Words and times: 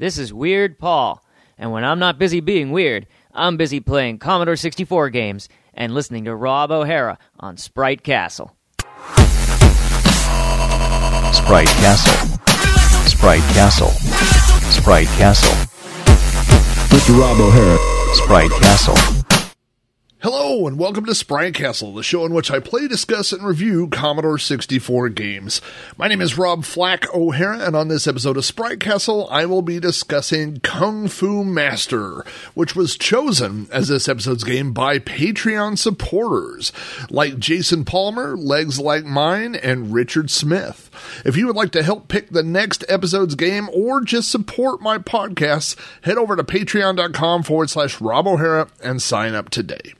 This 0.00 0.16
is 0.16 0.32
Weird 0.32 0.78
Paul, 0.78 1.24
and 1.58 1.72
when 1.72 1.82
I'm 1.82 1.98
not 1.98 2.20
busy 2.20 2.38
being 2.38 2.70
weird, 2.70 3.08
I'm 3.32 3.56
busy 3.56 3.80
playing 3.80 4.18
Commodore 4.20 4.54
64 4.54 5.10
games 5.10 5.48
and 5.74 5.92
listening 5.92 6.24
to 6.26 6.36
Rob 6.36 6.70
O'Hara 6.70 7.18
on 7.40 7.56
Sprite 7.56 8.04
Castle. 8.04 8.56
Sprite 11.32 11.66
Castle. 11.66 12.38
Sprite 13.08 13.42
Castle. 13.54 13.90
Sprite 14.70 15.08
Castle. 15.18 15.50
Mr. 16.96 17.18
Rob 17.20 17.40
O'Hara. 17.40 18.14
Sprite 18.14 18.52
Castle. 18.62 19.17
Hello 20.20 20.66
and 20.66 20.80
welcome 20.80 21.04
to 21.06 21.14
Sprite 21.14 21.54
Castle, 21.54 21.94
the 21.94 22.02
show 22.02 22.26
in 22.26 22.34
which 22.34 22.50
I 22.50 22.58
play, 22.58 22.88
discuss, 22.88 23.30
and 23.30 23.40
review 23.46 23.86
Commodore 23.86 24.36
64 24.36 25.10
games. 25.10 25.60
My 25.96 26.08
name 26.08 26.20
is 26.20 26.36
Rob 26.36 26.64
Flack 26.64 27.14
O'Hara, 27.14 27.60
and 27.60 27.76
on 27.76 27.86
this 27.86 28.08
episode 28.08 28.36
of 28.36 28.44
Sprite 28.44 28.80
Castle, 28.80 29.28
I 29.30 29.46
will 29.46 29.62
be 29.62 29.78
discussing 29.78 30.58
Kung 30.58 31.06
Fu 31.06 31.44
Master, 31.44 32.24
which 32.54 32.74
was 32.74 32.98
chosen 32.98 33.68
as 33.70 33.86
this 33.86 34.08
episode's 34.08 34.42
game 34.42 34.72
by 34.72 34.98
Patreon 34.98 35.78
supporters 35.78 36.72
like 37.10 37.38
Jason 37.38 37.84
Palmer, 37.84 38.36
Legs 38.36 38.80
Like 38.80 39.04
Mine, 39.04 39.54
and 39.54 39.94
Richard 39.94 40.32
Smith. 40.32 40.90
If 41.24 41.36
you 41.36 41.46
would 41.46 41.54
like 41.54 41.70
to 41.70 41.82
help 41.84 42.08
pick 42.08 42.30
the 42.30 42.42
next 42.42 42.84
episode's 42.88 43.36
game 43.36 43.70
or 43.72 44.00
just 44.00 44.32
support 44.32 44.82
my 44.82 44.98
podcasts, 44.98 45.76
head 46.02 46.18
over 46.18 46.34
to 46.34 46.42
patreon.com 46.42 47.44
forward 47.44 47.70
slash 47.70 48.00
Rob 48.00 48.26
O'Hara 48.26 48.66
and 48.82 49.00
sign 49.00 49.34
up 49.34 49.48
today. 49.50 49.94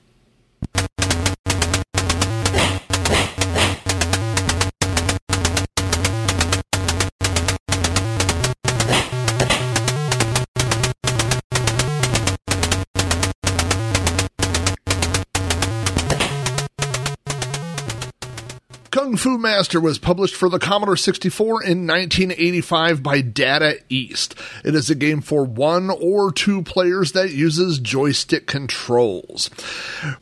Kung 18.91 19.17
Fu 19.17 19.37
Master 19.37 19.79
was 19.79 19.99
published 19.99 20.35
for 20.35 20.49
the 20.49 20.57
Commodore 20.57 20.97
64 20.97 21.61
in 21.61 21.85
1985 21.85 23.03
by 23.03 23.21
Data 23.21 23.77
East. 23.87 24.33
It 24.65 24.73
is 24.73 24.89
a 24.89 24.95
game 24.95 25.21
for 25.21 25.45
one 25.45 25.91
or 25.91 26.31
two 26.31 26.63
players 26.63 27.11
that 27.11 27.31
uses 27.31 27.77
joystick 27.77 28.47
controls. 28.47 29.51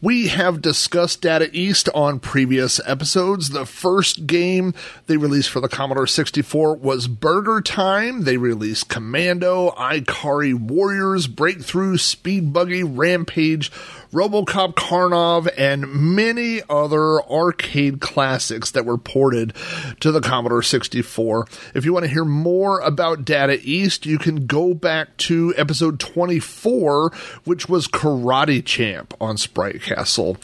We 0.01 0.27
have 0.27 0.61
discussed 0.61 1.21
Data 1.21 1.49
East 1.53 1.87
on 1.95 2.19
previous 2.19 2.81
episodes. 2.85 3.51
The 3.51 3.65
first 3.65 4.27
game 4.27 4.73
they 5.05 5.15
released 5.15 5.49
for 5.49 5.61
the 5.61 5.69
Commodore 5.69 6.07
64 6.07 6.75
was 6.75 7.07
Burger 7.07 7.61
Time. 7.61 8.25
They 8.25 8.35
released 8.35 8.89
Commando, 8.89 9.71
Ikari 9.77 10.53
Warriors, 10.53 11.29
BreakThru, 11.29 11.97
Speed 11.97 12.51
Buggy, 12.51 12.83
Rampage, 12.83 13.71
Robocop 14.11 14.75
Karnov, 14.75 15.49
and 15.57 15.87
many 15.87 16.61
other 16.69 17.21
arcade 17.23 17.99
classics 17.99 18.71
that 18.71 18.85
were 18.85 18.97
ported 18.97 19.53
to 19.99 20.11
the 20.11 20.21
Commodore 20.21 20.63
64. 20.63 21.47
If 21.73 21.85
you 21.85 21.93
want 21.93 22.05
to 22.05 22.11
hear 22.11 22.25
more 22.25 22.79
about 22.79 23.25
Data 23.25 23.59
East, 23.61 24.05
you 24.05 24.17
can 24.17 24.45
go 24.45 24.73
back 24.73 25.17
to 25.17 25.53
episode 25.57 25.99
24, 25.99 27.11
which 27.43 27.67
was 27.67 27.87
Karate 27.87 28.63
Champ 28.63 29.13
on 29.19 29.37
Sprite 29.37 29.81
Castle. 29.81 30.37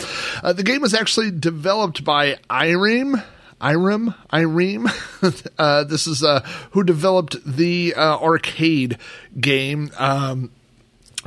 Uh, 0.44 0.53
the 0.53 0.64
game 0.64 0.81
was 0.81 0.94
actually 0.94 1.31
developed 1.31 2.03
by 2.03 2.38
Irem. 2.50 3.23
Irem, 3.61 4.14
Irem. 4.31 5.52
uh, 5.58 5.86
this 5.86 6.06
is 6.06 6.22
uh, 6.23 6.41
who 6.72 6.84
developed 6.84 7.38
the 7.45 7.94
uh, 7.95 8.17
arcade 8.19 8.97
game. 9.39 9.91
Um, 9.97 10.52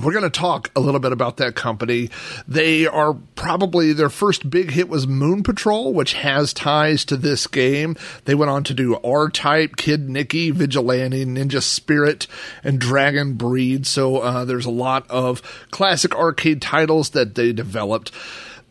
we're 0.00 0.12
going 0.12 0.24
to 0.24 0.30
talk 0.30 0.70
a 0.76 0.80
little 0.80 1.00
bit 1.00 1.12
about 1.12 1.38
that 1.38 1.54
company. 1.54 2.10
They 2.46 2.86
are 2.86 3.14
probably 3.34 3.92
their 3.92 4.10
first 4.10 4.48
big 4.50 4.70
hit 4.72 4.88
was 4.88 5.06
Moon 5.06 5.42
Patrol, 5.42 5.92
which 5.92 6.14
has 6.14 6.52
ties 6.52 7.04
to 7.06 7.16
this 7.16 7.46
game. 7.46 7.96
They 8.24 8.34
went 8.34 8.50
on 8.50 8.64
to 8.64 8.74
do 8.74 8.96
R 9.02 9.28
Type, 9.28 9.76
Kid 9.76 10.08
Niki, 10.08 10.52
Vigilante, 10.52 11.24
Ninja 11.24 11.62
Spirit, 11.62 12.26
and 12.62 12.78
Dragon 12.78 13.34
Breed. 13.34 13.86
So 13.86 14.18
uh, 14.18 14.44
there's 14.44 14.66
a 14.66 14.70
lot 14.70 15.08
of 15.10 15.40
classic 15.70 16.14
arcade 16.14 16.60
titles 16.60 17.10
that 17.10 17.34
they 17.34 17.52
developed. 17.52 18.12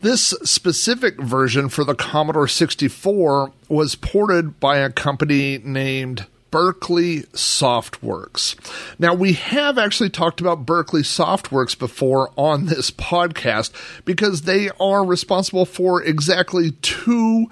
This 0.02 0.36
specific 0.44 1.20
version 1.20 1.70
for 1.70 1.84
the 1.84 1.96
Commodore 1.96 2.48
64 2.48 3.52
was 3.68 3.96
ported 3.96 4.60
by 4.60 4.78
a 4.78 4.92
company 4.92 5.58
named 5.58 6.28
Berkeley 6.56 7.24
Softworks. 7.34 8.56
Now, 8.98 9.14
we 9.14 9.34
have 9.34 9.78
actually 9.78 10.10
talked 10.10 10.40
about 10.40 10.66
Berkeley 10.66 11.02
Softworks 11.02 11.78
before 11.78 12.32
on 12.38 12.68
this 12.68 12.92
podcast 13.12 13.74
because 14.06 14.44
they 14.44 14.70
are 14.80 15.04
responsible 15.04 15.66
for 15.66 16.02
exactly 16.02 16.72
two 16.82 17.48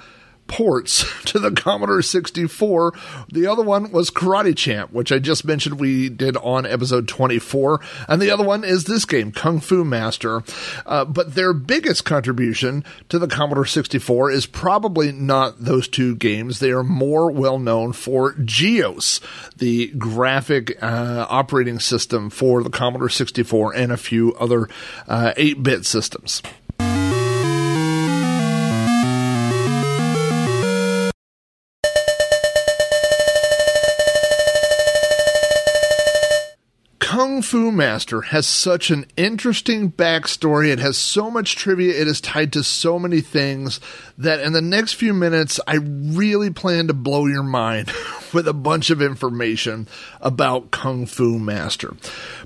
ports 0.47 1.05
to 1.25 1.39
the 1.39 1.51
Commodore 1.51 2.01
64. 2.01 2.93
The 3.31 3.47
other 3.47 3.63
one 3.63 3.91
was 3.91 4.09
Karate 4.09 4.55
Champ, 4.55 4.91
which 4.91 5.11
I 5.11 5.19
just 5.19 5.45
mentioned 5.45 5.79
we 5.79 6.09
did 6.09 6.37
on 6.37 6.65
episode 6.65 7.07
24. 7.07 7.79
And 8.07 8.21
the 8.21 8.31
other 8.31 8.43
one 8.43 8.63
is 8.63 8.83
this 8.83 9.05
game, 9.05 9.31
Kung 9.31 9.59
Fu 9.59 9.83
Master. 9.83 10.43
Uh, 10.85 11.05
but 11.05 11.35
their 11.35 11.53
biggest 11.53 12.05
contribution 12.05 12.83
to 13.09 13.19
the 13.19 13.27
Commodore 13.27 13.65
64 13.65 14.31
is 14.31 14.45
probably 14.45 15.11
not 15.11 15.59
those 15.59 15.87
two 15.87 16.15
games. 16.15 16.59
They 16.59 16.71
are 16.71 16.83
more 16.83 17.31
well 17.31 17.59
known 17.59 17.93
for 17.93 18.33
GEOS, 18.33 19.21
the 19.57 19.87
graphic 19.97 20.81
uh, 20.81 21.25
operating 21.29 21.79
system 21.79 22.29
for 22.29 22.63
the 22.63 22.69
Commodore 22.69 23.09
64 23.09 23.75
and 23.75 23.91
a 23.91 23.97
few 23.97 24.33
other 24.35 24.69
8 25.09 25.67
uh, 25.67 25.81
systems. 25.83 26.41
Kung 37.33 37.41
Fu 37.41 37.71
Master 37.71 38.21
has 38.21 38.45
such 38.45 38.91
an 38.91 39.07
interesting 39.17 39.91
backstory. 39.91 40.69
It 40.69 40.77
has 40.77 40.99
so 40.99 41.31
much 41.31 41.55
trivia. 41.55 41.99
It 41.99 42.07
is 42.07 42.21
tied 42.21 42.53
to 42.53 42.63
so 42.63 42.99
many 42.99 43.21
things 43.21 43.79
that 44.19 44.39
in 44.39 44.53
the 44.53 44.61
next 44.61 44.93
few 44.93 45.15
minutes, 45.15 45.59
I 45.65 45.77
really 45.77 46.51
plan 46.51 46.85
to 46.89 46.93
blow 46.93 47.25
your 47.25 47.41
mind 47.41 47.91
with 48.35 48.47
a 48.47 48.53
bunch 48.53 48.91
of 48.91 49.01
information 49.01 49.87
about 50.21 50.69
Kung 50.69 51.07
Fu 51.07 51.39
Master. 51.39 51.95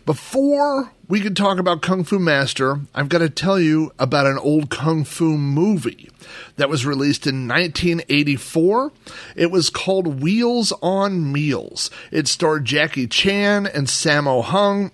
Before 0.06 0.94
we 1.08 1.22
could 1.22 1.38
talk 1.38 1.58
about 1.58 1.82
Kung 1.82 2.04
Fu 2.04 2.20
Master, 2.20 2.82
I've 2.94 3.10
got 3.10 3.20
to 3.20 3.30
tell 3.30 3.60
you 3.60 3.92
about 3.98 4.26
an 4.26 4.38
old 4.38 4.70
Kung 4.70 5.06
Fu 5.06 5.38
movie 5.38 6.10
that 6.58 6.70
was 6.70 6.86
released 6.86 7.26
in 7.26 7.48
1984. 7.48 8.92
It 9.36 9.50
was 9.50 9.70
called 9.70 10.22
Wheels 10.22 10.74
on 10.82 11.32
Meals. 11.32 11.90
It 12.12 12.28
starred 12.28 12.66
Jackie 12.66 13.08
Chan 13.08 13.68
and 13.68 13.88
Sammo 13.88 14.44
Hung. 14.44 14.92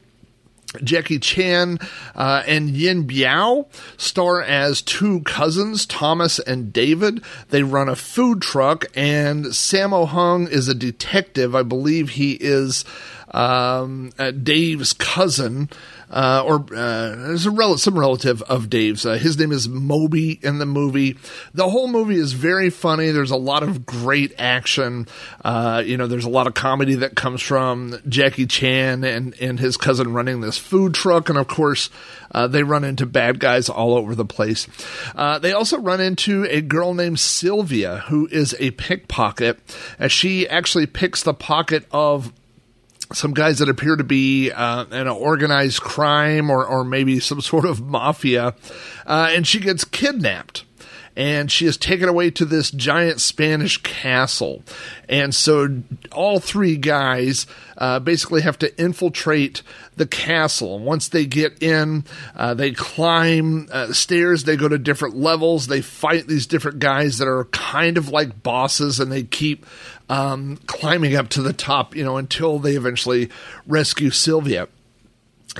Jackie 0.84 1.20
Chan 1.20 1.78
uh, 2.16 2.42
and 2.48 2.72
Yuen 2.72 3.08
Biao 3.08 3.68
star 3.96 4.42
as 4.42 4.82
two 4.82 5.22
cousins, 5.22 5.86
Thomas 5.86 6.40
and 6.40 6.74
David. 6.74 7.24
They 7.50 7.62
run 7.62 7.90
a 7.90 7.96
food 7.96 8.42
truck, 8.42 8.86
and 8.96 9.46
Sammo 9.46 10.08
Hung 10.08 10.48
is 10.48 10.68
a 10.68 10.74
detective. 10.74 11.54
I 11.56 11.62
believe 11.62 12.10
he 12.10 12.34
is 12.34 12.86
um, 13.34 14.12
uh, 14.20 14.32
Dave's 14.32 14.94
cousin 14.94 15.70
uh, 16.14 16.44
or 16.46 16.66
uh, 16.76 17.38
rel- 17.52 17.78
some 17.78 17.98
relative 17.98 18.42
of 18.44 18.70
Dave's. 18.70 19.06
Uh, 19.06 19.14
his 19.14 19.38
name 19.40 19.52
is 19.52 19.68
Moby 19.68 20.40
in 20.44 20.60
the 20.60 20.66
movie. 20.66 21.18
The 21.54 21.68
whole 21.70 21.88
movie 21.88 22.18
is 22.18 22.34
very 22.34 22.70
funny. 22.70 23.10
There's 23.10 23.32
a 23.32 23.36
lot 23.36 23.64
of 23.64 23.86
great 23.86 24.34
action. 24.38 25.08
Uh, 25.44 25.82
you 25.84 25.98
know, 25.98 26.06
there's 26.06 26.26
a 26.26 26.30
lot 26.30 26.46
of 26.46 26.54
comedy 26.54 26.96
that 26.96 27.16
comes 27.16 27.42
from 27.42 28.00
Jackie 28.08 28.46
Chan 28.46 29.04
and 29.04 29.34
and 29.42 29.60
his 29.60 29.76
cousin 29.76 30.14
running 30.14 30.42
this 30.42 30.58
food 30.58 30.94
truck, 30.94 31.30
and 31.30 31.38
of 31.38 31.48
course. 31.48 31.90
Uh, 32.36 32.48
they 32.48 32.64
run 32.64 32.84
into 32.84 33.06
bad 33.06 33.40
guys 33.40 33.70
all 33.70 33.94
over 33.94 34.16
the 34.16 34.26
place. 34.26 34.68
Uh, 35.16 35.38
they 35.38 35.54
also 35.54 35.78
run 35.78 36.02
into 36.02 36.48
a 36.50 36.62
girl 36.62 36.96
named 36.96 37.20
Sylvia, 37.20 37.98
who 38.08 38.28
is 38.32 38.56
a 38.60 38.72
pickpocket, 38.72 39.60
as 40.00 40.12
she 40.12 40.50
actually 40.50 40.88
picks 40.88 41.22
the 41.22 41.36
pocket 41.36 41.86
of 41.92 42.34
some 43.12 43.34
guys 43.34 43.60
that 43.60 43.70
appear 43.70 43.96
to 43.96 44.04
be 44.04 44.52
uh, 44.52 44.86
an 44.92 45.08
organized 45.08 45.82
crime 45.82 46.50
or, 46.50 46.66
or 46.66 46.84
maybe 46.84 47.20
some 47.20 47.42
sort 47.42 47.66
of 47.66 47.82
mafia, 47.82 48.56
uh, 49.06 49.30
and 49.32 49.48
she 49.48 49.60
gets 49.60 49.84
kidnapped. 49.84 50.66
And 51.16 51.52
she 51.52 51.66
is 51.66 51.78
taken 51.78 52.10
away 52.10 52.32
to 52.32 52.46
this 52.46 52.72
giant 52.72 53.22
Spanish 53.22 53.82
castle. 53.84 54.64
And 55.08 55.34
so 55.34 55.82
all 56.12 56.40
three 56.40 56.76
guys 56.76 57.46
uh, 57.78 58.00
basically 58.00 58.42
have 58.42 58.58
to 58.60 58.82
infiltrate 58.82 59.62
the 59.96 60.08
castle. 60.08 60.80
Once 60.80 61.08
they 61.08 61.26
get 61.26 61.62
in, 61.62 62.04
uh, 62.36 62.54
they 62.56 62.72
climb 62.72 63.68
uh, 63.72 63.94
stairs, 63.94 64.44
they 64.44 64.56
go 64.56 64.68
to 64.68 64.78
different 64.78 65.16
levels, 65.16 65.68
they 65.68 65.82
fight 65.82 66.28
these 66.28 66.48
different 66.48 66.80
guys 66.80 67.20
that 67.20 67.28
are 67.28 67.46
kind 67.46 67.98
of 67.98 68.10
like 68.10 68.42
bosses, 68.42 69.00
and 69.00 69.12
they 69.12 69.24
keep 69.24 69.66
um, 70.10 70.58
climbing 70.66 71.16
up 71.16 71.30
to 71.30 71.42
the 71.42 71.54
top, 71.54 71.96
you 71.96 72.04
know, 72.04 72.18
until 72.18 72.58
they 72.58 72.76
eventually 72.76 73.30
rescue 73.68 74.10
Sylvia. 74.10 74.68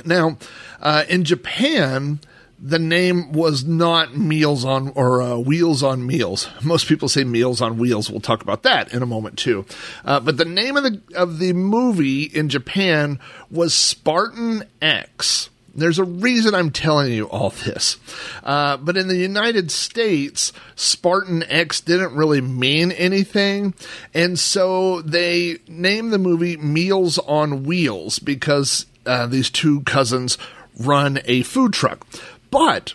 Now, 0.04 0.38
uh, 0.80 1.04
in 1.08 1.22
Japan, 1.22 2.18
the 2.58 2.78
name 2.78 3.32
was 3.32 3.64
not 3.64 4.16
Meals 4.16 4.64
on 4.64 4.88
or 4.94 5.22
uh, 5.22 5.36
Wheels 5.36 5.82
on 5.82 6.06
Meals. 6.06 6.48
Most 6.62 6.86
people 6.86 7.08
say 7.08 7.24
Meals 7.24 7.60
on 7.60 7.78
Wheels. 7.78 8.10
We'll 8.10 8.20
talk 8.20 8.42
about 8.42 8.62
that 8.62 8.92
in 8.92 9.02
a 9.02 9.06
moment 9.06 9.38
too. 9.38 9.66
Uh, 10.04 10.20
but 10.20 10.36
the 10.36 10.44
name 10.44 10.76
of 10.76 10.84
the 10.84 11.00
of 11.14 11.38
the 11.38 11.52
movie 11.52 12.22
in 12.22 12.48
Japan 12.48 13.18
was 13.50 13.74
Spartan 13.74 14.64
X. 14.80 15.50
There's 15.76 15.98
a 15.98 16.04
reason 16.04 16.54
I'm 16.54 16.70
telling 16.70 17.12
you 17.12 17.24
all 17.24 17.50
this. 17.50 17.96
Uh, 18.44 18.76
but 18.76 18.96
in 18.96 19.08
the 19.08 19.16
United 19.16 19.72
States, 19.72 20.52
Spartan 20.76 21.42
X 21.42 21.80
didn't 21.80 22.14
really 22.14 22.40
mean 22.40 22.92
anything. 22.92 23.74
And 24.14 24.38
so 24.38 25.02
they 25.02 25.58
named 25.66 26.12
the 26.12 26.18
movie 26.18 26.56
Meals 26.56 27.18
on 27.18 27.64
Wheels 27.64 28.20
because 28.20 28.86
uh, 29.04 29.26
these 29.26 29.50
two 29.50 29.80
cousins 29.80 30.38
run 30.78 31.20
a 31.24 31.42
food 31.42 31.72
truck. 31.72 32.06
But 32.54 32.94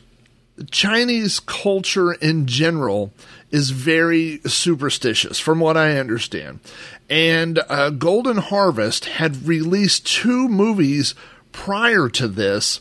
Chinese 0.71 1.41
culture 1.41 2.13
in 2.13 2.45
general 2.45 3.11
is 3.51 3.71
very 3.71 4.39
superstitious, 4.45 5.38
from 5.38 5.59
what 5.59 5.75
I 5.75 5.97
understand. 5.97 6.61
And 7.09 7.59
uh, 7.67 7.89
Golden 7.89 8.38
Harvest 8.38 9.03
had 9.03 9.45
released 9.45 10.07
two 10.07 10.47
movies 10.47 11.13
prior 11.51 12.07
to 12.07 12.29
this 12.29 12.79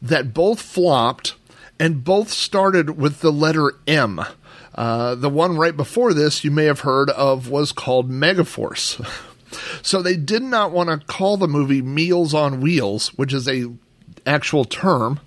that 0.00 0.32
both 0.32 0.62
flopped 0.62 1.34
and 1.80 2.04
both 2.04 2.30
started 2.30 2.96
with 2.96 3.22
the 3.22 3.32
letter 3.32 3.72
M. 3.88 4.20
Uh, 4.76 5.16
the 5.16 5.28
one 5.28 5.56
right 5.56 5.76
before 5.76 6.14
this 6.14 6.44
you 6.44 6.52
may 6.52 6.66
have 6.66 6.80
heard 6.80 7.10
of 7.10 7.48
was 7.48 7.72
called 7.72 8.08
Megaforce. 8.08 9.04
so 9.82 10.00
they 10.00 10.16
did 10.16 10.44
not 10.44 10.70
want 10.70 10.90
to 10.90 11.04
call 11.08 11.36
the 11.36 11.48
movie 11.48 11.82
Meals 11.82 12.34
on 12.34 12.60
Wheels, 12.60 13.08
which 13.14 13.32
is 13.32 13.48
a 13.48 13.72
actual 14.24 14.64
term 14.64 15.18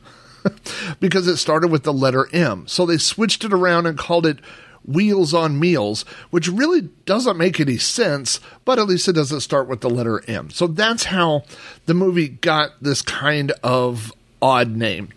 because 0.99 1.27
it 1.27 1.37
started 1.37 1.69
with 1.69 1.83
the 1.83 1.93
letter 1.93 2.27
M. 2.33 2.67
So 2.67 2.85
they 2.85 2.97
switched 2.97 3.43
it 3.43 3.53
around 3.53 3.85
and 3.85 3.97
called 3.97 4.25
it 4.25 4.39
Wheels 4.85 5.33
on 5.33 5.59
Meals, 5.59 6.03
which 6.29 6.47
really 6.47 6.81
doesn't 7.05 7.37
make 7.37 7.59
any 7.59 7.77
sense, 7.77 8.39
but 8.65 8.79
at 8.79 8.87
least 8.87 9.07
it 9.07 9.13
doesn't 9.13 9.41
start 9.41 9.67
with 9.67 9.81
the 9.81 9.89
letter 9.89 10.23
M. 10.27 10.49
So 10.49 10.67
that's 10.67 11.05
how 11.05 11.43
the 11.85 11.93
movie 11.93 12.27
got 12.27 12.71
this 12.81 13.01
kind 13.01 13.51
of 13.63 14.11
odd 14.41 14.71
name. 14.71 15.09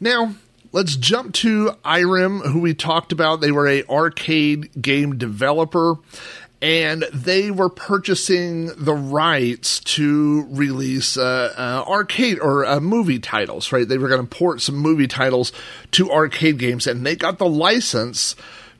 Now, 0.00 0.34
let's 0.72 0.96
jump 0.96 1.34
to 1.34 1.76
Irem, 1.84 2.46
who 2.46 2.60
we 2.60 2.74
talked 2.74 3.12
about. 3.12 3.40
They 3.40 3.52
were 3.52 3.68
a 3.68 3.84
arcade 3.84 4.70
game 4.80 5.18
developer, 5.18 5.96
and 6.62 7.04
they 7.12 7.50
were 7.50 7.70
purchasing 7.70 8.66
the 8.76 8.94
rights 8.94 9.80
to 9.80 10.46
release 10.50 11.16
uh, 11.16 11.54
uh, 11.56 11.90
arcade 11.90 12.38
or 12.38 12.66
uh, 12.66 12.80
movie 12.80 13.18
titles. 13.18 13.72
Right, 13.72 13.88
they 13.88 13.98
were 13.98 14.08
going 14.08 14.26
to 14.26 14.36
port 14.36 14.60
some 14.60 14.76
movie 14.76 15.06
titles 15.06 15.52
to 15.92 16.10
arcade 16.10 16.58
games, 16.58 16.86
and 16.86 17.06
they 17.06 17.16
got 17.16 17.38
the 17.38 17.48
license 17.48 18.36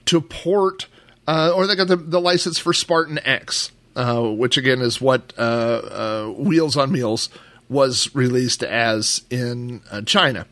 to 0.07 0.21
port, 0.21 0.87
uh, 1.27 1.53
or 1.55 1.67
they 1.67 1.77
got 1.77 1.89
the, 1.89 1.97
the 1.97 2.21
license 2.21 2.59
for 2.59 2.73
Spartan 2.73 3.19
X, 3.25 3.71
uh, 3.97 4.23
which 4.23 4.57
again 4.57 4.81
is 4.81 5.01
what 5.01 5.33
uh, 5.39 6.27
Wheels 6.29 6.77
on 6.77 6.93
Meals 6.93 7.31
was 7.69 8.15
released 8.15 8.63
as 8.63 9.23
in 9.31 9.81
China. 10.05 10.47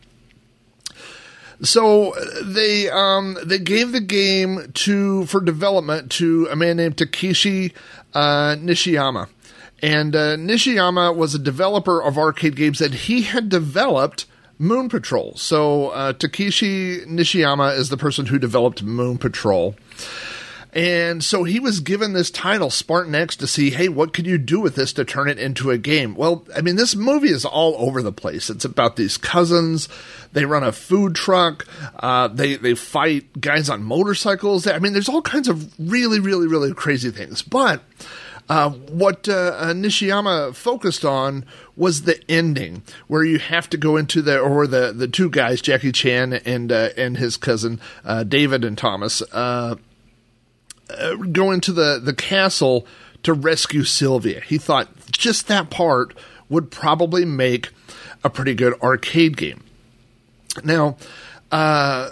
So 1.61 2.15
they 2.45 2.89
um, 2.89 3.37
they 3.45 3.59
gave 3.59 3.93
the 3.93 4.01
game 4.01 4.71
to 4.75 5.27
for 5.27 5.41
development 5.41 6.11
to 6.13 6.47
a 6.51 6.57
man 6.57 6.77
named 6.77 6.99
Takeshi 6.99 7.73
uh, 8.15 8.55
Nishiyama, 8.57 9.29
and 9.83 10.15
uh, 10.15 10.37
Nishiyama 10.37 11.17
was 11.17 11.35
a 11.35 11.39
developer 11.39 12.01
of 12.01 12.17
arcade 12.17 12.55
games 12.55 12.79
that 12.79 12.95
he 12.95 13.23
had 13.23 13.49
developed 13.49 14.27
Moon 14.59 14.89
Patrol. 14.89 15.35
So 15.37 15.89
uh, 15.89 16.13
Takeshi 16.13 17.01
Nishiyama 17.07 17.77
is 17.77 17.89
the 17.89 17.97
person 17.97 18.27
who 18.27 18.39
developed 18.39 18.83
Moon 18.83 19.19
Patrol. 19.19 19.75
And 20.73 21.25
so 21.25 21.45
he 21.45 21.61
was 21.61 21.81
given 21.81 22.13
this 22.13 22.31
title, 22.31 22.71
Spartan 22.71 23.15
X, 23.15 23.37
to 23.37 23.47
see, 23.47 23.71
hey, 23.71 23.89
what 23.89 24.13
could 24.13 24.27
you 24.27 24.37
do 24.37 24.61
with 24.61 24.75
this 24.75 24.93
to 24.95 25.05
turn 25.05 25.29
it 25.29 25.39
into 25.39 25.71
a 25.71 25.79
game? 25.79 26.15
Well, 26.15 26.45
I 26.55 26.61
mean, 26.61 26.77
this 26.77 26.95
movie 26.95 27.31
is 27.31 27.45
all 27.45 27.75
over 27.79 28.03
the 28.03 28.13
place. 28.13 28.51
It's 28.51 28.67
about 28.67 28.97
these 28.97 29.17
cousins. 29.17 29.89
They 30.33 30.45
run 30.45 30.63
a 30.63 30.73
food 30.73 31.15
truck. 31.15 31.67
Uh, 31.99 32.29
they 32.29 32.57
they 32.57 32.75
fight 32.75 33.41
guys 33.41 33.71
on 33.71 33.83
motorcycles. 33.83 34.67
I 34.67 34.79
mean, 34.79 34.93
there's 34.93 35.09
all 35.09 35.23
kinds 35.23 35.49
of 35.49 35.73
really, 35.79 36.21
really, 36.21 36.47
really 36.47 36.75
crazy 36.75 37.11
things. 37.11 37.41
But 37.41 37.83
uh, 38.49 38.71
what 38.71 39.29
uh, 39.29 39.55
uh, 39.59 39.73
Nishiyama 39.73 40.55
focused 40.55 41.05
on 41.05 41.45
was 41.77 42.03
the 42.03 42.21
ending, 42.31 42.83
where 43.07 43.25
you 43.25 43.39
have 43.39 43.69
to 43.71 43.77
go 43.77 43.97
into 43.97 44.23
the 44.23 44.39
or 44.39 44.67
the 44.67 44.93
the 44.93 45.09
two 45.09 45.31
guys, 45.31 45.61
Jackie 45.61 45.93
Chan 45.93 46.33
and 46.33 46.73
uh, 46.73 46.91
and 46.97 47.17
his 47.17 47.37
cousin 47.37 47.81
uh, 48.05 48.25
David 48.25 48.65
and 48.65 48.77
Thomas 48.77 49.23
uh, 50.91 51.15
go 51.17 51.51
into 51.51 51.73
the, 51.73 52.01
the 52.03 52.15
castle 52.15 52.87
to 53.23 53.33
rescue 53.33 53.85
Sylvia. 53.85 54.41
He 54.41 54.59
thought 54.59 54.89
just 55.11 55.49
that 55.49 55.71
part 55.71 56.17
would 56.49 56.71
probably 56.71 57.25
make 57.25 57.71
a 58.25 58.31
pretty 58.31 58.55
good 58.55 58.75
arcade 58.83 59.37
game. 59.37 59.63
Now, 60.65 60.97
uh, 61.53 62.11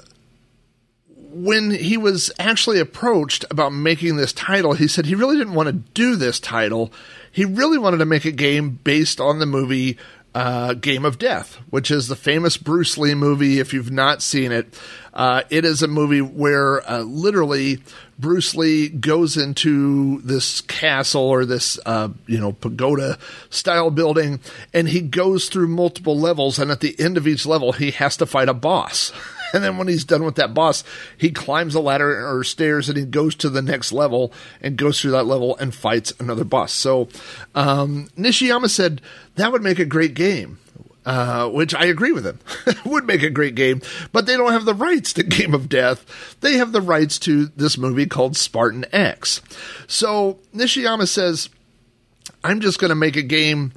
when 1.36 1.70
he 1.70 1.96
was 1.96 2.30
actually 2.38 2.80
approached 2.80 3.44
about 3.50 3.72
making 3.72 4.16
this 4.16 4.32
title, 4.32 4.72
he 4.72 4.88
said 4.88 5.06
he 5.06 5.14
really 5.14 5.36
didn't 5.36 5.54
want 5.54 5.66
to 5.66 5.72
do 5.72 6.16
this 6.16 6.40
title. 6.40 6.92
He 7.30 7.44
really 7.44 7.76
wanted 7.76 7.98
to 7.98 8.06
make 8.06 8.24
a 8.24 8.32
game 8.32 8.78
based 8.82 9.20
on 9.20 9.38
the 9.38 9.46
movie 9.46 9.98
uh, 10.36 10.74
Game 10.74 11.06
of 11.06 11.18
Death, 11.18 11.54
which 11.70 11.90
is 11.90 12.08
the 12.08 12.14
famous 12.14 12.58
Bruce 12.58 12.98
Lee 12.98 13.14
movie. 13.14 13.58
If 13.58 13.72
you've 13.72 13.90
not 13.90 14.20
seen 14.20 14.52
it, 14.52 14.78
uh, 15.14 15.44
it 15.48 15.64
is 15.64 15.82
a 15.82 15.88
movie 15.88 16.20
where 16.20 16.86
uh, 16.86 17.00
literally 17.00 17.78
Bruce 18.18 18.54
Lee 18.54 18.90
goes 18.90 19.38
into 19.38 20.20
this 20.20 20.60
castle 20.60 21.22
or 21.22 21.46
this, 21.46 21.78
uh, 21.86 22.10
you 22.26 22.38
know, 22.38 22.52
pagoda 22.52 23.16
style 23.48 23.90
building, 23.90 24.40
and 24.74 24.90
he 24.90 25.00
goes 25.00 25.48
through 25.48 25.68
multiple 25.68 26.18
levels, 26.18 26.58
and 26.58 26.70
at 26.70 26.80
the 26.80 26.94
end 27.00 27.16
of 27.16 27.26
each 27.26 27.46
level, 27.46 27.72
he 27.72 27.92
has 27.92 28.18
to 28.18 28.26
fight 28.26 28.50
a 28.50 28.54
boss. 28.54 29.12
And 29.52 29.64
then 29.64 29.78
when 29.78 29.88
he's 29.88 30.04
done 30.04 30.24
with 30.24 30.34
that 30.36 30.54
boss, 30.54 30.84
he 31.16 31.30
climbs 31.30 31.74
a 31.74 31.80
ladder 31.80 32.26
or 32.28 32.44
stairs 32.44 32.88
and 32.88 32.98
he 32.98 33.04
goes 33.04 33.34
to 33.36 33.48
the 33.48 33.62
next 33.62 33.92
level 33.92 34.32
and 34.60 34.76
goes 34.76 35.00
through 35.00 35.12
that 35.12 35.24
level 35.26 35.56
and 35.58 35.74
fights 35.74 36.12
another 36.18 36.44
boss. 36.44 36.72
So 36.72 37.08
um, 37.54 38.08
Nishiyama 38.18 38.68
said 38.68 39.00
that 39.36 39.52
would 39.52 39.62
make 39.62 39.78
a 39.78 39.84
great 39.84 40.14
game. 40.14 40.58
Uh, 41.06 41.48
which 41.48 41.72
I 41.72 41.84
agree 41.84 42.10
with 42.10 42.26
him. 42.26 42.40
would 42.84 43.06
make 43.06 43.22
a 43.22 43.30
great 43.30 43.54
game, 43.54 43.80
but 44.10 44.26
they 44.26 44.36
don't 44.36 44.50
have 44.50 44.64
the 44.64 44.74
rights 44.74 45.12
to 45.12 45.22
Game 45.22 45.54
of 45.54 45.68
Death. 45.68 46.36
They 46.40 46.54
have 46.54 46.72
the 46.72 46.80
rights 46.80 47.20
to 47.20 47.46
this 47.46 47.78
movie 47.78 48.06
called 48.06 48.36
Spartan 48.36 48.84
X. 48.90 49.40
So 49.86 50.40
Nishiyama 50.52 51.06
says, 51.06 51.48
I'm 52.42 52.58
just 52.58 52.80
going 52.80 52.88
to 52.88 52.96
make 52.96 53.14
a 53.14 53.22
game 53.22 53.72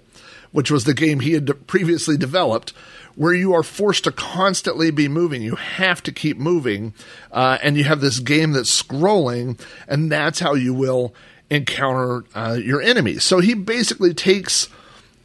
which 0.54 0.72
was 0.72 0.86
the 0.86 0.94
game 0.94 1.20
he 1.20 1.34
had 1.34 1.68
previously 1.68 2.16
developed, 2.16 2.72
where 3.16 3.34
you 3.34 3.54
are 3.54 3.64
forced 3.64 4.06
to 4.06 4.12
constantly 4.12 4.92
be 4.92 5.08
moving. 5.08 5.42
You 5.42 5.56
have 5.56 6.02
to 6.04 6.12
keep 6.12 6.38
moving, 6.38 6.94
uh, 7.32 7.58
and 7.62 7.76
you 7.76 7.84
have 7.84 8.00
this 8.00 8.20
game 8.20 8.54
that's 8.54 8.82
scrolling, 8.82 9.60
and 9.88 10.12
that's 10.12 10.40
how 10.40 10.54
you 10.54 10.74
will 10.74 11.14
encounter 11.50 12.24
uh, 12.34 12.54
your 12.54 12.82
enemies. 12.82 13.24
So 13.24 13.40
he 13.40 13.56
basically 13.56 14.14
takes, 14.14 14.70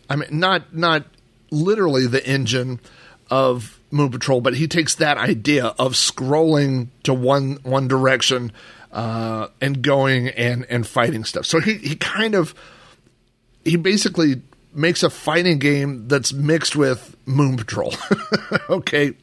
I 0.09 0.17
mean, 0.17 0.29
not 0.31 0.75
not 0.75 1.05
literally 1.50 2.07
the 2.07 2.25
engine 2.27 2.81
of 3.31 3.79
Moon 3.91 4.11
Patrol, 4.11 4.41
but 4.41 4.55
he 4.55 4.69
takes 4.69 4.95
that 4.97 5.19
idea 5.19 5.67
of 5.79 5.93
scrolling 5.93 6.88
to 7.05 7.15
one 7.15 7.59
one 7.62 7.88
direction 7.88 8.53
uh, 8.93 9.49
and 9.61 9.83
going 9.83 10.29
and 10.29 10.67
and 10.69 10.87
fighting 10.87 11.25
stuff. 11.25 11.47
So 11.47 11.61
he 11.61 11.75
he 11.75 11.97
kind 11.97 12.35
of 12.35 12.55
he 13.65 13.77
basically 13.77 14.43
makes 14.75 15.03
a 15.03 15.11
fighting 15.11 15.59
game 15.59 16.09
that's 16.09 16.33
mixed 16.33 16.77
with 16.77 17.17
Moon 17.27 17.57
Patrol. 17.57 17.95
okay. 18.71 19.15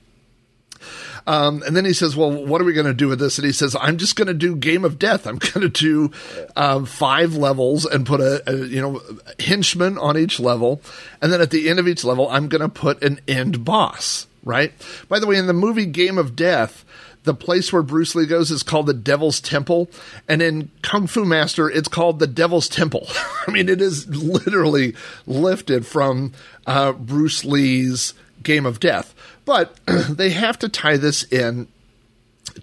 Um, 1.27 1.63
and 1.65 1.75
then 1.75 1.85
he 1.85 1.93
says, 1.93 2.15
"Well, 2.15 2.31
what 2.31 2.61
are 2.61 2.65
we 2.65 2.73
going 2.73 2.85
to 2.85 2.93
do 2.93 3.07
with 3.07 3.19
this?" 3.19 3.37
And 3.37 3.45
he 3.45 3.51
says, 3.51 3.75
"I'm 3.79 3.97
just 3.97 4.15
going 4.15 4.27
to 4.27 4.33
do 4.33 4.55
Game 4.55 4.85
of 4.85 4.99
Death. 4.99 5.25
I'm 5.25 5.37
going 5.37 5.61
to 5.61 5.69
do 5.69 6.11
um, 6.55 6.85
five 6.85 7.35
levels 7.35 7.85
and 7.85 8.05
put 8.05 8.21
a, 8.21 8.43
a 8.47 8.55
you 8.65 8.81
know 8.81 9.01
henchman 9.39 9.97
on 9.97 10.17
each 10.17 10.39
level, 10.39 10.81
and 11.21 11.31
then 11.31 11.41
at 11.41 11.51
the 11.51 11.69
end 11.69 11.79
of 11.79 11.87
each 11.87 12.03
level, 12.03 12.29
I'm 12.29 12.47
going 12.47 12.61
to 12.61 12.69
put 12.69 13.03
an 13.03 13.19
end 13.27 13.65
boss." 13.65 14.27
Right. 14.43 14.73
By 15.09 15.19
the 15.19 15.25
way, 15.25 15.37
in 15.37 15.47
the 15.47 15.53
movie 15.53 15.87
Game 15.87 16.19
of 16.19 16.35
Death, 16.35 16.85
the 17.23 17.33
place 17.33 17.73
where 17.73 17.81
Bruce 17.81 18.13
Lee 18.13 18.27
goes 18.27 18.51
is 18.51 18.61
called 18.61 18.85
the 18.85 18.93
Devil's 18.93 19.39
Temple, 19.39 19.89
and 20.27 20.41
in 20.43 20.69
Kung 20.83 21.07
Fu 21.07 21.25
Master, 21.25 21.67
it's 21.67 21.87
called 21.87 22.19
the 22.19 22.27
Devil's 22.27 22.69
Temple. 22.69 23.07
I 23.47 23.51
mean, 23.51 23.67
it 23.67 23.81
is 23.81 24.07
literally 24.07 24.93
lifted 25.25 25.87
from 25.87 26.33
uh, 26.67 26.91
Bruce 26.93 27.43
Lee's 27.43 28.13
Game 28.43 28.67
of 28.67 28.79
Death, 28.79 29.14
but 29.45 29.79
they 30.09 30.31
have 30.31 30.59
to 30.59 30.69
tie 30.69 30.97
this 30.97 31.23
in 31.23 31.67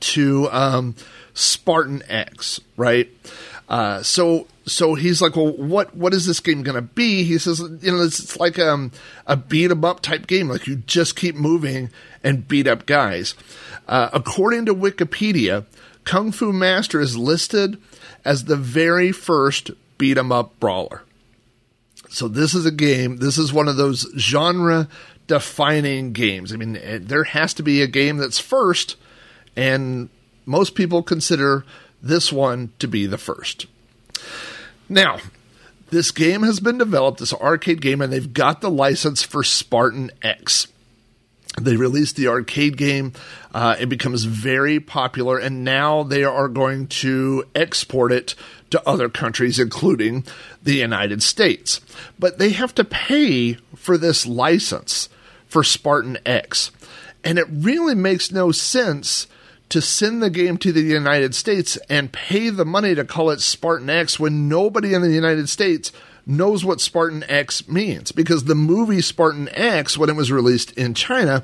to 0.01 0.49
um, 0.51 0.95
Spartan 1.35 2.03
X, 2.09 2.61
right? 2.77 3.09
Uh, 3.69 4.03
so 4.03 4.47
so 4.67 4.95
he's 4.95 5.21
like, 5.21 5.35
well, 5.37 5.53
what 5.53 5.95
what 5.97 6.15
is 6.15 6.27
this 6.27 6.41
game 6.41 6.63
going 6.63 6.77
to 6.77 6.83
be? 6.83 7.25
He 7.25 7.39
says, 7.39 7.61
you 7.61 7.93
know, 7.93 8.03
it's, 8.03 8.21
it's 8.21 8.39
like 8.39 8.59
um, 8.59 8.93
a 9.27 9.37
beat 9.37 9.71
'em 9.71 9.85
up 9.85 10.01
type 10.01 10.27
game. 10.27 10.49
Like 10.49 10.67
you 10.67 10.77
just 10.77 11.17
keep 11.17 11.35
moving 11.35 11.91
and 12.23 12.47
beat 12.47 12.67
up 12.67 12.87
guys. 12.87 13.35
Uh, 13.89 14.11
according 14.13 14.67
to 14.67 14.75
Wikipedia, 14.75 15.65
Kung 16.05 16.33
Fu 16.33 16.53
Master 16.53 17.01
is 17.01 17.17
listed 17.17 17.81
as 18.25 18.45
the 18.45 18.57
very 18.57 19.11
first 19.11 19.71
beat 19.99 20.19
'em 20.19 20.31
up 20.31 20.59
brawler. 20.61 21.03
So 22.09 22.29
this 22.29 22.55
is 22.55 22.67
a 22.67 22.71
game. 22.71 23.17
This 23.17 23.39
is 23.39 23.55
one 23.55 23.69
of 23.69 23.77
those 23.77 24.07
genre 24.19 24.87
defining 25.33 26.13
games. 26.13 26.53
I 26.53 26.57
mean, 26.57 26.77
eh, 26.77 26.99
there 27.01 27.25
has 27.25 27.55
to 27.55 27.63
be 27.63 27.81
a 27.81 27.87
game 27.87 28.19
that's 28.19 28.39
first, 28.39 28.97
and 29.57 30.11
most 30.45 30.75
people 30.75 31.03
consider 31.03 31.65
this 32.03 32.31
one 32.31 32.71
to 32.81 32.87
be 32.87 33.07
the 33.07 33.17
first. 33.17 33.65
Now, 34.91 35.21
this 35.89 36.11
game 36.11 36.43
has 36.43 36.61
been 36.61 36.77
developed, 36.77 37.19
this 37.19 37.33
arcade 37.33 37.81
game, 37.81 38.03
and 38.03 38.13
they've 38.13 38.35
got 38.35 38.61
the 38.61 38.71
license 38.71 39.23
for 39.23 39.43
Spartan 39.43 40.11
X. 40.21 40.67
They 41.59 41.77
released 41.77 42.17
the 42.17 42.29
arcade 42.29 42.77
game. 42.77 43.15
Uh, 43.55 43.77
it 43.81 43.89
becomes 43.89 44.25
very 44.25 44.81
popular, 44.81 45.39
and 45.39 45.65
now 45.65 46.03
they 46.03 46.25
are 46.25 46.49
going 46.49 46.89
to 46.89 47.47
export 47.55 48.13
it 48.13 48.35
to 48.69 48.87
other 48.87 49.09
countries, 49.09 49.59
including 49.59 50.27
the 50.63 50.75
United 50.75 51.23
States. 51.23 51.81
But 52.19 52.37
they 52.37 52.51
have 52.51 52.75
to 52.75 52.85
pay 52.85 53.55
for 53.75 53.97
this 53.97 54.27
license 54.27 55.09
for 55.53 55.63
Spartan 55.63 56.19
X. 56.25 56.71
And 57.23 57.39
it 57.39 57.47
really 57.51 57.95
makes 57.95 58.33
no 58.33 58.53
sense 58.53 59.27
to 59.69 59.83
send 59.83 60.23
the 60.23 60.31
game 60.31 60.57
to 60.59 60.73
the 60.73 60.81
United 60.81 61.35
States 61.35 61.77
and 61.89 62.13
pay 62.13 62.49
the 62.49 62.65
money 62.65 62.95
to 62.95 63.05
call 63.05 63.31
it 63.31 63.41
Spartan 63.41 63.91
X 63.91 64.19
when 64.19 64.49
nobody 64.49 64.95
in 64.95 65.03
the 65.03 65.13
United 65.13 65.49
States 65.49 65.93
knows 66.25 66.65
what 66.65 66.81
Spartan 66.81 67.25
X 67.29 67.69
means 67.69 68.13
because 68.13 68.45
the 68.45 68.55
movie 68.55 69.01
Spartan 69.01 69.49
X, 69.51 69.99
when 69.99 70.09
it 70.09 70.17
was 70.17 70.33
released 70.33 70.73
in 70.73 70.95
China, 70.95 71.43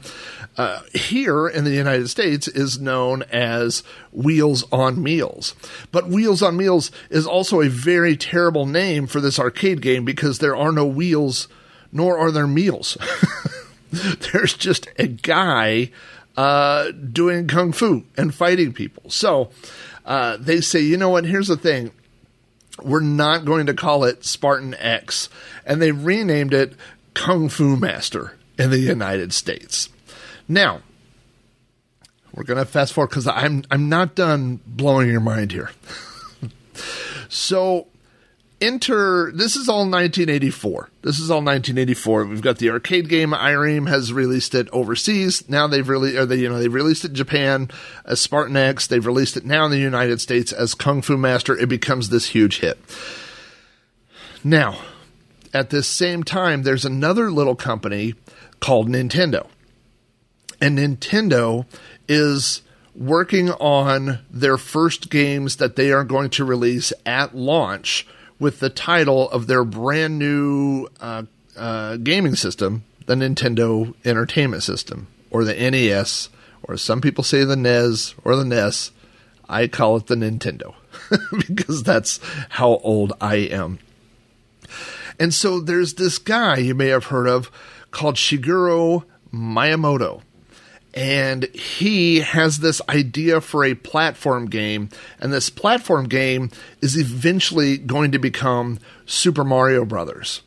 uh, 0.57 0.81
here 0.95 1.47
in 1.47 1.65
the 1.65 1.75
United 1.75 2.09
States 2.09 2.49
is 2.49 2.81
known 2.81 3.25
as 3.25 3.83
Wheels 4.13 4.65
on 4.73 5.03
Meals. 5.03 5.55
But 5.93 6.09
Wheels 6.09 6.43
on 6.43 6.57
Meals 6.57 6.91
is 7.11 7.27
also 7.27 7.61
a 7.61 7.69
very 7.69 8.17
terrible 8.17 8.67
name 8.67 9.07
for 9.07 9.21
this 9.21 9.39
arcade 9.39 9.83
game 9.83 10.05
because 10.05 10.39
there 10.39 10.57
are 10.57 10.73
no 10.73 10.87
wheels 10.87 11.49
nor 11.93 12.19
are 12.19 12.31
there 12.31 12.47
meals. 12.47 12.97
There's 14.33 14.55
just 14.55 14.89
a 14.99 15.07
guy 15.07 15.91
uh, 16.37 16.93
doing 16.93 17.49
kung 17.49 17.73
fu 17.73 18.05
and 18.17 18.35
fighting 18.35 18.73
people. 18.73 19.11
So 19.11 19.51
uh, 20.05 20.37
they 20.39 20.61
say, 20.61 20.81
you 20.81 20.97
know 20.97 21.11
what? 21.11 21.25
Here's 21.25 21.49
the 21.49 21.57
thing. 21.57 21.91
We're 22.83 23.01
not 23.01 23.45
going 23.45 23.67
to 23.67 23.75
call 23.75 24.05
it 24.05 24.25
Spartan 24.25 24.75
X. 24.75 25.29
And 25.67 25.83
they 25.83 25.91
renamed 25.91 26.55
it 26.55 26.75
Kung 27.15 27.49
Fu 27.49 27.77
Master 27.77 28.37
in 28.57 28.71
the 28.71 28.79
United 28.79 29.33
States. 29.33 29.89
Now, 30.47 30.83
we're 32.33 32.45
going 32.45 32.59
to 32.59 32.65
fast 32.65 32.93
forward 32.93 33.09
because 33.09 33.27
I'm, 33.27 33.65
I'm 33.71 33.89
not 33.89 34.15
done 34.15 34.61
blowing 34.65 35.11
your 35.11 35.21
mind 35.21 35.51
here. 35.51 35.73
so 37.29 37.88
enter 38.61 39.31
this 39.33 39.55
is 39.55 39.69
all 39.69 39.89
1984 39.89 40.91
this 41.03 41.21
is 41.21 41.31
all 41.31 41.39
1984 41.39 42.25
we've 42.25 42.43
got 42.43 42.59
the 42.59 42.71
arcade 42.71 43.09
game 43.09 43.31
irem 43.31 43.89
has 43.89 44.13
released 44.13 44.55
it 44.55 44.69
overseas. 44.71 45.49
Now 45.49 45.69
they've 45.69 45.89
really 45.89 46.17
or 46.17 46.27
they 46.27 46.37
you 46.37 46.49
know 46.49 46.59
they've 46.59 46.73
released 46.73 47.05
it 47.05 47.11
in 47.11 47.15
japan 47.15 47.71
as 48.05 48.21
spartan 48.21 48.57
x 48.57 48.87
they've 48.87 49.07
released 49.07 49.37
it 49.37 49.45
now 49.45 49.65
in 49.67 49.71
the 49.71 49.79
united 49.79 50.21
states 50.21 50.53
as 50.53 50.75
kung 50.75 51.03
fu 51.03 51.17
master. 51.17 51.57
It 51.57 51.69
becomes 51.69 52.09
this 52.09 52.27
huge 52.27 52.59
hit. 52.61 52.79
Now 54.43 54.81
at 55.55 55.71
this 55.71 55.87
same 55.87 56.25
time 56.25 56.65
there's 56.65 56.85
another 56.85 57.31
little 57.31 57.57
company 57.57 58.15
called 58.59 58.89
nintendo. 58.89 59.47
And 60.61 60.79
nintendo 60.79 61.67
is 62.09 62.63
working 62.97 63.51
on 63.53 64.19
their 64.29 64.59
first 64.59 65.09
games 65.11 65.57
that 65.57 65.77
they 65.77 65.93
are 65.93 66.03
going 66.03 66.31
to 66.31 66.45
release 66.45 66.93
at 67.07 67.37
launch 67.37 68.05
with 68.39 68.61
the 68.61 68.71
title 68.71 69.31
of 69.31 69.47
their 69.47 69.65
brand 69.65 70.19
new 70.19 70.89
uh, 71.01 71.25
uh, 71.57 71.97
gaming 71.97 72.35
system, 72.35 72.85
the 73.07 73.15
Nintendo 73.15 73.95
Entertainment 74.05 74.63
System, 74.63 75.09
or 75.31 75.45
the 75.45 75.55
NES, 75.55 76.29
or 76.63 76.77
some 76.77 77.01
people 77.01 77.25
say 77.25 77.45
the 77.45 77.57
NES 77.57 78.15
or 78.25 78.37
the 78.37 78.45
NES. 78.45 78.93
I 79.49 79.67
call 79.67 79.97
it 79.97 80.07
the 80.07 80.15
Nintendo 80.15 80.75
because 81.47 81.83
that's 81.83 82.21
how 82.51 82.77
old 82.79 83.13
I 83.21 83.37
am. 83.37 83.79
And 85.19 85.35
so 85.35 85.59
there's 85.59 85.95
this 85.95 86.19
guy 86.19 86.59
you 86.59 86.75
may 86.75 86.89
have 86.89 87.07
heard 87.07 87.27
of 87.27 87.51
called 87.91 88.17
Shigeru 88.17 89.05
Miyamoto 89.33 90.23
and 90.95 91.45
he 91.55 92.21
has 92.21 92.59
this 92.59 92.81
idea 92.89 93.41
for 93.41 93.65
a 93.65 93.75
platform 93.75 94.47
game 94.47 94.89
and 95.21 95.33
this 95.33 95.51
platform 95.51 96.09
game 96.09 96.51
is 96.81 96.97
eventually 96.97 97.77
going 97.77 98.13
to 98.13 98.19
become 98.19 98.79
Super 99.07 99.45
Mario 99.45 99.85
Brothers. 99.85 100.43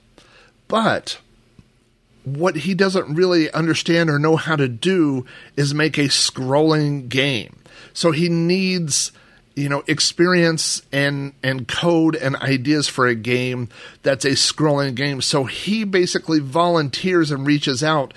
But 0.68 1.20
what 2.24 2.56
he 2.56 2.74
doesn't 2.74 3.16
really 3.16 3.52
understand 3.52 4.10
or 4.10 4.20
know 4.20 4.36
how 4.36 4.56
to 4.56 4.68
do 4.68 5.26
is 5.56 5.74
make 5.74 5.98
a 5.98 6.06
scrolling 6.06 7.10
game. 7.10 7.58
So 7.94 8.12
he 8.12 8.30
needs 8.30 9.12
you 9.56 9.68
know 9.68 9.84
experience 9.88 10.82
and 10.92 11.34
and 11.44 11.68
code 11.68 12.16
and 12.16 12.36
ideas 12.38 12.88
for 12.88 13.06
a 13.06 13.16
game 13.16 13.68
that's 14.02 14.24
a 14.24 14.30
scrolling 14.30 14.96
game 14.96 15.22
so 15.22 15.44
he 15.44 15.84
basically 15.84 16.40
volunteers 16.40 17.32
and 17.32 17.46
reaches 17.46 17.84
out 17.84 18.14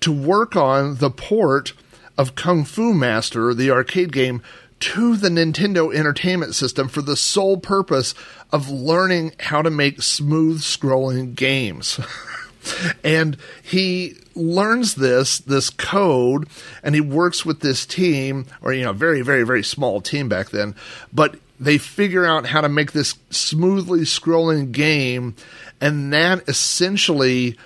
to 0.00 0.12
work 0.12 0.56
on 0.56 0.96
the 0.96 1.10
port 1.10 1.72
of 2.16 2.34
Kung 2.34 2.64
Fu 2.64 2.92
Master, 2.92 3.54
the 3.54 3.70
arcade 3.70 4.12
game, 4.12 4.42
to 4.80 5.16
the 5.16 5.28
Nintendo 5.28 5.94
Entertainment 5.94 6.54
System 6.54 6.88
for 6.88 7.02
the 7.02 7.16
sole 7.16 7.58
purpose 7.58 8.14
of 8.50 8.70
learning 8.70 9.32
how 9.38 9.62
to 9.62 9.70
make 9.70 10.02
smooth 10.02 10.60
scrolling 10.60 11.34
games. 11.34 12.00
and 13.04 13.36
he 13.62 14.16
learns 14.34 14.94
this 14.94 15.38
this 15.38 15.70
code 15.70 16.48
and 16.82 16.94
he 16.94 17.00
works 17.00 17.44
with 17.44 17.60
this 17.60 17.84
team 17.84 18.46
or 18.62 18.72
you 18.72 18.84
know 18.84 18.92
very 18.92 19.22
very 19.22 19.42
very 19.42 19.62
small 19.62 20.00
team 20.00 20.28
back 20.28 20.50
then 20.50 20.74
but 21.12 21.36
they 21.58 21.76
figure 21.76 22.24
out 22.24 22.46
how 22.46 22.60
to 22.60 22.68
make 22.68 22.92
this 22.92 23.16
smoothly 23.30 24.00
scrolling 24.00 24.72
game 24.72 25.34
and 25.80 26.12
that 26.12 26.46
essentially 26.48 27.56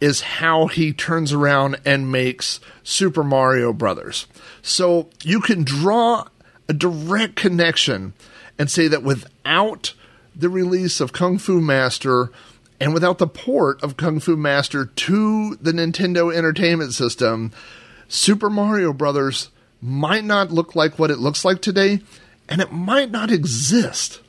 is 0.00 0.20
how 0.22 0.66
he 0.66 0.92
turns 0.92 1.32
around 1.32 1.78
and 1.84 2.10
makes 2.10 2.60
Super 2.82 3.22
Mario 3.22 3.72
Brothers. 3.72 4.26
So 4.62 5.10
you 5.22 5.40
can 5.40 5.62
draw 5.62 6.26
a 6.68 6.72
direct 6.72 7.36
connection 7.36 8.14
and 8.58 8.70
say 8.70 8.88
that 8.88 9.02
without 9.02 9.94
the 10.34 10.48
release 10.48 11.00
of 11.00 11.12
Kung 11.12 11.38
Fu 11.38 11.60
Master 11.60 12.30
And 12.80 12.94
without 12.94 13.18
the 13.18 13.26
port 13.26 13.82
of 13.82 13.98
Kung 13.98 14.20
Fu 14.20 14.36
Master 14.36 14.86
to 14.86 15.54
the 15.56 15.72
Nintendo 15.72 16.34
Entertainment 16.34 16.94
System, 16.94 17.52
Super 18.08 18.48
Mario 18.48 18.94
Brothers 18.94 19.50
might 19.82 20.24
not 20.24 20.50
look 20.50 20.74
like 20.74 20.98
what 20.98 21.10
it 21.10 21.18
looks 21.18 21.44
like 21.44 21.60
today, 21.60 22.00
and 22.48 22.60
it 22.60 22.72
might 22.72 23.10
not 23.10 23.30
exist. 23.30 24.20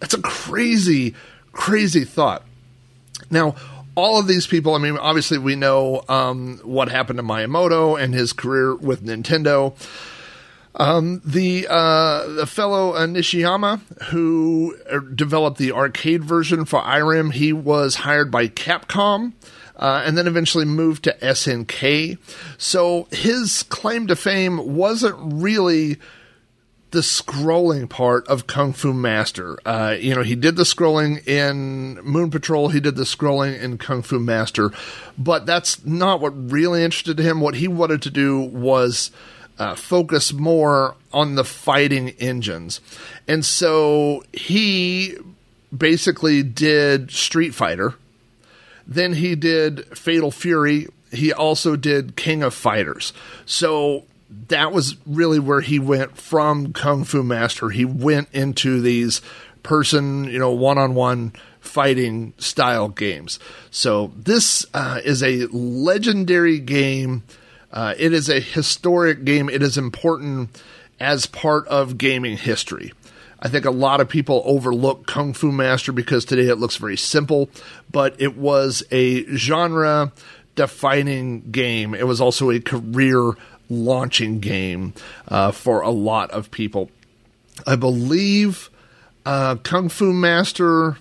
That's 0.00 0.14
a 0.14 0.22
crazy, 0.22 1.14
crazy 1.52 2.04
thought. 2.04 2.42
Now, 3.30 3.54
all 4.00 4.18
of 4.18 4.26
these 4.26 4.46
people, 4.46 4.74
I 4.74 4.78
mean, 4.78 4.96
obviously 4.96 5.38
we 5.38 5.56
know 5.56 6.02
um, 6.08 6.58
what 6.64 6.88
happened 6.88 7.18
to 7.18 7.22
Miyamoto 7.22 8.00
and 8.00 8.14
his 8.14 8.32
career 8.32 8.74
with 8.74 9.04
Nintendo. 9.04 9.74
Um, 10.74 11.20
the 11.24 11.66
uh, 11.68 12.26
the 12.28 12.46
fellow 12.46 12.92
uh, 12.92 13.06
Nishiyama 13.06 13.80
who 14.04 14.76
developed 15.14 15.58
the 15.58 15.72
arcade 15.72 16.24
version 16.24 16.64
for 16.64 16.80
Irem, 16.80 17.32
he 17.32 17.52
was 17.52 17.96
hired 17.96 18.30
by 18.30 18.48
Capcom. 18.48 19.32
Uh, 19.76 20.02
and 20.04 20.18
then 20.18 20.26
eventually 20.26 20.66
moved 20.66 21.04
to 21.04 21.16
SNK. 21.22 22.18
So 22.58 23.08
his 23.12 23.62
claim 23.62 24.08
to 24.08 24.16
fame 24.16 24.76
wasn't 24.76 25.16
really 25.18 25.96
the 26.90 27.00
scrolling 27.00 27.88
part 27.88 28.26
of 28.26 28.46
Kung 28.46 28.72
Fu 28.72 28.92
Master. 28.92 29.58
Uh, 29.64 29.96
you 29.98 30.14
know, 30.14 30.22
he 30.22 30.34
did 30.34 30.56
the 30.56 30.64
scrolling 30.64 31.26
in 31.26 31.94
Moon 32.02 32.30
Patrol, 32.30 32.68
he 32.68 32.80
did 32.80 32.96
the 32.96 33.04
scrolling 33.04 33.60
in 33.60 33.78
Kung 33.78 34.02
Fu 34.02 34.18
Master, 34.18 34.70
but 35.16 35.46
that's 35.46 35.84
not 35.84 36.20
what 36.20 36.50
really 36.50 36.82
interested 36.82 37.18
him. 37.18 37.40
What 37.40 37.56
he 37.56 37.68
wanted 37.68 38.02
to 38.02 38.10
do 38.10 38.40
was 38.40 39.10
uh, 39.58 39.74
focus 39.74 40.32
more 40.32 40.96
on 41.12 41.34
the 41.34 41.44
fighting 41.44 42.10
engines. 42.18 42.80
And 43.28 43.44
so 43.44 44.24
he 44.32 45.16
basically 45.76 46.42
did 46.42 47.10
Street 47.10 47.54
Fighter. 47.54 47.94
Then 48.86 49.12
he 49.12 49.36
did 49.36 49.84
Fatal 49.96 50.30
Fury. 50.30 50.88
He 51.12 51.32
also 51.32 51.76
did 51.76 52.16
King 52.16 52.42
of 52.42 52.54
Fighters. 52.54 53.12
So 53.46 54.04
that 54.48 54.72
was 54.72 54.96
really 55.06 55.38
where 55.38 55.60
he 55.60 55.78
went 55.78 56.16
from 56.16 56.72
Kung 56.72 57.04
Fu 57.04 57.22
Master. 57.22 57.70
He 57.70 57.84
went 57.84 58.28
into 58.32 58.80
these 58.80 59.20
person, 59.62 60.24
you 60.24 60.38
know, 60.38 60.50
one 60.50 60.78
on 60.78 60.94
one 60.94 61.32
fighting 61.60 62.32
style 62.38 62.88
games. 62.88 63.38
So 63.70 64.12
this 64.16 64.66
uh, 64.72 65.00
is 65.04 65.22
a 65.22 65.46
legendary 65.46 66.58
game. 66.58 67.24
Uh, 67.72 67.94
it 67.98 68.12
is 68.12 68.28
a 68.28 68.40
historic 68.40 69.24
game. 69.24 69.48
It 69.48 69.62
is 69.62 69.76
important 69.76 70.60
as 70.98 71.26
part 71.26 71.66
of 71.68 71.98
gaming 71.98 72.36
history. 72.36 72.92
I 73.42 73.48
think 73.48 73.64
a 73.64 73.70
lot 73.70 74.00
of 74.00 74.08
people 74.08 74.42
overlook 74.44 75.06
Kung 75.06 75.32
Fu 75.32 75.50
Master 75.50 75.92
because 75.92 76.24
today 76.24 76.48
it 76.48 76.56
looks 76.56 76.76
very 76.76 76.96
simple, 76.96 77.48
but 77.90 78.14
it 78.18 78.36
was 78.36 78.82
a 78.90 79.24
genre 79.34 80.12
defining 80.56 81.50
game. 81.50 81.94
It 81.94 82.06
was 82.06 82.20
also 82.20 82.50
a 82.50 82.60
career 82.60 83.32
launching 83.70 84.40
game 84.40 84.92
uh, 85.28 85.52
for 85.52 85.80
a 85.80 85.90
lot 85.90 86.30
of 86.32 86.50
people. 86.50 86.90
I 87.66 87.76
believe 87.76 88.68
uh, 89.24 89.56
Kung 89.56 89.88
Fu 89.88 90.12
Master 90.12 90.98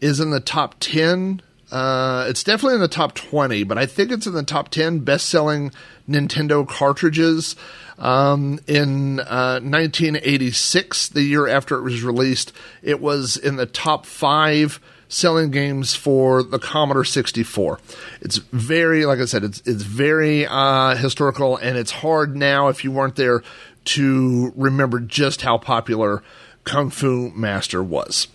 is 0.00 0.20
in 0.20 0.30
the 0.30 0.40
top 0.40 0.76
10. 0.80 1.42
Uh, 1.70 2.26
it's 2.28 2.42
definitely 2.42 2.74
in 2.76 2.80
the 2.80 2.88
top 2.88 3.14
20, 3.14 3.64
but 3.64 3.78
I 3.78 3.86
think 3.86 4.10
it's 4.10 4.26
in 4.26 4.32
the 4.32 4.42
top 4.42 4.70
10 4.70 5.00
best 5.00 5.28
selling 5.28 5.72
Nintendo 6.08 6.66
cartridges. 6.66 7.54
Um, 7.98 8.58
in 8.66 9.20
uh, 9.20 9.60
1986, 9.60 11.08
the 11.10 11.22
year 11.22 11.46
after 11.46 11.76
it 11.76 11.82
was 11.82 12.02
released, 12.02 12.52
it 12.82 13.00
was 13.00 13.36
in 13.36 13.56
the 13.56 13.66
top 13.66 14.06
five 14.06 14.80
selling 15.10 15.50
games 15.50 15.94
for 15.94 16.42
the 16.42 16.58
Commodore 16.58 17.04
64. 17.04 17.78
It's 18.22 18.38
very, 18.38 19.04
like 19.04 19.18
I 19.18 19.26
said, 19.26 19.44
it's 19.44 19.60
it's 19.66 19.82
very 19.82 20.46
uh, 20.46 20.94
historical, 20.96 21.58
and 21.58 21.76
it's 21.76 21.90
hard 21.90 22.34
now 22.34 22.68
if 22.68 22.82
you 22.82 22.90
weren't 22.90 23.16
there 23.16 23.42
to 23.86 24.52
remember 24.56 25.00
just 25.00 25.42
how 25.42 25.58
popular 25.58 26.22
Kung 26.64 26.88
Fu 26.88 27.30
Master 27.34 27.82
was. 27.82 28.28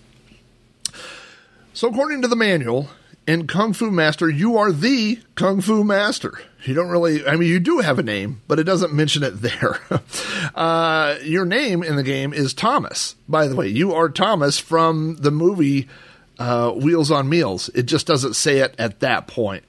So, 1.74 1.90
according 1.90 2.22
to 2.22 2.28
the 2.28 2.36
manual, 2.36 2.90
in 3.28 3.48
Kung 3.48 3.74
Fu 3.74 3.92
Master, 3.92 4.30
you 4.30 4.58
are 4.58 4.72
the 4.72 5.20
Kung 5.36 5.62
Fu 5.62 5.84
Master. 5.84 6.40
You 6.64 6.74
don't 6.74 6.90
really, 6.90 7.26
I 7.26 7.36
mean, 7.36 7.50
you 7.50 7.60
do 7.60 7.80
have 7.80 8.00
a 8.00 8.04
name, 8.04 8.42
but 8.48 8.60
it 8.60 8.64
doesn't 8.64 8.94
mention 8.94 9.24
it 9.24 9.42
there. 9.42 9.80
uh, 10.56 11.16
your 11.24 11.46
name 11.46 11.84
in 11.84 11.96
the 11.96 12.04
game 12.04 12.34
is 12.34 12.54
Thomas. 12.54 13.16
By 13.28 13.48
the 13.48 13.56
way, 13.56 13.68
you 13.68 13.94
are 13.94 14.10
Thomas 14.10 14.58
from 14.58 15.18
the 15.18 15.32
movie 15.32 15.88
uh, 16.40 16.72
Wheels 16.72 17.12
on 17.12 17.30
Meals. 17.30 17.70
It 17.76 17.84
just 17.84 18.08
doesn't 18.08 18.36
say 18.36 18.60
it 18.60 18.76
at 18.78 19.00
that 19.02 19.28
point. 19.28 19.64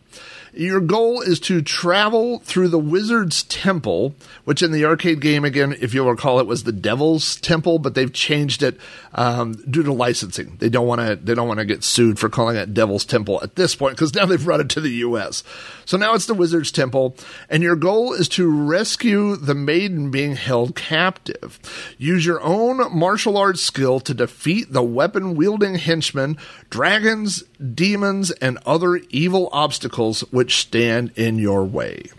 Your 0.57 0.81
goal 0.81 1.21
is 1.21 1.39
to 1.41 1.61
travel 1.61 2.39
through 2.39 2.69
the 2.69 2.79
Wizard's 2.79 3.43
Temple, 3.43 4.15
which 4.45 4.63
in 4.63 4.73
the 4.73 4.87
arcade 4.87 5.21
game, 5.21 5.45
again, 5.45 5.77
if 5.81 5.93
you'll 5.93 6.09
recall, 6.09 6.41
it 6.41 6.47
was 6.47 6.65
the 6.65 6.73
Devil's 6.73 7.37
Temple, 7.37 7.79
but 7.79 7.95
they've 7.95 8.13
changed 8.13 8.63
it 8.63 8.81
um, 9.13 9.53
due 9.71 9.83
to 9.83 9.93
licensing. 9.93 10.57
They 10.59 10.71
don't 10.71 10.87
want 10.87 11.03
to. 11.03 11.17
They 11.17 11.35
don't 11.35 11.47
want 11.47 11.59
to 11.59 11.67
get 11.67 11.85
sued 11.85 12.19
for 12.19 12.31
calling 12.31 12.57
it 12.57 12.73
Devil's 12.73 13.05
Temple 13.05 13.39
at 13.43 13.57
this 13.57 13.75
point 13.75 13.97
because 13.97 14.15
now 14.15 14.25
they've 14.25 14.43
brought 14.43 14.61
it 14.61 14.71
to 14.71 14.81
the 14.81 14.91
U.S. 14.91 15.45
So 15.85 15.99
now 15.99 16.15
it's 16.15 16.27
the 16.27 16.35
Wizard's 16.35 16.73
Temple, 16.73 17.17
and 17.51 17.63
your 17.63 17.77
goal 17.77 18.15
is 18.15 18.29
to 18.31 18.49
rescue 18.49 19.37
the 19.37 19.55
maiden 19.55 20.11
being 20.11 20.37
held 20.37 20.75
captive. 20.75 21.61
Use 21.99 22.25
your 22.25 22.41
own 22.41 22.97
martial 22.97 23.37
arts 23.37 23.61
skill 23.61 24.01
to 24.01 24.15
defeat 24.15 24.73
the 24.73 24.83
weapon 24.83 25.35
wielding 25.35 25.75
henchmen, 25.75 26.39
dragons, 26.71 27.43
demons, 27.75 28.31
and 28.31 28.59
other 28.65 28.97
evil 29.11 29.51
obstacles 29.53 30.21
which 30.31 30.46
stand 30.55 31.13
in 31.17 31.39
your 31.39 31.65
way. 31.65 32.11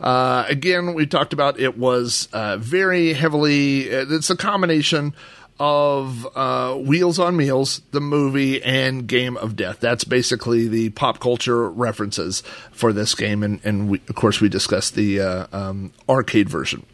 Uh, 0.00 0.44
again, 0.48 0.94
we 0.94 1.06
talked 1.06 1.32
about 1.32 1.60
it 1.60 1.76
was 1.76 2.28
uh, 2.32 2.56
very 2.56 3.12
heavily, 3.12 3.82
it's 3.82 4.30
a 4.30 4.36
combination 4.36 5.14
of 5.60 6.26
uh, 6.36 6.74
Wheels 6.74 7.18
on 7.18 7.36
Meals, 7.36 7.82
the 7.90 8.00
movie, 8.00 8.62
and 8.62 9.06
Game 9.06 9.36
of 9.36 9.56
Death. 9.56 9.80
That's 9.80 10.04
basically 10.04 10.68
the 10.68 10.90
pop 10.90 11.18
culture 11.18 11.68
references 11.68 12.42
for 12.70 12.92
this 12.92 13.14
game, 13.14 13.42
and, 13.42 13.60
and 13.64 13.90
we, 13.90 14.00
of 14.08 14.14
course, 14.14 14.40
we 14.40 14.48
discussed 14.48 14.94
the 14.94 15.20
uh, 15.20 15.46
um, 15.52 15.92
arcade 16.08 16.48
version. 16.48 16.86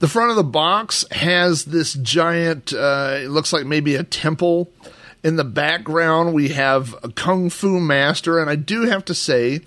The 0.00 0.08
front 0.08 0.30
of 0.30 0.36
the 0.36 0.44
box 0.44 1.04
has 1.10 1.64
this 1.64 1.94
giant, 1.94 2.72
uh, 2.72 3.18
it 3.18 3.30
looks 3.30 3.52
like 3.52 3.66
maybe 3.66 3.94
a 3.94 4.04
temple. 4.04 4.70
In 5.22 5.36
the 5.36 5.44
background, 5.44 6.32
we 6.32 6.50
have 6.50 6.94
a 7.02 7.10
Kung 7.10 7.50
Fu 7.50 7.80
Master, 7.80 8.38
and 8.38 8.48
I 8.48 8.56
do 8.56 8.82
have 8.82 9.04
to 9.06 9.14
say 9.14 9.62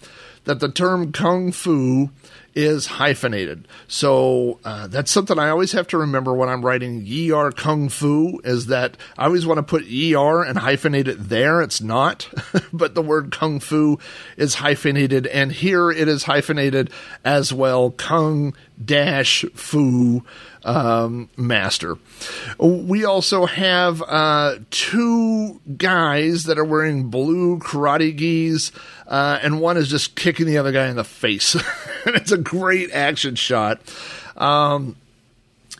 that 0.46 0.60
the 0.60 0.72
term 0.72 1.12
Kung 1.12 1.52
Fu 1.52 2.10
is 2.54 2.86
hyphenated. 2.86 3.68
So 3.88 4.60
uh, 4.64 4.88
that's 4.88 5.12
something 5.12 5.40
I 5.40 5.50
always 5.50 5.72
have 5.72 5.88
to 5.88 5.98
remember 5.98 6.34
when 6.34 6.50
I'm 6.50 6.66
writing 6.66 7.06
"er 7.32 7.52
Kung 7.52 7.90
Fu 7.90 8.40
is 8.44 8.68
that 8.68 8.98
I 9.18 9.26
always 9.26 9.46
want 9.46 9.60
to 9.60 9.64
put 9.64 9.84
"er" 9.84 10.44
and 10.44 10.58
hyphenate 10.58 11.08
it 11.08 11.30
there. 11.30 11.62
It's 11.62 11.82
not, 11.82 12.30
but 12.74 12.96
the 12.96 13.02
word 13.02 13.32
Kung 13.32 13.60
Fu 13.60 14.00
is 14.38 14.56
hyphenated, 14.56 15.28
and 15.28 15.52
here 15.52 15.92
it 15.92 16.08
is 16.08 16.24
hyphenated 16.24 16.90
as 17.24 17.54
well. 17.54 17.92
Kung 17.92 18.54
dash 18.84 19.46
Fu 19.54 20.24
um, 20.64 21.30
master. 21.38 21.98
We 22.60 23.06
also 23.06 23.46
have 23.46 24.02
uh, 24.02 24.60
two 24.70 25.60
guys 25.78 26.44
that 26.46 26.58
are 26.60 26.66
wearing 26.66 27.10
blue 27.10 27.60
karate 27.60 28.16
gis, 28.16 28.72
uh, 29.08 29.40
and 29.42 29.60
one 29.60 29.78
is 29.78 29.90
just 29.90 30.16
kicking 30.16 30.46
the 30.46 30.58
other 30.58 30.72
guy 30.72 30.88
in 30.88 30.96
the 30.96 31.04
face. 31.04 31.56
it's 32.16 32.32
a 32.32 32.38
great 32.38 32.92
action 32.92 33.36
shot. 33.36 33.82
Um, 34.38 34.96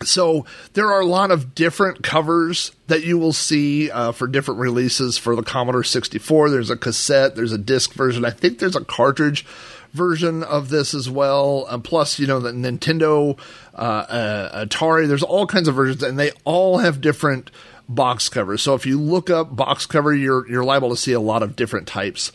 so 0.04 0.46
there 0.74 0.92
are 0.92 1.02
a 1.02 1.06
lot 1.06 1.32
of 1.32 1.54
different 1.54 2.04
covers 2.04 2.72
that 2.88 3.04
you 3.04 3.18
will 3.18 3.34
see 3.34 3.92
uh, 3.92 4.12
for 4.12 4.28
different 4.28 4.60
releases 4.60 5.18
for 5.18 5.36
the 5.36 5.44
Commodore 5.44 5.84
64. 5.84 6.50
There's 6.50 6.70
a 6.70 6.78
cassette, 6.78 7.36
there's 7.36 7.52
a 7.52 7.58
disc 7.58 7.94
version. 7.94 8.26
I 8.26 8.32
think 8.32 8.60
there's 8.60 8.76
a 8.76 8.84
cartridge 8.84 9.46
version 9.94 10.44
of 10.44 10.70
this 10.70 10.94
as 10.94 11.10
well. 11.10 11.66
Uh, 11.68 11.78
plus, 11.78 12.20
you 12.20 12.28
know, 12.28 12.40
the 12.40 12.52
Nintendo, 12.52 13.38
uh, 13.76 13.78
uh, 13.78 14.66
Atari. 14.66 15.08
There's 15.08 15.24
all 15.24 15.46
kinds 15.46 15.68
of 15.68 15.76
versions, 15.76 16.04
and 16.04 16.18
they 16.18 16.32
all 16.44 16.80
have 16.80 17.02
different 17.02 17.52
box 17.88 18.30
covers. 18.30 18.62
So 18.62 18.74
if 18.74 18.86
you 18.86 19.00
look 19.00 19.30
up 19.30 19.56
box 19.56 19.86
cover, 19.86 20.14
you're 20.14 20.50
you're 20.50 20.64
liable 20.64 20.90
to 20.90 20.98
see 20.98 21.14
a 21.14 21.20
lot 21.20 21.44
of 21.44 21.56
different 21.56 21.88
types 21.88 22.32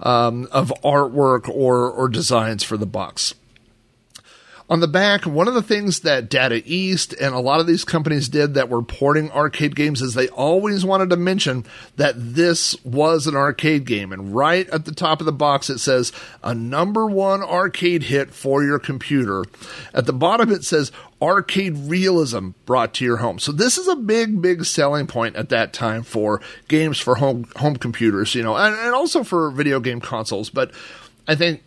um, 0.00 0.48
of 0.50 0.72
artwork 0.84 1.48
or 1.48 1.90
or 1.90 2.08
designs 2.08 2.62
for 2.62 2.76
the 2.76 2.86
box. 2.86 3.34
On 4.70 4.78
the 4.78 4.86
back, 4.86 5.26
one 5.26 5.48
of 5.48 5.54
the 5.54 5.64
things 5.64 6.00
that 6.00 6.30
Data 6.30 6.62
East 6.64 7.12
and 7.14 7.34
a 7.34 7.40
lot 7.40 7.58
of 7.58 7.66
these 7.66 7.84
companies 7.84 8.28
did 8.28 8.54
that 8.54 8.68
were 8.68 8.82
porting 8.82 9.28
arcade 9.32 9.74
games 9.74 10.00
is 10.00 10.14
they 10.14 10.28
always 10.28 10.84
wanted 10.84 11.10
to 11.10 11.16
mention 11.16 11.66
that 11.96 12.14
this 12.16 12.76
was 12.84 13.26
an 13.26 13.34
arcade 13.34 13.84
game. 13.84 14.12
And 14.12 14.32
right 14.32 14.68
at 14.68 14.84
the 14.84 14.94
top 14.94 15.18
of 15.18 15.26
the 15.26 15.32
box, 15.32 15.70
it 15.70 15.78
says 15.78 16.12
a 16.44 16.54
number 16.54 17.06
one 17.06 17.42
arcade 17.42 18.04
hit 18.04 18.32
for 18.32 18.62
your 18.62 18.78
computer. 18.78 19.44
At 19.92 20.06
the 20.06 20.12
bottom, 20.12 20.52
it 20.52 20.62
says 20.62 20.92
arcade 21.20 21.76
realism 21.76 22.50
brought 22.64 22.94
to 22.94 23.04
your 23.04 23.16
home. 23.16 23.40
So 23.40 23.50
this 23.50 23.76
is 23.76 23.88
a 23.88 23.96
big, 23.96 24.40
big 24.40 24.64
selling 24.64 25.08
point 25.08 25.34
at 25.34 25.48
that 25.48 25.72
time 25.72 26.04
for 26.04 26.40
games 26.68 27.00
for 27.00 27.16
home 27.16 27.48
home 27.56 27.74
computers, 27.74 28.36
you 28.36 28.44
know, 28.44 28.54
and, 28.54 28.76
and 28.76 28.94
also 28.94 29.24
for 29.24 29.50
video 29.50 29.80
game 29.80 30.00
consoles. 30.00 30.48
But 30.48 30.70
I 31.26 31.34
think 31.34 31.64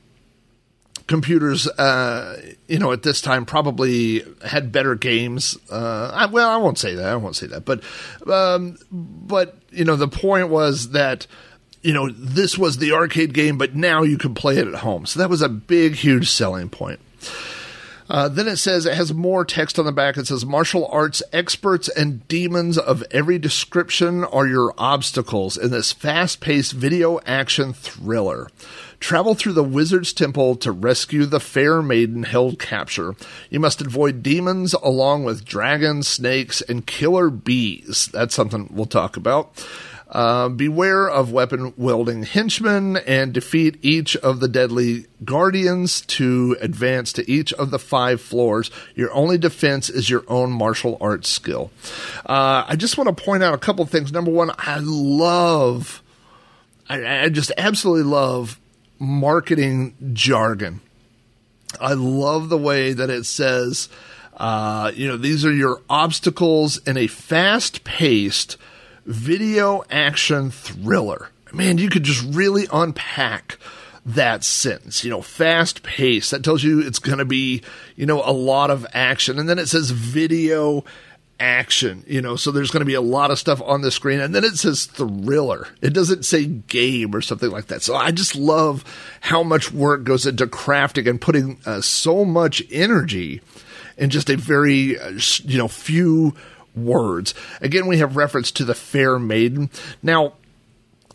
computers, 1.08 1.68
uh, 1.68 2.42
you 2.68 2.80
know, 2.80 2.92
at 2.92 3.04
this 3.04 3.22
time 3.22 3.46
probably 3.46 4.24
had 4.46 4.72
better 4.72 4.96
games. 4.96 5.58
Uh, 5.72 6.12
I, 6.13 6.26
well, 6.28 6.50
I 6.50 6.58
won't 6.58 6.78
say 6.78 6.96
that. 6.96 7.06
I 7.06 7.16
won't 7.16 7.36
say 7.36 7.48
that. 7.48 7.66
But, 7.66 7.84
um, 8.28 8.78
but 8.92 9.58
you 9.72 9.86
know, 9.86 9.96
the 9.96 10.08
point 10.08 10.50
was 10.50 10.92
that 10.92 11.28
you 11.82 11.94
know 11.94 12.10
this 12.10 12.58
was 12.58 12.78
the 12.78 12.94
arcade 12.94 13.34
game, 13.34 13.58
but 13.58 13.76
now 13.76 14.04
you 14.04 14.18
can 14.18 14.34
play 14.34 14.58
it 14.58 14.68
at 14.68 14.76
home. 14.76 15.06
So 15.06 15.20
that 15.20 15.30
was 15.30 15.42
a 15.42 15.50
big, 15.50 15.96
huge 15.96 16.30
selling 16.30 16.70
point. 16.70 17.00
Uh, 18.10 18.28
then 18.28 18.48
it 18.48 18.58
says 18.58 18.86
it 18.86 18.94
has 18.94 19.13
more 19.13 19.46
text 19.46 19.80
on 19.80 19.86
the 19.86 19.92
back. 19.92 20.18
It 20.18 20.28
says 20.28 20.46
martial 20.46 20.88
arts 20.88 21.24
experts 21.32 21.88
and 21.89 22.28
demons 22.28 22.78
of 22.78 23.04
every 23.12 23.39
description 23.39 24.24
are 24.26 24.46
your 24.46 24.74
obstacles 24.78 25.58
in 25.58 25.72
this 25.72 25.92
fast 25.92 26.42
paced 26.42 26.74
video 26.74 27.20
action 27.26 27.74
thriller. 27.74 28.50
Travel 29.04 29.36
through 29.36 29.52
the 29.52 29.66
wizard's 29.66 30.13
temple 30.13 30.56
to 30.56 30.72
rescue 30.72 31.26
the 31.26 31.42
fair 31.42 31.82
maiden 31.82 32.24
held 32.24 32.58
capture. 32.58 33.16
You 33.50 33.60
must 33.60 33.82
avoid 33.82 34.24
demons 34.24 34.74
along 34.76 35.26
with 35.26 35.44
dragons, 35.44 36.08
snakes, 36.08 36.62
and 36.62 36.88
killer 36.88 37.30
bees. 37.30 38.08
That's 38.13 38.34
something 38.34 38.70
we'll 38.72 38.86
talk 38.86 39.18
about. 39.18 39.62
Uh, 40.10 40.48
beware 40.48 41.10
of 41.10 41.34
weapon 41.34 41.74
wielding 41.76 42.24
henchmen 42.24 42.96
and 42.96 43.34
defeat 43.34 43.78
each 43.82 44.16
of 44.16 44.39
the 44.39 44.48
deadly 44.48 45.08
guardians 45.26 46.00
to 46.06 46.56
advance 46.62 47.12
to 47.12 47.30
each 47.30 47.52
of 47.56 47.72
the 47.72 47.80
five 47.80 48.22
floors. 48.22 48.72
Your 48.96 49.13
only 49.13 49.38
defense 49.38 49.89
is 49.89 50.10
your 50.10 50.24
own 50.30 50.50
martial 50.50 50.98
arts 51.02 51.28
skill. 51.28 51.72
Uh, 52.26 52.63
I 52.66 52.78
just 52.78 52.98
want 52.98 53.10
to 53.10 53.22
point 53.22 53.44
out 53.44 53.54
a 53.54 53.58
couple 53.58 53.86
things. 53.86 54.13
Number 54.13 54.32
one, 54.32 54.52
I 54.58 54.80
love, 54.82 56.02
I, 56.88 57.26
I 57.26 57.28
just 57.28 57.52
absolutely 57.58 58.10
love 58.10 58.62
marketing 59.04 59.96
jargon. 60.13 60.82
I 61.80 61.94
love 61.94 62.50
the 62.50 62.58
way 62.58 62.94
that 62.94 63.10
it 63.10 63.26
says, 63.26 63.89
uh, 64.38 64.92
you 64.96 65.08
know, 65.08 65.18
these 65.18 65.46
are 65.46 65.54
your 65.54 65.82
obstacles 65.89 66.78
in 66.88 66.98
a 66.98 67.08
fast 67.08 67.84
paced 67.84 68.58
video 69.06 69.84
action 69.89 70.52
thriller. 70.52 71.30
Man, 71.52 71.78
you 71.78 71.89
could 71.89 72.04
just 72.04 72.24
really 72.34 72.66
unpack 72.72 73.58
that 74.06 74.44
sentence. 74.44 75.04
You 75.04 75.12
know, 75.12 75.22
fast 75.22 75.84
paced. 75.84 76.32
That 76.32 76.44
tells 76.44 76.63
you 76.63 76.80
it's 76.80 77.00
going 77.00 77.20
to 77.20 77.26
be, 77.26 77.62
you 77.96 78.06
know, 78.06 78.24
a 78.24 78.32
lot 78.32 78.72
of 78.72 78.88
action. 78.94 79.38
And 79.38 79.50
then 79.50 79.60
it 79.60 79.68
says 79.68 79.92
video 79.92 80.84
action, 81.44 82.06
you 82.08 82.22
know, 82.22 82.38
so 82.38 82.52
there's 82.52 82.72
going 82.72 82.82
to 82.82 82.86
be 82.86 82.94
a 82.94 83.02
lot 83.02 83.30
of 83.30 83.38
stuff 83.38 83.62
on 83.62 83.82
the 83.82 83.92
screen. 83.92 84.22
And 84.22 84.34
then 84.34 84.46
it 84.46 84.56
says 84.56 84.86
thriller. 84.86 85.68
It 85.82 85.94
doesn't 85.94 86.24
say 86.24 86.46
game 86.46 87.14
or 87.14 87.22
something 87.22 87.52
like 87.52 87.68
that. 87.68 87.84
So 87.84 87.96
I 87.96 88.12
just 88.12 88.34
love 88.34 88.86
how 89.20 89.44
much 89.44 89.72
work 89.72 90.06
goes 90.06 90.26
into 90.26 90.48
crafting 90.48 91.10
and 91.10 91.20
putting 91.20 91.60
uh, 91.66 91.82
so 91.82 92.24
much 92.24 92.64
energy 92.72 93.42
in 93.98 94.10
just 94.10 94.30
a 94.30 94.38
very, 94.38 94.98
uh, 94.98 95.20
you 95.44 95.58
know, 95.58 95.68
few 95.68 96.34
words. 96.76 97.34
Again, 97.60 97.88
we 97.88 97.98
have 97.98 98.16
reference 98.16 98.50
to 98.52 98.64
the 98.64 98.74
fair 98.74 99.20
maiden. 99.20 99.70
Now, 100.02 100.34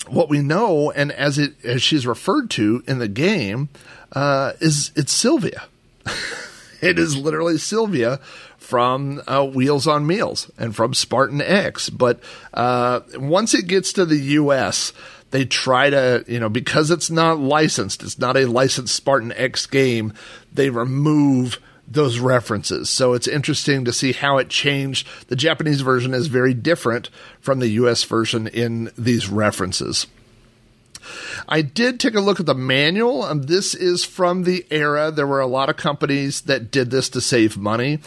what 0.09 0.29
we 0.29 0.41
know, 0.41 0.91
and 0.91 1.11
as 1.11 1.39
it 1.39 1.55
as 1.65 1.83
she's 1.83 2.07
referred 2.07 2.51
to 2.51 2.83
in 2.87 2.99
the 2.99 3.09
game, 3.09 3.71
uh, 4.13 4.53
is 4.61 4.93
it's 4.95 5.13
Sylvia. 5.13 5.65
it 6.81 6.99
is 6.99 7.17
literally 7.17 7.59
Sylvia 7.59 8.21
from 8.69 9.23
uh, 9.27 9.47
Wheels 9.47 9.87
on 9.87 10.07
Meals 10.07 10.51
and 10.59 10.77
from 10.77 10.93
Spartan 10.93 11.41
X. 11.41 11.89
But 11.89 12.21
uh, 12.53 13.01
once 13.15 13.55
it 13.55 13.67
gets 13.67 13.95
to 13.95 14.05
the 14.05 14.19
U.S., 14.19 14.93
they 15.31 15.47
try 15.47 15.89
to, 15.89 16.23
you 16.29 16.39
know, 16.39 16.51
because 16.51 16.91
it's 16.91 17.09
not 17.09 17.39
licensed, 17.39 18.03
it's 18.03 18.19
not 18.19 18.37
a 18.37 18.45
licensed 18.45 18.95
Spartan 18.95 19.33
X 19.33 19.65
game, 19.65 20.13
they 20.53 20.69
remove 20.69 21.59
those 21.87 22.19
references. 22.19 22.91
So 22.91 23.15
it's 23.15 23.27
interesting 23.27 23.87
to 23.87 23.93
see 23.93 24.13
how 24.13 24.37
it 24.37 24.51
changed. 24.51 25.09
The 25.29 25.37
Japanese 25.37 25.81
version 25.81 26.13
is 26.13 26.27
very 26.27 26.53
different 26.53 27.09
from 27.41 27.61
the 27.61 27.69
US 27.69 28.05
version 28.05 28.49
in 28.49 28.91
these 28.99 29.31
references. 29.31 30.07
I 31.49 31.63
did 31.63 32.01
take 32.01 32.15
a 32.15 32.21
look 32.21 32.41
at 32.41 32.47
the 32.47 32.55
manual. 32.55 33.25
and 33.25 33.49
this 33.49 33.75
is 33.75 34.05
from 34.05 34.45
the 34.45 34.67
era. 34.71 35.11
There 35.11 35.27
were 35.27 35.41
a 35.41 35.47
lot 35.47 35.69
of 35.69 35.77
companies 35.77 36.43
that 36.43 36.71
did 36.71 36.91
this 36.91 37.09
to 37.11 37.21
save 37.21 37.57
money. 37.57 37.99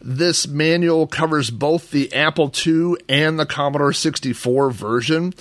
This 0.00 0.46
manual 0.46 1.06
covers 1.06 1.50
both 1.50 1.90
the 1.90 2.12
Apple 2.12 2.52
II 2.66 2.96
and 3.08 3.38
the 3.38 3.46
Commodore 3.46 3.92
64 3.92 4.70
version, 4.70 5.34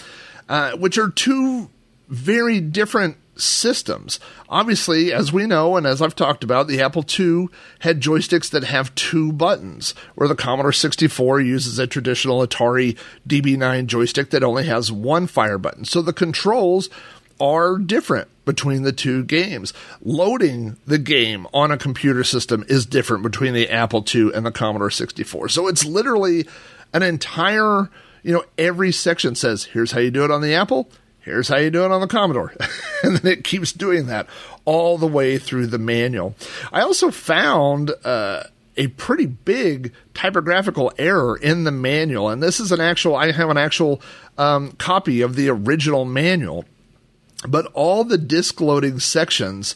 uh, 0.47 0.71
which 0.77 0.97
are 0.97 1.09
two 1.09 1.69
very 2.07 2.59
different 2.61 3.17
systems. 3.35 4.19
Obviously, 4.49 5.11
as 5.11 5.33
we 5.33 5.45
know, 5.45 5.75
and 5.75 5.85
as 5.85 6.01
I've 6.01 6.15
talked 6.15 6.43
about, 6.43 6.67
the 6.67 6.81
Apple 6.81 7.05
II 7.19 7.47
had 7.79 8.01
joysticks 8.01 8.49
that 8.51 8.63
have 8.63 8.93
two 8.95 9.31
buttons, 9.33 9.95
where 10.15 10.27
the 10.27 10.35
Commodore 10.35 10.71
64 10.71 11.41
uses 11.41 11.79
a 11.79 11.87
traditional 11.87 12.45
Atari 12.45 12.97
DB9 13.27 13.87
joystick 13.87 14.29
that 14.29 14.43
only 14.43 14.65
has 14.65 14.91
one 14.91 15.27
fire 15.27 15.57
button. 15.57 15.85
So 15.85 16.01
the 16.01 16.13
controls 16.13 16.89
are 17.39 17.77
different 17.77 18.29
between 18.45 18.83
the 18.83 18.91
two 18.91 19.23
games. 19.23 19.73
Loading 20.01 20.77
the 20.85 20.97
game 20.97 21.47
on 21.53 21.71
a 21.71 21.77
computer 21.77 22.23
system 22.23 22.63
is 22.67 22.85
different 22.85 23.23
between 23.23 23.53
the 23.53 23.69
Apple 23.69 24.05
II 24.13 24.31
and 24.33 24.45
the 24.45 24.51
Commodore 24.51 24.91
64. 24.91 25.49
So 25.49 25.67
it's 25.67 25.85
literally 25.85 26.45
an 26.93 27.03
entire, 27.03 27.89
you 28.21 28.33
know, 28.33 28.43
every 28.57 28.91
section 28.91 29.35
says, 29.35 29.65
here's 29.65 29.91
how 29.91 29.99
you 29.99 30.11
do 30.11 30.23
it 30.23 30.31
on 30.31 30.41
the 30.41 30.53
Apple, 30.53 30.89
here's 31.23 31.47
how 31.47 31.57
you 31.57 31.69
do 31.69 31.83
it 31.85 31.91
on 31.91 32.01
the 32.01 32.07
Commodore. 32.07 32.53
and 33.03 33.17
then 33.17 33.31
it 33.31 33.43
keeps 33.43 33.71
doing 33.71 34.07
that 34.07 34.27
all 34.65 34.97
the 34.97 35.07
way 35.07 35.37
through 35.37 35.67
the 35.67 35.79
manual. 35.79 36.35
I 36.71 36.81
also 36.81 37.11
found 37.11 37.91
uh, 38.03 38.43
a 38.77 38.87
pretty 38.87 39.25
big 39.25 39.93
typographical 40.13 40.91
error 40.97 41.37
in 41.37 41.63
the 41.63 41.71
manual. 41.71 42.29
And 42.29 42.41
this 42.41 42.59
is 42.59 42.71
an 42.71 42.81
actual, 42.81 43.15
I 43.15 43.31
have 43.31 43.49
an 43.49 43.57
actual 43.57 44.01
um, 44.37 44.73
copy 44.73 45.21
of 45.21 45.35
the 45.35 45.49
original 45.49 46.05
manual. 46.05 46.65
But 47.47 47.65
all 47.73 48.03
the 48.03 48.17
disk 48.17 48.61
loading 48.61 48.99
sections 48.99 49.75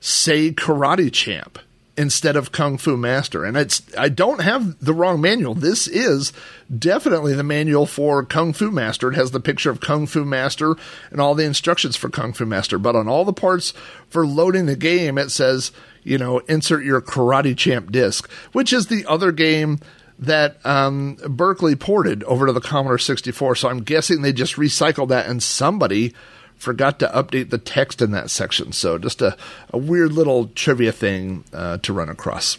say 0.00 0.52
Karate 0.52 1.12
Champ 1.12 1.58
instead 2.00 2.34
of 2.34 2.50
Kung 2.50 2.78
Fu 2.78 2.96
Master. 2.96 3.44
And 3.44 3.58
it's 3.58 3.82
I 3.94 4.08
don't 4.08 4.40
have 4.40 4.82
the 4.82 4.94
wrong 4.94 5.20
manual. 5.20 5.54
This 5.54 5.86
is 5.86 6.32
definitely 6.76 7.34
the 7.34 7.42
manual 7.42 7.84
for 7.84 8.24
Kung 8.24 8.54
Fu 8.54 8.70
Master. 8.70 9.12
It 9.12 9.16
has 9.16 9.32
the 9.32 9.38
picture 9.38 9.68
of 9.68 9.82
Kung 9.82 10.06
Fu 10.06 10.24
Master 10.24 10.76
and 11.10 11.20
all 11.20 11.34
the 11.34 11.44
instructions 11.44 11.96
for 11.96 12.08
Kung 12.08 12.32
Fu 12.32 12.46
Master. 12.46 12.78
But 12.78 12.96
on 12.96 13.06
all 13.06 13.26
the 13.26 13.34
parts 13.34 13.74
for 14.08 14.26
loading 14.26 14.64
the 14.64 14.76
game, 14.76 15.18
it 15.18 15.30
says, 15.30 15.72
you 16.02 16.16
know, 16.16 16.38
insert 16.40 16.84
your 16.84 17.02
Karate 17.02 17.54
Champ 17.54 17.92
disc, 17.92 18.30
which 18.52 18.72
is 18.72 18.86
the 18.86 19.04
other 19.04 19.30
game 19.30 19.78
that 20.18 20.64
um, 20.64 21.18
Berkeley 21.28 21.76
ported 21.76 22.24
over 22.24 22.46
to 22.46 22.52
the 22.52 22.62
Commodore 22.62 22.98
64. 22.98 23.56
So 23.56 23.68
I'm 23.68 23.82
guessing 23.82 24.22
they 24.22 24.32
just 24.32 24.56
recycled 24.56 25.08
that 25.08 25.26
and 25.26 25.42
somebody 25.42 26.14
forgot 26.60 26.98
to 26.98 27.08
update 27.08 27.48
the 27.48 27.58
text 27.58 28.02
in 28.02 28.10
that 28.12 28.30
section. 28.30 28.72
So 28.72 28.98
just 28.98 29.22
a, 29.22 29.36
a 29.70 29.78
weird 29.78 30.12
little 30.12 30.48
trivia 30.48 30.92
thing 30.92 31.44
uh, 31.52 31.78
to 31.78 31.92
run 31.92 32.10
across. 32.10 32.58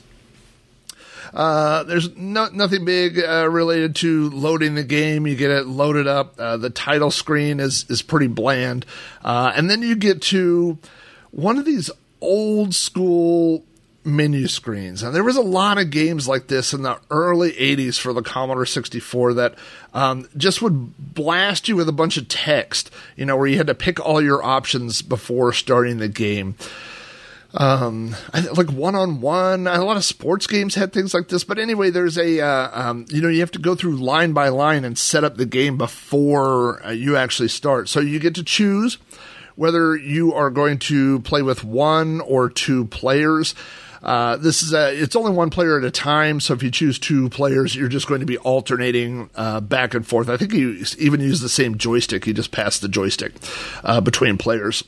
Uh, 1.33 1.83
there's 1.83 2.13
no, 2.17 2.49
nothing 2.51 2.83
big 2.83 3.19
uh, 3.19 3.47
related 3.47 3.95
to 3.97 4.29
loading 4.31 4.75
the 4.75 4.83
game. 4.83 5.27
You 5.27 5.35
get 5.35 5.51
it 5.51 5.67
loaded 5.67 6.07
up. 6.07 6.37
Uh, 6.37 6.57
the 6.57 6.69
title 6.69 7.11
screen 7.11 7.59
is 7.59 7.85
is 7.89 8.01
pretty 8.01 8.27
bland, 8.27 8.85
uh, 9.23 9.53
and 9.55 9.69
then 9.69 9.81
you 9.81 9.95
get 9.95 10.21
to 10.23 10.77
one 11.29 11.57
of 11.57 11.63
these 11.63 11.89
old 12.19 12.75
school 12.75 13.63
menu 14.03 14.47
screens. 14.47 15.03
And 15.03 15.13
there 15.13 15.23
was 15.23 15.37
a 15.37 15.41
lot 15.41 15.77
of 15.77 15.91
games 15.91 16.27
like 16.27 16.47
this 16.47 16.73
in 16.73 16.81
the 16.81 16.99
early 17.09 17.51
80s 17.51 17.99
for 17.99 18.13
the 18.13 18.21
Commodore 18.21 18.65
64 18.65 19.35
that 19.35 19.55
um, 19.93 20.27
just 20.35 20.61
would 20.61 20.97
blast 20.97 21.67
you 21.67 21.75
with 21.75 21.87
a 21.87 21.93
bunch 21.93 22.17
of 22.17 22.27
text, 22.27 22.89
you 23.15 23.25
know, 23.25 23.37
where 23.37 23.47
you 23.47 23.57
had 23.57 23.67
to 23.67 23.75
pick 23.75 23.99
all 23.99 24.21
your 24.21 24.43
options 24.43 25.01
before 25.01 25.53
starting 25.53 25.97
the 25.97 26.07
game. 26.07 26.55
Um, 27.53 28.15
like 28.55 28.71
one 28.71 28.95
on 28.95 29.19
one, 29.19 29.67
a 29.67 29.83
lot 29.83 29.97
of 29.97 30.05
sports 30.05 30.47
games 30.47 30.75
had 30.75 30.93
things 30.93 31.13
like 31.13 31.27
this. 31.27 31.43
But 31.43 31.59
anyway, 31.59 31.89
there's 31.89 32.17
a, 32.17 32.39
uh, 32.39 32.69
um, 32.89 33.05
you 33.09 33.21
know, 33.21 33.27
you 33.27 33.41
have 33.41 33.51
to 33.51 33.59
go 33.59 33.75
through 33.75 33.97
line 33.97 34.31
by 34.31 34.47
line 34.49 34.85
and 34.85 34.97
set 34.97 35.23
up 35.23 35.35
the 35.35 35.45
game 35.45 35.77
before 35.77 36.83
uh, 36.85 36.91
you 36.91 37.17
actually 37.17 37.49
start. 37.49 37.89
So 37.89 37.99
you 37.99 38.19
get 38.19 38.35
to 38.35 38.43
choose 38.43 38.97
whether 39.55 39.95
you 39.95 40.33
are 40.33 40.49
going 40.49 40.79
to 40.79 41.19
play 41.21 41.41
with 41.41 41.63
one 41.63 42.21
or 42.21 42.49
two 42.49 42.85
players. 42.85 43.53
Uh, 44.01 44.37
this 44.37 44.63
is 44.63 44.73
a, 44.73 44.93
it's 44.99 45.15
only 45.15 45.31
one 45.31 45.49
player 45.49 45.77
at 45.77 45.83
a 45.83 45.91
time. 45.91 46.39
So 46.39 46.53
if 46.53 46.63
you 46.63 46.71
choose 46.71 46.97
two 46.97 47.29
players, 47.29 47.75
you're 47.75 47.87
just 47.87 48.07
going 48.07 48.21
to 48.21 48.25
be 48.25 48.37
alternating 48.39 49.29
uh, 49.35 49.61
back 49.61 49.93
and 49.93 50.05
forth. 50.05 50.29
I 50.29 50.37
think 50.37 50.53
you 50.53 50.83
even 50.97 51.19
use 51.19 51.41
the 51.41 51.49
same 51.49 51.77
joystick. 51.77 52.25
You 52.25 52.33
just 52.33 52.51
pass 52.51 52.79
the 52.79 52.87
joystick 52.87 53.33
uh, 53.83 54.01
between 54.01 54.37
players. 54.37 54.83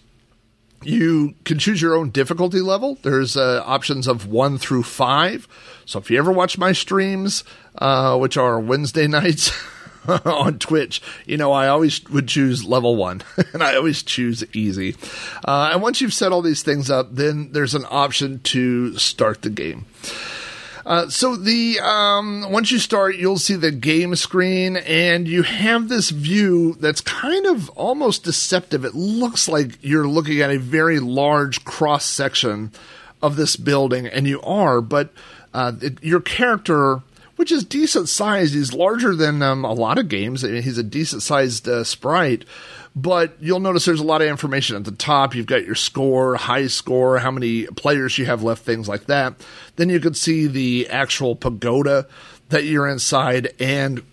You 0.82 1.36
can 1.46 1.60
choose 1.60 1.82
your 1.82 1.96
own 1.96 2.10
difficulty 2.10 2.60
level. 2.60 2.98
There's 3.04 3.38
uh, 3.38 3.64
options 3.66 4.08
of 4.08 4.28
one 4.28 4.58
through 4.58 4.84
five. 4.84 5.48
So 5.86 6.00
if 6.00 6.12
you 6.12 6.18
ever 6.18 6.32
watch 6.32 6.58
my 6.58 6.74
streams, 6.74 7.44
uh, 7.78 8.18
which 8.18 8.36
are 8.36 8.60
Wednesday 8.60 9.08
nights 9.08 9.52
on 10.26 10.60
Twitch, 10.60 11.02
you 11.26 11.38
know 11.38 11.52
I 11.52 11.68
always 11.68 12.04
would 12.10 12.28
choose 12.28 12.66
level 12.66 12.96
one, 12.96 13.22
and 13.54 13.64
I 13.64 13.76
always 13.76 14.04
choose 14.04 14.44
easy. 14.54 14.96
Uh, 15.46 15.72
and 15.74 15.82
once 15.82 16.02
you've 16.02 16.14
set 16.14 16.32
all 16.32 16.42
these 16.42 16.64
things 16.64 16.90
up, 16.90 17.16
then 17.16 17.52
there's 17.52 17.76
an 17.76 17.86
option 17.90 18.40
to 18.40 18.98
start 18.98 19.42
the 19.42 19.50
game. 19.50 19.86
Uh, 20.86 21.08
so 21.08 21.36
the 21.38 21.80
um, 21.80 22.52
once 22.52 22.70
you 22.70 22.78
start, 22.78 23.16
you'll 23.16 23.38
see 23.38 23.56
the 23.56 23.72
game 23.72 24.16
screen, 24.16 24.78
and 24.78 25.28
you 25.28 25.44
have 25.44 25.88
this 25.88 26.10
view 26.10 26.74
that's 26.74 27.00
kind 27.00 27.46
of 27.46 27.70
almost 27.70 28.26
deceptive. 28.26 28.84
It 28.84 28.94
looks 28.94 29.48
like 29.48 29.78
you're 29.82 30.08
looking 30.08 30.42
at 30.42 30.52
a 30.52 30.60
very 30.60 31.00
large 31.00 31.64
cross 31.64 32.04
section 32.06 32.72
of 33.22 33.38
this 33.38 33.56
building, 33.56 34.08
and 34.08 34.28
you 34.28 34.42
are, 34.42 34.82
but 34.82 35.14
uh, 35.54 35.72
it, 35.82 36.04
your 36.04 36.20
character 36.20 37.02
which 37.36 37.52
is 37.52 37.64
decent 37.64 38.10
sized. 38.10 38.54
He's 38.54 38.74
larger 38.74 39.16
than 39.16 39.42
um, 39.42 39.66
a 39.66 39.74
lot 39.74 39.98
of 39.98 40.10
games. 40.10 40.42
He's 40.42 40.78
a 40.78 40.84
decent 40.84 41.24
sized 41.24 41.68
uh, 41.68 41.84
sprite. 41.84 42.46
But 42.96 43.36
you'll 43.40 43.60
notice 43.60 43.86
there's 43.86 44.00
a 44.00 44.06
lot 44.06 44.22
of 44.22 44.28
information 44.28 44.76
at 44.76 44.84
the 44.84 44.92
top. 44.92 45.34
You've 45.34 45.48
got 45.48 45.66
your 45.66 45.76
score, 45.76 46.36
high 46.36 46.68
score, 46.68 47.18
how 47.18 47.32
many 47.32 47.66
players 47.66 48.18
you 48.20 48.26
have 48.26 48.44
left, 48.44 48.64
things 48.64 48.88
like 48.88 49.06
that. 49.06 49.34
Then 49.78 49.90
you 49.90 50.00
can 50.00 50.14
see 50.14 50.46
the 50.46 50.88
actual 50.90 51.36
pagoda 51.36 52.08
that 52.50 52.66
you're 52.66 52.88
inside. 52.88 53.52
And 53.60 54.04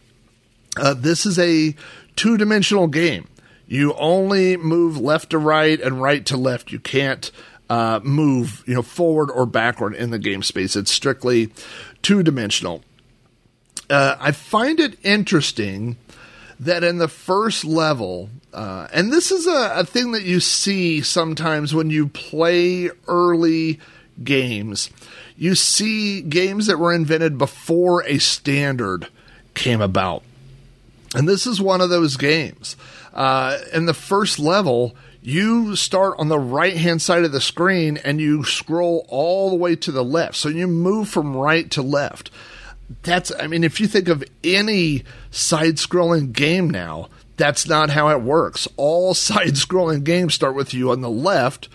uh, 0.79 0.95
this 0.95 1.27
is 1.27 1.39
a 1.39 1.75
two 2.17 2.39
dimensional 2.39 2.87
game. 2.87 3.29
You 3.67 3.93
only 3.95 4.57
move 4.57 4.99
left 4.99 5.31
to 5.31 5.39
right 5.39 5.79
and 5.79 6.01
right 6.01 6.25
to 6.27 6.37
left. 6.39 6.73
You 6.73 6.81
can't 6.81 7.31
uh, 7.69 8.01
move, 8.03 8.65
you 8.67 8.75
know, 8.75 8.83
forward 8.83 9.31
or 9.31 9.45
backward 9.47 9.95
in 9.95 10.11
the 10.11 10.19
game 10.19 10.43
space. 10.43 10.75
It's 10.75 10.91
strictly 10.91 11.53
two 12.03 12.23
dimensional. 12.23 12.83
Uh, 13.91 14.17
I 14.21 14.31
find 14.33 14.79
it 14.79 14.97
interesting 15.05 15.97
that 16.61 16.85
in 16.85 16.99
the 16.99 17.09
first 17.09 17.65
level, 17.65 18.31
uh, 18.53 18.87
and 18.93 19.13
this 19.13 19.33
is 19.33 19.47
a, 19.47 19.81
a 19.81 19.85
thing 19.85 20.13
that 20.13 20.23
you 20.23 20.39
see 20.39 21.01
sometimes 21.01 21.75
when 21.75 21.91
you 21.91 22.07
play 22.07 22.91
early 23.09 23.81
games, 24.23 24.91
you 25.37 25.55
see 25.55 26.21
games 26.21 26.67
that 26.67 26.79
were 26.79 26.93
invented 26.93 27.37
before 27.37 28.05
a 28.05 28.19
standard 28.19 29.09
came 29.55 29.81
about. 29.81 30.23
And 31.15 31.29
this 31.29 31.47
is 31.47 31.61
one 31.61 31.81
of 31.81 31.91
those 31.91 32.17
games. 32.17 32.77
Uh, 33.13 33.59
in 33.73 33.87
the 33.87 33.95
first 33.95 34.39
level, 34.39 34.95
you 35.23 35.75
start 35.75 36.15
on 36.19 36.29
the 36.29 36.39
right 36.39 36.77
hand 36.77 37.03
side 37.03 37.25
of 37.25 37.33
the 37.33 37.41
screen 37.41 37.97
and 37.97 38.21
you 38.21 38.45
scroll 38.45 39.05
all 39.09 39.51
the 39.51 39.57
way 39.57 39.75
to 39.77 39.91
the 39.91 40.05
left. 40.05 40.37
So 40.37 40.49
you 40.49 40.69
move 40.69 41.09
from 41.09 41.37
right 41.37 41.69
to 41.73 41.83
left 41.83 42.31
that's 43.03 43.33
I 43.39 43.47
mean, 43.47 43.65
if 43.65 43.81
you 43.81 43.87
think 43.87 44.09
of 44.09 44.25
any 44.43 45.05
side 45.31 45.77
scrolling 45.77 46.33
game 46.33 46.71
now, 46.71 47.09
that's 47.37 47.67
not 47.69 47.91
how 47.91 48.09
it 48.09 48.23
works. 48.23 48.69
All 48.77 49.15
side 49.15 49.55
scrolling 49.55 50.05
games 50.05 50.35
start 50.35 50.55
with 50.55 50.75
you 50.75 50.91
on 50.91 51.01
the 51.01 51.11
left 51.11 51.69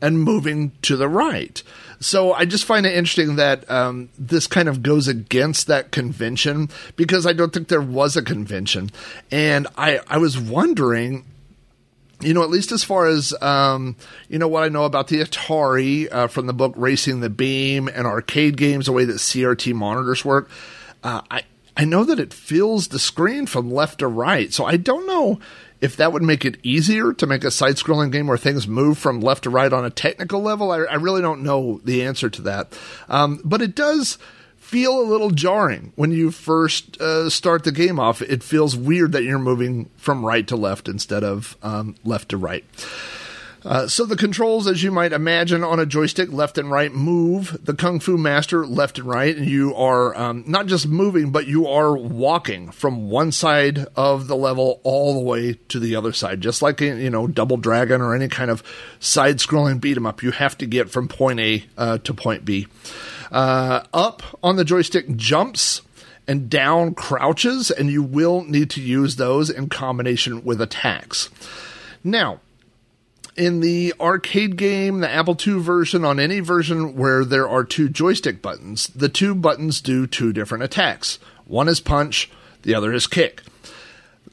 and 0.00 0.20
moving 0.20 0.72
to 0.82 0.96
the 0.96 1.08
right. 1.08 1.62
So 2.00 2.32
I 2.32 2.44
just 2.44 2.64
find 2.64 2.84
it 2.84 2.96
interesting 2.96 3.36
that 3.36 3.70
um, 3.70 4.08
this 4.18 4.48
kind 4.48 4.68
of 4.68 4.82
goes 4.82 5.06
against 5.06 5.68
that 5.68 5.92
convention 5.92 6.68
because 6.96 7.24
I 7.24 7.32
don't 7.32 7.52
think 7.52 7.68
there 7.68 7.80
was 7.80 8.16
a 8.16 8.22
convention. 8.22 8.90
And 9.30 9.68
I, 9.78 10.00
I 10.08 10.18
was 10.18 10.36
wondering 10.36 11.24
you 12.22 12.34
know, 12.34 12.42
at 12.42 12.50
least 12.50 12.72
as 12.72 12.84
far 12.84 13.06
as 13.06 13.34
um, 13.42 13.96
you 14.28 14.38
know, 14.38 14.48
what 14.48 14.62
I 14.62 14.68
know 14.68 14.84
about 14.84 15.08
the 15.08 15.20
Atari 15.20 16.08
uh, 16.10 16.28
from 16.28 16.46
the 16.46 16.52
book 16.52 16.72
Racing 16.76 17.20
the 17.20 17.30
Beam 17.30 17.88
and 17.88 18.06
arcade 18.06 18.56
games, 18.56 18.86
the 18.86 18.92
way 18.92 19.04
that 19.04 19.16
CRT 19.16 19.74
monitors 19.74 20.24
work, 20.24 20.50
uh, 21.02 21.22
I 21.30 21.42
I 21.76 21.84
know 21.84 22.04
that 22.04 22.20
it 22.20 22.34
fills 22.34 22.88
the 22.88 22.98
screen 22.98 23.46
from 23.46 23.70
left 23.70 24.00
to 24.00 24.06
right. 24.06 24.52
So 24.52 24.64
I 24.64 24.76
don't 24.76 25.06
know 25.06 25.40
if 25.80 25.96
that 25.96 26.12
would 26.12 26.22
make 26.22 26.44
it 26.44 26.58
easier 26.62 27.12
to 27.14 27.26
make 27.26 27.42
a 27.42 27.50
side-scrolling 27.50 28.12
game 28.12 28.28
where 28.28 28.38
things 28.38 28.68
move 28.68 28.98
from 28.98 29.20
left 29.20 29.44
to 29.44 29.50
right 29.50 29.72
on 29.72 29.84
a 29.84 29.90
technical 29.90 30.40
level. 30.40 30.70
I, 30.70 30.78
I 30.80 30.94
really 30.94 31.22
don't 31.22 31.42
know 31.42 31.80
the 31.84 32.04
answer 32.04 32.30
to 32.30 32.42
that, 32.42 32.78
um, 33.08 33.40
but 33.44 33.62
it 33.62 33.74
does 33.74 34.18
feel 34.72 34.98
a 34.98 35.04
little 35.04 35.30
jarring 35.30 35.92
when 35.96 36.12
you 36.12 36.30
first 36.30 36.98
uh, 36.98 37.28
start 37.28 37.62
the 37.64 37.70
game 37.70 38.00
off. 38.00 38.22
It 38.22 38.42
feels 38.42 38.74
weird 38.74 39.12
that 39.12 39.22
you're 39.22 39.38
moving 39.38 39.90
from 39.98 40.24
right 40.24 40.48
to 40.48 40.56
left 40.56 40.88
instead 40.88 41.22
of 41.22 41.58
um, 41.62 41.94
left 42.04 42.30
to 42.30 42.38
right. 42.38 42.64
Uh, 43.66 43.86
so 43.86 44.06
the 44.06 44.16
controls, 44.16 44.66
as 44.66 44.82
you 44.82 44.90
might 44.90 45.12
imagine, 45.12 45.62
on 45.62 45.78
a 45.78 45.84
joystick, 45.84 46.32
left 46.32 46.56
and 46.56 46.70
right, 46.70 46.92
move 46.92 47.56
the 47.62 47.74
Kung 47.74 48.00
Fu 48.00 48.16
Master 48.16 48.66
left 48.66 48.98
and 48.98 49.06
right, 49.06 49.36
and 49.36 49.46
you 49.46 49.74
are 49.74 50.16
um, 50.16 50.42
not 50.46 50.66
just 50.66 50.88
moving, 50.88 51.30
but 51.30 51.46
you 51.46 51.68
are 51.68 51.94
walking 51.94 52.70
from 52.72 53.10
one 53.10 53.30
side 53.30 53.86
of 53.94 54.26
the 54.26 54.36
level 54.36 54.80
all 54.84 55.14
the 55.14 55.20
way 55.20 55.52
to 55.68 55.78
the 55.78 55.94
other 55.94 56.12
side, 56.12 56.40
just 56.40 56.62
like 56.62 56.80
you 56.80 57.10
know 57.10 57.26
Double 57.26 57.58
Dragon 57.58 58.00
or 58.00 58.14
any 58.14 58.26
kind 58.26 58.50
of 58.50 58.64
side-scrolling 58.98 59.80
beat 59.80 59.98
'em 59.98 60.06
up. 60.06 60.22
You 60.22 60.32
have 60.32 60.56
to 60.58 60.66
get 60.66 60.90
from 60.90 61.06
point 61.08 61.38
A 61.38 61.64
uh, 61.76 61.98
to 61.98 62.14
point 62.14 62.44
B. 62.44 62.66
Uh, 63.32 63.82
up 63.94 64.22
on 64.42 64.56
the 64.56 64.64
joystick 64.64 65.16
jumps 65.16 65.80
and 66.28 66.48
down 66.48 66.94
crouches, 66.94 67.70
and 67.70 67.90
you 67.90 68.02
will 68.02 68.44
need 68.44 68.70
to 68.70 68.80
use 68.80 69.16
those 69.16 69.50
in 69.50 69.68
combination 69.68 70.44
with 70.44 70.60
attacks. 70.60 71.30
Now, 72.04 72.40
in 73.34 73.60
the 73.60 73.94
arcade 73.98 74.56
game, 74.56 75.00
the 75.00 75.10
Apple 75.10 75.36
II 75.44 75.60
version, 75.60 76.04
on 76.04 76.20
any 76.20 76.40
version 76.40 76.94
where 76.94 77.24
there 77.24 77.48
are 77.48 77.64
two 77.64 77.88
joystick 77.88 78.42
buttons, 78.42 78.88
the 78.88 79.08
two 79.08 79.34
buttons 79.34 79.80
do 79.80 80.06
two 80.06 80.32
different 80.32 80.64
attacks. 80.64 81.18
One 81.46 81.68
is 81.68 81.80
punch, 81.80 82.30
the 82.62 82.74
other 82.74 82.92
is 82.92 83.06
kick. 83.06 83.42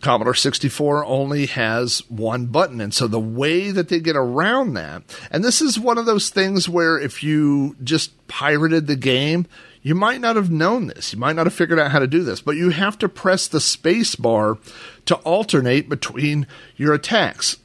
Commodore 0.02 0.34
64 0.34 1.06
only 1.06 1.46
has 1.48 2.00
one 2.10 2.46
button. 2.46 2.80
And 2.80 2.94
so 2.94 3.08
the 3.08 3.20
way 3.20 3.72
that 3.72 3.90
they 3.90 4.00
get 4.00 4.16
around 4.16 4.74
that, 4.74 5.04
and 5.30 5.44
this 5.44 5.62
is 5.62 5.80
one 5.80 5.98
of 5.98 6.06
those 6.06 6.30
things 6.30 6.70
where 6.70 6.98
if 6.98 7.24
you 7.24 7.76
just 7.84 8.28
pirated 8.28 8.88
the 8.88 8.96
game, 8.96 9.46
you 9.82 9.96
might 9.96 10.22
not 10.22 10.36
have 10.36 10.52
known 10.52 10.88
this. 10.88 11.14
You 11.14 11.20
might 11.20 11.36
not 11.36 11.46
have 11.46 11.54
figured 11.54 11.80
out 11.80 11.92
how 11.92 12.00
to 12.00 12.08
do 12.08 12.24
this, 12.24 12.42
but 12.42 12.56
you 12.56 12.70
have 12.70 12.98
to 13.00 13.10
press 13.10 13.48
the 13.48 13.62
space 13.62 14.16
bar 14.16 14.58
to 15.06 15.16
alternate 15.18 15.90
between 15.90 16.48
your 16.76 16.94
attacks. 16.94 17.58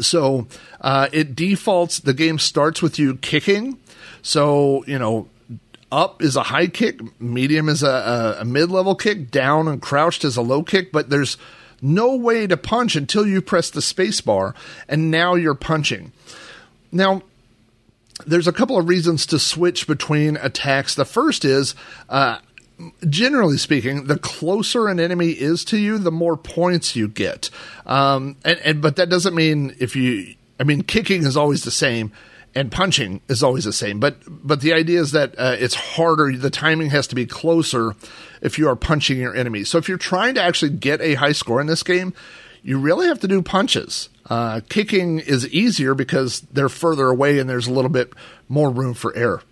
So 0.00 0.46
uh, 0.80 1.08
it 1.12 1.36
defaults, 1.36 1.98
the 1.98 2.14
game 2.14 2.38
starts 2.38 2.82
with 2.82 2.98
you 2.98 3.16
kicking. 3.16 3.78
So, 4.22 4.84
you 4.86 4.98
know, 4.98 5.28
up 5.94 6.22
is 6.22 6.36
a 6.36 6.42
high 6.42 6.66
kick, 6.66 7.00
medium 7.20 7.68
is 7.68 7.82
a, 7.82 7.88
a, 8.38 8.40
a 8.40 8.44
mid 8.44 8.70
level 8.70 8.94
kick, 8.94 9.30
down 9.30 9.68
and 9.68 9.80
crouched 9.80 10.24
is 10.24 10.36
a 10.36 10.42
low 10.42 10.62
kick, 10.62 10.90
but 10.90 11.08
there's 11.08 11.36
no 11.80 12.16
way 12.16 12.46
to 12.46 12.56
punch 12.56 12.96
until 12.96 13.26
you 13.26 13.40
press 13.40 13.70
the 13.70 13.82
space 13.82 14.20
bar, 14.20 14.54
and 14.88 15.10
now 15.10 15.34
you're 15.34 15.54
punching. 15.54 16.12
Now, 16.90 17.22
there's 18.26 18.48
a 18.48 18.52
couple 18.52 18.78
of 18.78 18.88
reasons 18.88 19.26
to 19.26 19.38
switch 19.38 19.86
between 19.86 20.36
attacks. 20.36 20.94
The 20.94 21.04
first 21.04 21.44
is, 21.44 21.74
uh, 22.08 22.38
generally 23.08 23.58
speaking, 23.58 24.06
the 24.06 24.18
closer 24.18 24.88
an 24.88 24.98
enemy 24.98 25.30
is 25.30 25.64
to 25.66 25.78
you, 25.78 25.98
the 25.98 26.12
more 26.12 26.36
points 26.36 26.96
you 26.96 27.06
get. 27.06 27.50
Um, 27.86 28.36
and, 28.44 28.58
and 28.60 28.82
but 28.82 28.96
that 28.96 29.08
doesn't 29.08 29.34
mean 29.34 29.76
if 29.78 29.94
you, 29.94 30.34
I 30.58 30.64
mean, 30.64 30.82
kicking 30.82 31.24
is 31.24 31.36
always 31.36 31.64
the 31.64 31.70
same 31.70 32.12
and 32.54 32.70
punching 32.70 33.20
is 33.28 33.42
always 33.42 33.64
the 33.64 33.72
same. 33.72 34.00
But 34.00 34.16
but 34.26 34.60
the 34.60 34.72
idea 34.72 35.00
is 35.00 35.12
that 35.12 35.34
uh, 35.38 35.56
it's 35.58 35.74
harder. 35.74 36.36
The 36.36 36.50
timing 36.50 36.90
has 36.90 37.06
to 37.08 37.14
be 37.14 37.26
closer 37.26 37.94
if 38.40 38.58
you 38.58 38.68
are 38.68 38.76
punching 38.76 39.18
your 39.18 39.34
enemy. 39.34 39.64
So 39.64 39.78
if 39.78 39.88
you're 39.88 39.98
trying 39.98 40.34
to 40.34 40.42
actually 40.42 40.72
get 40.72 41.00
a 41.00 41.14
high 41.14 41.32
score 41.32 41.60
in 41.60 41.66
this 41.66 41.82
game, 41.82 42.14
you 42.62 42.78
really 42.78 43.06
have 43.06 43.20
to 43.20 43.28
do 43.28 43.42
punches. 43.42 44.08
Uh, 44.26 44.60
kicking 44.68 45.18
is 45.18 45.46
easier 45.48 45.94
because 45.94 46.40
they're 46.52 46.68
further 46.68 47.08
away 47.08 47.38
and 47.38 47.48
there's 47.48 47.66
a 47.66 47.72
little 47.72 47.90
bit 47.90 48.12
more 48.48 48.70
room 48.70 48.94
for 48.94 49.14
error. 49.16 49.42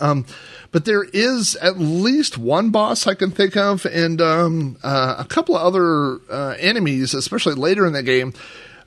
Um, 0.00 0.26
but 0.72 0.84
there 0.84 1.04
is 1.04 1.56
at 1.56 1.78
least 1.78 2.36
one 2.36 2.70
boss 2.70 3.06
I 3.06 3.14
can 3.14 3.30
think 3.30 3.56
of, 3.56 3.86
and 3.86 4.20
um, 4.20 4.76
uh, 4.82 5.14
a 5.18 5.24
couple 5.24 5.56
of 5.56 5.62
other 5.62 6.20
uh, 6.30 6.54
enemies, 6.58 7.14
especially 7.14 7.54
later 7.54 7.86
in 7.86 7.94
the 7.94 8.02
game, 8.02 8.34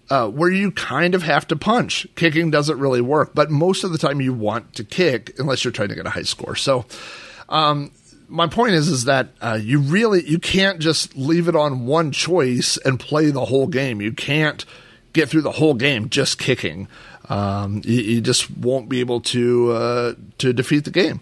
uh, 0.09 0.27
where 0.27 0.51
you 0.51 0.71
kind 0.71 1.15
of 1.15 1.23
have 1.23 1.47
to 1.47 1.55
punch. 1.55 2.07
Kicking 2.15 2.51
doesn't 2.51 2.79
really 2.79 3.01
work, 3.01 3.31
but 3.33 3.51
most 3.51 3.83
of 3.83 3.91
the 3.91 3.97
time 3.97 4.21
you 4.21 4.33
want 4.33 4.75
to 4.75 4.83
kick 4.83 5.37
unless 5.39 5.63
you're 5.63 5.71
trying 5.71 5.89
to 5.89 5.95
get 5.95 6.05
a 6.05 6.11
high 6.11 6.23
score. 6.23 6.55
So, 6.55 6.85
um, 7.47 7.91
my 8.27 8.47
point 8.47 8.73
is 8.73 8.87
is 8.87 9.05
that 9.05 9.29
uh, 9.41 9.59
you 9.61 9.79
really 9.79 10.23
you 10.27 10.39
can't 10.39 10.79
just 10.79 11.15
leave 11.17 11.47
it 11.47 11.55
on 11.55 11.85
one 11.85 12.11
choice 12.11 12.77
and 12.77 12.99
play 12.99 13.31
the 13.31 13.45
whole 13.45 13.67
game. 13.67 14.01
You 14.01 14.13
can't 14.13 14.65
get 15.13 15.29
through 15.29 15.41
the 15.41 15.53
whole 15.53 15.73
game 15.73 16.09
just 16.09 16.37
kicking. 16.37 16.87
Um, 17.27 17.81
you, 17.85 18.01
you, 18.01 18.21
just 18.21 18.49
won't 18.49 18.89
be 18.89 19.01
able 19.01 19.21
to 19.21 19.71
uh, 19.71 20.13
to 20.39 20.53
defeat 20.53 20.85
the 20.85 20.91
game. 20.91 21.21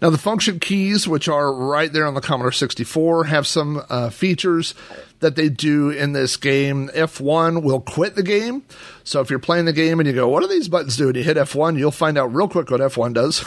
Now, 0.00 0.10
the 0.10 0.18
function 0.18 0.58
keys, 0.58 1.06
which 1.08 1.28
are 1.28 1.52
right 1.52 1.92
there 1.92 2.06
on 2.06 2.14
the 2.14 2.20
Commodore 2.20 2.52
64, 2.52 3.24
have 3.24 3.46
some 3.46 3.82
uh, 3.88 4.10
features 4.10 4.74
that 5.20 5.36
they 5.36 5.48
do 5.48 5.90
in 5.90 6.12
this 6.12 6.36
game. 6.36 6.88
F1 6.94 7.62
will 7.62 7.80
quit 7.80 8.14
the 8.14 8.22
game. 8.22 8.62
So 9.04 9.20
if 9.20 9.30
you're 9.30 9.38
playing 9.38 9.64
the 9.64 9.72
game 9.72 9.98
and 9.98 10.06
you 10.06 10.12
go, 10.12 10.28
what 10.28 10.42
do 10.42 10.48
these 10.48 10.68
buttons 10.68 10.96
do? 10.96 11.08
And 11.08 11.16
you 11.16 11.22
hit 11.22 11.36
F1, 11.36 11.78
you'll 11.78 11.90
find 11.90 12.18
out 12.18 12.34
real 12.34 12.48
quick 12.48 12.70
what 12.70 12.80
F1 12.80 13.14
does. 13.14 13.40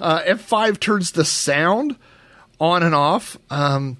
uh, 0.00 0.22
F5 0.26 0.78
turns 0.80 1.12
the 1.12 1.24
sound 1.24 1.96
on 2.60 2.82
and 2.82 2.94
off. 2.94 3.38
Um, 3.50 3.96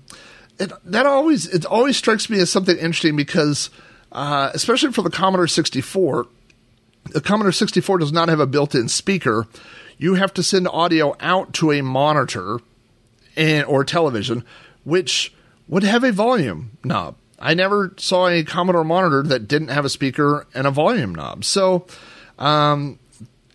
it, 0.59 0.73
that 0.85 1.07
always 1.07 1.47
it 1.47 1.67
always 1.67 1.97
strikes 1.97 2.31
me 2.31 2.39
as 2.39 2.51
something 2.51 2.77
interesting 2.77 3.17
because, 3.17 3.71
uh, 4.13 4.51
especially 4.55 4.93
for 4.93 5.03
the 5.03 5.11
Commodore 5.11 5.49
64, 5.49 6.27
the 7.11 7.21
Commodore 7.21 7.53
64 7.53 7.99
does 7.99 8.13
not 8.13 8.29
have 8.29 8.41
a 8.41 8.47
built-in 8.47 8.89
speaker. 8.89 9.47
You 9.99 10.15
have 10.15 10.35
to 10.35 10.43
send 10.43 10.69
audio 10.69 11.17
out 11.21 11.53
to 11.55 11.73
a 11.73 11.83
monitor 11.83 12.59
and 13.37 13.67
or 13.67 13.85
television, 13.85 14.45
which 14.85 15.33
would 15.69 15.83
have 15.83 16.05
a 16.05 16.13
volume 16.13 16.77
knob. 16.85 17.17
I 17.39 17.55
never 17.55 17.93
saw 17.97 18.29
a 18.29 18.43
Commodore 18.45 18.85
monitor 18.85 19.23
that 19.25 19.49
didn't 19.49 19.69
have 19.69 19.85
a 19.85 19.91
speaker 19.91 20.47
and 20.55 20.67
a 20.67 20.71
volume 20.71 21.15
knob. 21.15 21.45
So 21.45 21.87
um, 22.39 22.99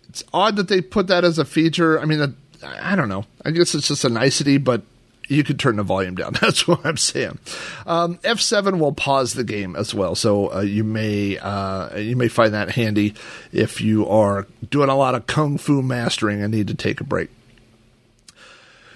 it's 0.08 0.22
odd 0.32 0.56
that 0.56 0.68
they 0.68 0.80
put 0.80 1.06
that 1.08 1.24
as 1.24 1.38
a 1.38 1.44
feature. 1.44 1.98
I 2.00 2.04
mean, 2.04 2.36
I 2.62 2.94
don't 2.94 3.08
know. 3.08 3.24
I 3.44 3.50
guess 3.50 3.74
it's 3.74 3.88
just 3.88 4.04
a 4.04 4.08
nicety, 4.08 4.58
but 4.58 4.82
you 5.30 5.44
could 5.44 5.58
turn 5.58 5.76
the 5.76 5.82
volume 5.82 6.16
down. 6.16 6.32
That's 6.40 6.66
what 6.66 6.84
I'm 6.84 6.96
saying. 6.96 7.38
Um, 7.86 8.16
F7 8.18 8.78
will 8.78 8.92
pause 8.92 9.34
the 9.34 9.44
game 9.44 9.76
as 9.76 9.94
well, 9.94 10.14
so 10.14 10.52
uh, 10.52 10.60
you 10.60 10.84
may 10.84 11.38
uh, 11.38 11.96
you 11.96 12.16
may 12.16 12.28
find 12.28 12.52
that 12.52 12.70
handy 12.70 13.14
if 13.52 13.80
you 13.80 14.06
are 14.08 14.46
doing 14.68 14.88
a 14.88 14.96
lot 14.96 15.14
of 15.14 15.26
kung 15.26 15.56
fu 15.56 15.82
mastering 15.82 16.42
and 16.42 16.52
need 16.52 16.68
to 16.68 16.74
take 16.74 17.00
a 17.00 17.04
break. 17.04 17.30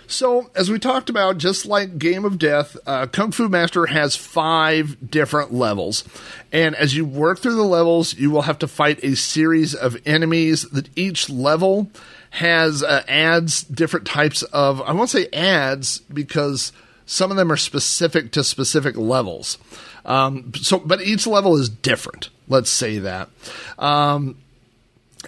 So, 0.07 0.51
as 0.55 0.70
we 0.70 0.79
talked 0.79 1.09
about, 1.09 1.38
just 1.38 1.64
like 1.64 1.99
Game 1.99 2.27
of 2.27 2.38
Death, 2.38 2.77
uh, 2.87 3.07
Kung 3.07 3.33
Fu 3.33 3.49
Master 3.49 3.87
has 3.87 4.14
five 4.14 5.11
different 5.11 5.53
levels. 5.53 6.05
And 6.53 6.75
as 6.75 6.94
you 6.94 7.07
work 7.07 7.38
through 7.38 7.57
the 7.57 7.62
levels, 7.62 8.14
you 8.14 8.31
will 8.31 8.42
have 8.42 8.59
to 8.59 8.68
fight 8.68 9.03
a 9.03 9.16
series 9.16 9.75
of 9.75 9.97
enemies 10.05 10.68
that 10.70 10.90
each 10.94 11.31
level 11.31 11.90
has 12.35 12.83
uh, 12.83 13.05
adds 13.07 13.62
different 13.62 14.07
types 14.07 14.42
of, 14.42 14.83
I 14.83 14.90
won't 14.90 15.09
say 15.09 15.29
ads 15.33 15.99
because 16.01 16.73
some 17.07 17.31
of 17.31 17.37
them 17.37 17.53
are 17.53 17.57
specific 17.57 18.33
to 18.33 18.42
specific 18.42 18.97
levels. 18.97 19.57
Um, 20.05 20.53
so, 20.57 20.81
but 20.81 21.01
each 21.01 21.29
level 21.29 21.57
is 21.57 21.68
different. 21.68 22.31
Let's 22.49 22.70
say 22.70 22.99
that. 22.99 23.31
Um, 23.79 24.37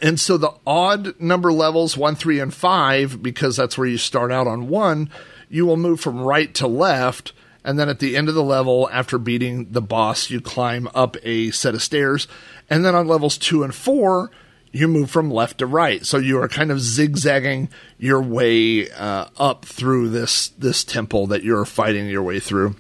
and 0.03 0.19
so 0.19 0.37
the 0.37 0.53
odd 0.67 1.21
number 1.21 1.53
levels, 1.53 1.97
one, 1.97 2.17
three, 2.17 2.41
and 2.41 2.53
five, 2.53 3.23
because 3.23 3.57
that's 3.57 3.79
where 3.79 3.87
you 3.87 3.99
start 3.99 4.33
out 4.33 4.49
on 4.49 4.67
one, 4.67 5.09
you 5.49 5.65
will 5.65 5.77
move 5.77 6.01
from 6.01 6.21
right 6.21 6.53
to 6.55 6.67
left. 6.67 7.33
And 7.65 7.79
then 7.79 7.89
at 7.89 8.01
the 8.01 8.17
end 8.17 8.29
of 8.29 8.35
the 8.35 8.43
level, 8.43 8.89
after 8.93 9.17
beating 9.17 9.71
the 9.71 9.81
boss, 9.81 10.29
you 10.29 10.41
climb 10.41 10.89
up 10.93 11.17
a 11.23 11.53
set 11.53 11.75
of 11.75 11.83
stairs. 11.85 12.27
And 12.69 12.85
then 12.85 12.97
on 12.97 13.07
levels 13.07 13.39
two 13.39 13.63
and 13.63 13.73
four, 13.73 14.33
you 14.77 14.89
move 14.89 15.11
from 15.11 15.31
left 15.31 15.59
to 15.59 15.67
right. 15.67 16.05
So 16.05 16.19
you 16.19 16.41
are 16.41 16.49
kind 16.49 16.71
of 16.71 16.81
zigzagging 16.81 17.71
your 17.99 18.21
way 18.21 18.91
uh, 18.91 19.27
up 19.39 19.65
through 19.65 20.11
this 20.11 20.49
this 20.49 20.85
temple 20.85 21.29
that 21.29 21.43
you're 21.43 21.65
fighting 21.65 22.09
your 22.09 22.23
way 22.23 22.41
through. 22.41 22.77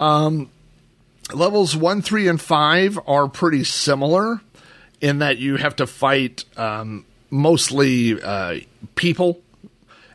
Um, 0.00 0.50
levels 1.32 1.76
one, 1.76 2.00
three, 2.02 2.28
and 2.28 2.40
five 2.40 2.98
are 3.06 3.28
pretty 3.28 3.64
similar 3.64 4.40
in 5.00 5.18
that 5.18 5.38
you 5.38 5.56
have 5.56 5.76
to 5.76 5.86
fight 5.86 6.44
um, 6.56 7.04
mostly 7.30 8.20
uh, 8.20 8.60
people. 8.94 9.40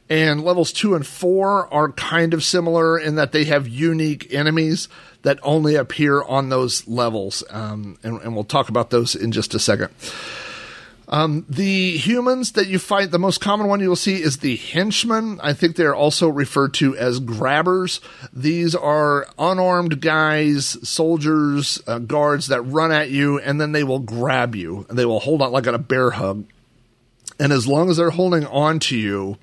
And 0.10 0.44
levels 0.44 0.74
two 0.74 0.96
and 0.96 1.06
four 1.06 1.74
are 1.74 1.92
kind 1.92 2.34
of 2.34 2.44
similar 2.44 3.00
in 3.00 3.16
that 3.16 3.32
they 3.32 3.46
have 3.46 3.68
unique 3.68 4.34
enemies 4.34 4.90
that 5.22 5.40
only 5.42 5.76
appear 5.76 6.22
on 6.22 6.50
those 6.50 6.88
levels. 6.88 7.44
Um, 7.50 7.98
and, 8.04 8.22
and, 8.22 8.36
we'll 8.36 8.44
talk 8.44 8.68
about 8.68 8.90
those 8.90 9.16
in 9.16 9.32
just 9.32 9.56
a 9.56 9.60
second. 9.60 9.90
Um, 11.10 11.46
the 11.50 11.98
humans 11.98 12.54
that 12.54 12.68
you 12.68 12.80
fight, 12.80 13.12
the 13.12 13.20
most 13.20 13.42
common 13.42 13.68
one 13.68 13.80
you'll 13.80 13.96
see 13.96 14.22
is 14.22 14.38
the 14.38 14.56
henchmen. 14.56 15.40
I 15.42 15.54
think 15.54 15.76
they're 15.76 15.96
also 15.96 16.30
referred 16.30 16.74
to 16.76 16.96
as 16.96 17.20
grabbers. 17.20 18.00
These 18.32 18.74
are 18.74 19.28
unarmed 19.38 20.02
guys, 20.02 20.78
soldiers, 20.88 21.82
uh, 21.88 22.00
guards 22.00 22.48
that 22.48 22.62
run 22.62 22.92
at 22.92 23.10
you 23.10 23.40
and 23.40 23.60
then 23.60 23.74
they 23.74 23.84
will 23.84 24.00
grab 24.00 24.56
you. 24.56 24.86
And 24.90 24.98
they 24.98 25.06
will 25.06 25.20
hold 25.20 25.42
on 25.42 25.52
like 25.52 25.68
on 25.68 25.76
a 25.76 25.80
bear 25.80 26.12
hug. 26.12 26.46
And 27.40 27.52
as 27.52 27.68
long 27.68 27.90
as 27.90 27.98
they're 27.98 28.12
holding 28.12 28.46
on 28.46 28.80
to 28.80 28.98
you, 28.98 29.38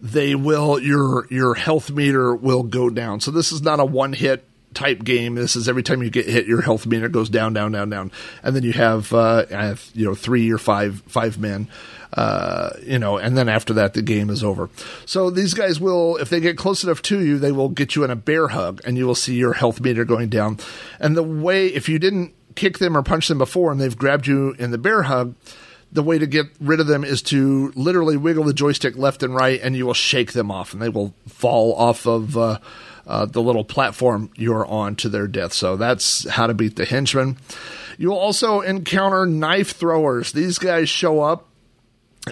they 0.00 0.34
will 0.34 0.80
your 0.80 1.26
your 1.30 1.54
health 1.54 1.90
meter 1.90 2.34
will 2.34 2.62
go 2.62 2.88
down. 2.88 3.20
So 3.20 3.30
this 3.30 3.52
is 3.52 3.62
not 3.62 3.80
a 3.80 3.84
one 3.84 4.12
hit 4.12 4.44
type 4.74 5.02
game. 5.04 5.34
This 5.34 5.56
is 5.56 5.68
every 5.68 5.82
time 5.82 6.02
you 6.02 6.10
get 6.10 6.26
hit, 6.26 6.46
your 6.46 6.62
health 6.62 6.86
meter 6.86 7.08
goes 7.08 7.28
down, 7.28 7.52
down, 7.52 7.72
down, 7.72 7.90
down, 7.90 8.12
and 8.42 8.54
then 8.54 8.62
you 8.62 8.72
have, 8.72 9.12
uh, 9.12 9.46
have 9.46 9.90
you 9.94 10.04
know 10.04 10.14
three 10.14 10.50
or 10.50 10.58
five 10.58 11.02
five 11.06 11.38
men. 11.38 11.68
Uh, 12.12 12.70
you 12.82 12.98
know, 12.98 13.18
and 13.18 13.38
then 13.38 13.48
after 13.48 13.72
that, 13.74 13.94
the 13.94 14.02
game 14.02 14.30
is 14.30 14.42
over. 14.42 14.68
So 15.06 15.30
these 15.30 15.54
guys 15.54 15.78
will, 15.78 16.16
if 16.16 16.28
they 16.28 16.40
get 16.40 16.58
close 16.58 16.82
enough 16.82 17.02
to 17.02 17.20
you, 17.20 17.38
they 17.38 17.52
will 17.52 17.68
get 17.68 17.94
you 17.94 18.02
in 18.02 18.10
a 18.10 18.16
bear 18.16 18.48
hug, 18.48 18.80
and 18.84 18.98
you 18.98 19.06
will 19.06 19.14
see 19.14 19.36
your 19.36 19.52
health 19.52 19.80
meter 19.80 20.04
going 20.04 20.28
down. 20.28 20.58
And 20.98 21.16
the 21.16 21.22
way, 21.22 21.68
if 21.68 21.88
you 21.88 22.00
didn't 22.00 22.34
kick 22.56 22.78
them 22.78 22.96
or 22.96 23.02
punch 23.02 23.28
them 23.28 23.38
before, 23.38 23.70
and 23.70 23.80
they've 23.80 23.96
grabbed 23.96 24.26
you 24.26 24.56
in 24.58 24.72
the 24.72 24.78
bear 24.78 25.04
hug, 25.04 25.36
the 25.92 26.02
way 26.02 26.18
to 26.18 26.26
get 26.26 26.46
rid 26.60 26.80
of 26.80 26.88
them 26.88 27.04
is 27.04 27.22
to 27.22 27.72
literally 27.74 28.16
wiggle 28.16 28.44
the 28.44 28.54
joystick 28.54 28.96
left 28.96 29.22
and 29.22 29.34
right, 29.34 29.60
and 29.62 29.76
you 29.76 29.86
will 29.86 29.94
shake 29.94 30.32
them 30.32 30.50
off, 30.50 30.72
and 30.72 30.82
they 30.82 30.88
will 30.88 31.14
fall 31.28 31.74
off 31.74 32.06
of. 32.06 32.36
Uh, 32.36 32.58
uh, 33.06 33.26
the 33.26 33.42
little 33.42 33.64
platform 33.64 34.30
you're 34.36 34.66
on 34.66 34.96
to 34.96 35.08
their 35.08 35.26
death. 35.26 35.52
So 35.52 35.76
that's 35.76 36.28
how 36.28 36.46
to 36.46 36.54
beat 36.54 36.76
the 36.76 36.84
henchmen. 36.84 37.38
You'll 37.98 38.16
also 38.16 38.60
encounter 38.60 39.26
knife 39.26 39.72
throwers. 39.72 40.32
These 40.32 40.58
guys 40.58 40.88
show 40.88 41.20
up. 41.20 41.48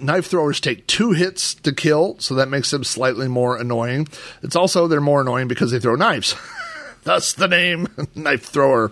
Knife 0.01 0.27
throwers 0.27 0.61
take 0.61 0.87
two 0.87 1.13
hits 1.13 1.55
to 1.55 1.73
kill, 1.73 2.17
so 2.19 2.35
that 2.35 2.49
makes 2.49 2.71
them 2.71 2.85
slightly 2.85 3.27
more 3.27 3.57
annoying. 3.57 4.07
It's 4.43 4.57
also 4.57 4.87
they're 4.87 5.01
more 5.01 5.23
annoying 5.23 5.49
because 5.49 5.71
they 5.71 5.81
throw 5.81 5.95
knives. 5.95 6.37
Thus 7.05 7.33
the 7.33 7.49
name 7.49 7.89
knife 8.15 8.45
thrower. 8.45 8.91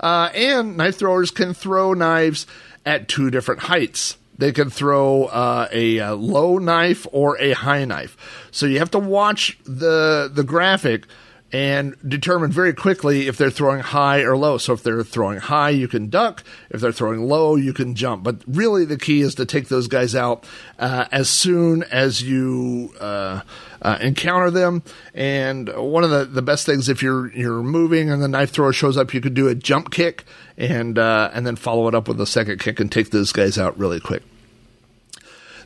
Uh, 0.00 0.30
and 0.34 0.76
knife 0.76 0.98
throwers 0.98 1.30
can 1.30 1.54
throw 1.54 1.92
knives 1.92 2.46
at 2.84 3.08
two 3.08 3.30
different 3.30 3.62
heights. 3.62 4.16
They 4.42 4.50
can 4.50 4.70
throw 4.70 5.26
uh, 5.26 5.68
a, 5.70 5.98
a, 5.98 6.14
low 6.16 6.58
knife 6.58 7.06
or 7.12 7.40
a 7.40 7.52
high 7.52 7.84
knife. 7.84 8.48
So 8.50 8.66
you 8.66 8.80
have 8.80 8.90
to 8.90 8.98
watch 8.98 9.56
the 9.62 10.28
the 10.34 10.42
graphic 10.42 11.06
and 11.52 11.94
determine 12.08 12.50
very 12.50 12.74
quickly 12.74 13.28
if 13.28 13.36
they're 13.36 13.52
throwing 13.52 13.78
high 13.78 14.22
or 14.22 14.36
low. 14.36 14.58
So 14.58 14.72
if 14.72 14.82
they're 14.82 15.04
throwing 15.04 15.38
high, 15.38 15.70
you 15.70 15.86
can 15.86 16.10
duck. 16.10 16.42
If 16.70 16.80
they're 16.80 16.90
throwing 16.90 17.20
low, 17.28 17.54
you 17.54 17.72
can 17.72 17.94
jump. 17.94 18.24
But 18.24 18.42
really, 18.48 18.84
the 18.84 18.98
key 18.98 19.20
is 19.20 19.36
to 19.36 19.46
take 19.46 19.68
those 19.68 19.86
guys 19.86 20.16
out 20.16 20.44
uh, 20.76 21.04
as 21.12 21.30
soon 21.30 21.84
as 21.84 22.20
you 22.20 22.92
uh, 22.98 23.42
uh, 23.80 23.98
encounter 24.00 24.50
them. 24.50 24.82
And 25.14 25.68
one 25.68 26.02
of 26.02 26.10
the, 26.10 26.24
the 26.24 26.42
best 26.42 26.66
things, 26.66 26.88
if 26.88 27.00
you're 27.00 27.30
you're 27.32 27.62
moving 27.62 28.10
and 28.10 28.20
the 28.20 28.26
knife 28.26 28.50
thrower 28.50 28.72
shows 28.72 28.96
up, 28.96 29.14
you 29.14 29.20
could 29.20 29.34
do 29.34 29.46
a 29.46 29.54
jump 29.54 29.92
kick 29.92 30.24
and 30.56 30.98
uh, 30.98 31.30
and 31.32 31.46
then 31.46 31.54
follow 31.54 31.86
it 31.86 31.94
up 31.94 32.08
with 32.08 32.20
a 32.20 32.26
second 32.26 32.58
kick 32.58 32.80
and 32.80 32.90
take 32.90 33.10
those 33.10 33.30
guys 33.30 33.56
out 33.56 33.78
really 33.78 34.00
quick. 34.00 34.24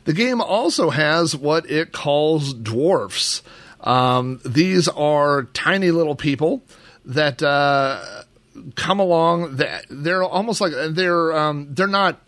The 0.07 0.13
game 0.13 0.39
also 0.39 0.89
has 0.89 1.35
what 1.35 1.69
it 1.69 1.91
calls 1.91 2.53
dwarfs. 2.53 3.41
Um, 3.81 4.39
these 4.45 4.87
are 4.87 5.43
tiny 5.51 5.91
little 5.91 6.15
people 6.15 6.63
that 7.03 7.43
uh, 7.43 8.23
come 8.75 9.01
along. 9.01 9.57
That 9.57 9.85
they're 9.89 10.23
almost 10.23 10.61
like 10.61 10.71
they're 10.91 11.37
um, 11.37 11.73
they're 11.73 11.87
not 11.87 12.21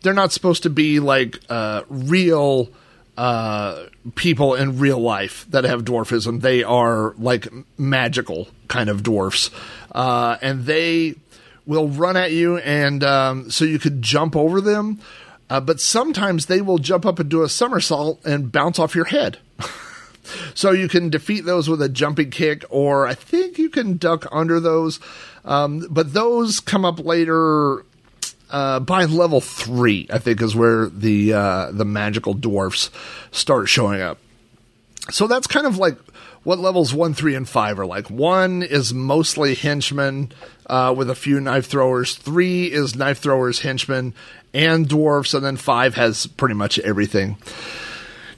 they're 0.00 0.14
not 0.14 0.32
supposed 0.32 0.62
to 0.62 0.70
be 0.70 1.00
like 1.00 1.38
uh, 1.50 1.82
real 1.90 2.70
uh, 3.18 3.84
people 4.14 4.54
in 4.54 4.78
real 4.78 4.98
life 4.98 5.44
that 5.50 5.64
have 5.64 5.84
dwarfism. 5.84 6.40
They 6.40 6.62
are 6.62 7.12
like 7.18 7.46
magical 7.78 8.48
kind 8.68 8.88
of 8.88 9.02
dwarfs, 9.02 9.50
uh, 9.92 10.38
and 10.40 10.64
they 10.64 11.16
will 11.66 11.88
run 11.88 12.16
at 12.16 12.32
you, 12.32 12.56
and 12.56 13.04
um, 13.04 13.50
so 13.50 13.66
you 13.66 13.78
could 13.78 14.00
jump 14.00 14.34
over 14.34 14.62
them. 14.62 15.02
Uh, 15.50 15.60
but 15.60 15.80
sometimes 15.80 16.46
they 16.46 16.60
will 16.60 16.78
jump 16.78 17.06
up 17.06 17.18
and 17.18 17.28
do 17.28 17.42
a 17.42 17.48
somersault 17.48 18.24
and 18.24 18.52
bounce 18.52 18.78
off 18.78 18.94
your 18.94 19.06
head. 19.06 19.38
So 20.54 20.72
you 20.72 20.88
can 20.88 21.08
defeat 21.08 21.46
those 21.46 21.68
with 21.68 21.80
a 21.80 21.88
jumping 21.88 22.30
kick, 22.30 22.64
or 22.68 23.06
I 23.06 23.14
think 23.14 23.58
you 23.58 23.70
can 23.70 23.96
duck 23.96 24.26
under 24.30 24.60
those. 24.60 25.00
Um, 25.44 25.86
but 25.90 26.12
those 26.12 26.60
come 26.60 26.84
up 26.84 26.98
later. 26.98 27.82
Uh, 28.50 28.80
by 28.80 29.04
level 29.04 29.42
three, 29.42 30.06
I 30.10 30.18
think 30.18 30.40
is 30.40 30.56
where 30.56 30.88
the 30.88 31.34
uh, 31.34 31.70
the 31.70 31.84
magical 31.84 32.32
dwarfs 32.32 32.90
start 33.30 33.68
showing 33.68 34.00
up. 34.00 34.18
So 35.10 35.26
that's 35.26 35.46
kind 35.46 35.66
of 35.66 35.78
like 35.78 35.98
what 36.44 36.58
levels 36.58 36.92
one, 36.92 37.14
three, 37.14 37.34
and 37.34 37.48
five 37.48 37.78
are 37.78 37.86
like. 37.86 38.10
One 38.10 38.62
is 38.62 38.92
mostly 38.92 39.54
henchmen 39.54 40.32
uh, 40.66 40.94
with 40.96 41.10
a 41.10 41.14
few 41.14 41.40
knife 41.40 41.66
throwers. 41.66 42.14
Three 42.14 42.66
is 42.66 42.94
knife 42.94 43.18
throwers, 43.18 43.60
henchmen, 43.60 44.14
and 44.52 44.88
dwarfs, 44.88 45.34
and 45.34 45.44
then 45.44 45.56
five 45.56 45.94
has 45.94 46.26
pretty 46.26 46.54
much 46.54 46.78
everything. 46.78 47.38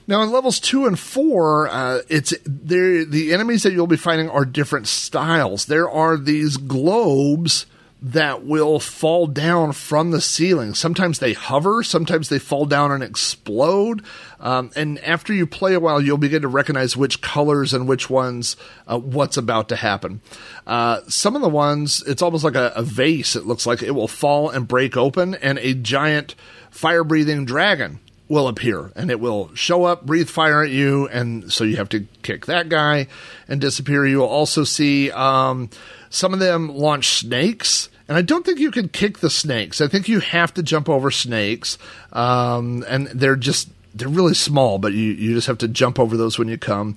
Now 0.07 0.23
in 0.23 0.31
levels 0.31 0.59
two 0.59 0.85
and 0.85 0.97
four, 0.97 1.67
uh, 1.69 1.99
it's. 2.09 2.33
The 2.45 3.31
enemies 3.33 3.63
that 3.63 3.73
you'll 3.73 3.87
be 3.87 3.97
fighting 3.97 4.29
are 4.29 4.45
different 4.45 4.87
styles. 4.87 5.65
There 5.65 5.89
are 5.89 6.17
these 6.17 6.57
globes 6.57 7.65
that 8.01 8.43
will 8.43 8.79
fall 8.79 9.27
down 9.27 9.71
from 9.71 10.09
the 10.09 10.21
ceiling. 10.21 10.73
Sometimes 10.73 11.19
they 11.19 11.33
hover, 11.33 11.83
sometimes 11.83 12.29
they 12.29 12.39
fall 12.39 12.65
down 12.65 12.91
and 12.91 13.03
explode. 13.03 14.03
Um, 14.39 14.71
and 14.75 14.97
after 14.99 15.33
you 15.33 15.45
play 15.45 15.75
a 15.75 15.79
while, 15.79 16.01
you'll 16.01 16.17
begin 16.17 16.41
to 16.41 16.47
recognize 16.47 16.97
which 16.97 17.21
colors 17.21 17.73
and 17.73 17.87
which 17.87 18.09
ones, 18.09 18.57
uh, 18.87 18.97
what's 18.97 19.37
about 19.37 19.69
to 19.69 19.75
happen. 19.75 20.21
Uh, 20.65 21.01
some 21.07 21.35
of 21.35 21.43
the 21.43 21.49
ones, 21.49 22.03
it's 22.07 22.23
almost 22.23 22.43
like 22.43 22.55
a, 22.55 22.73
a 22.75 22.81
vase. 22.81 23.35
It 23.35 23.45
looks 23.45 23.67
like 23.67 23.83
it 23.83 23.91
will 23.91 24.07
fall 24.07 24.49
and 24.49 24.67
break 24.67 24.97
open, 24.97 25.35
and 25.35 25.59
a 25.59 25.75
giant 25.75 26.33
fire 26.71 27.03
breathing 27.03 27.45
dragon 27.45 27.99
will 28.31 28.47
appear 28.47 28.93
and 28.95 29.11
it 29.11 29.19
will 29.19 29.53
show 29.55 29.83
up, 29.83 30.05
breathe 30.05 30.29
fire 30.29 30.63
at 30.63 30.71
you, 30.71 31.05
and 31.09 31.51
so 31.51 31.65
you 31.65 31.75
have 31.75 31.89
to 31.89 32.07
kick 32.23 32.45
that 32.45 32.69
guy 32.69 33.05
and 33.49 33.59
disappear. 33.59 34.07
You 34.07 34.19
will 34.19 34.27
also 34.27 34.63
see 34.63 35.11
um, 35.11 35.69
some 36.11 36.33
of 36.33 36.39
them 36.39 36.67
launch 36.67 37.07
snakes. 37.07 37.89
And 38.07 38.17
I 38.17 38.21
don't 38.21 38.45
think 38.45 38.59
you 38.59 38.69
can 38.69 38.89
kick 38.89 39.19
the 39.19 39.29
snakes. 39.29 39.81
I 39.81 39.87
think 39.87 40.07
you 40.07 40.19
have 40.19 40.53
to 40.55 40.63
jump 40.63 40.89
over 40.89 41.09
snakes. 41.09 41.77
Um, 42.11 42.85
and 42.87 43.07
they're 43.07 43.37
just, 43.37 43.69
they're 43.95 44.09
really 44.09 44.33
small, 44.33 44.77
but 44.77 44.93
you, 44.93 45.13
you 45.13 45.33
just 45.33 45.47
have 45.47 45.57
to 45.59 45.67
jump 45.67 45.97
over 45.97 46.17
those 46.17 46.37
when 46.37 46.49
you 46.49 46.57
come. 46.57 46.95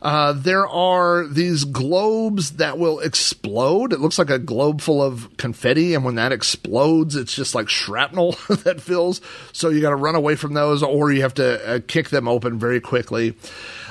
Uh, 0.00 0.34
there 0.34 0.68
are 0.68 1.26
these 1.26 1.64
globes 1.64 2.52
that 2.52 2.78
will 2.78 3.00
explode. 3.00 3.92
It 3.92 4.00
looks 4.00 4.18
like 4.18 4.28
a 4.28 4.38
globe 4.38 4.82
full 4.82 5.02
of 5.02 5.34
confetti, 5.38 5.94
and 5.94 6.04
when 6.04 6.16
that 6.16 6.30
explodes, 6.30 7.16
it's 7.16 7.34
just 7.34 7.54
like 7.54 7.70
shrapnel 7.70 8.32
that 8.64 8.82
fills. 8.82 9.22
So 9.52 9.70
you 9.70 9.80
got 9.80 9.90
to 9.90 9.96
run 9.96 10.14
away 10.14 10.36
from 10.36 10.52
those, 10.52 10.82
or 10.82 11.10
you 11.10 11.22
have 11.22 11.34
to 11.34 11.66
uh, 11.66 11.80
kick 11.88 12.10
them 12.10 12.28
open 12.28 12.58
very 12.58 12.82
quickly. 12.82 13.34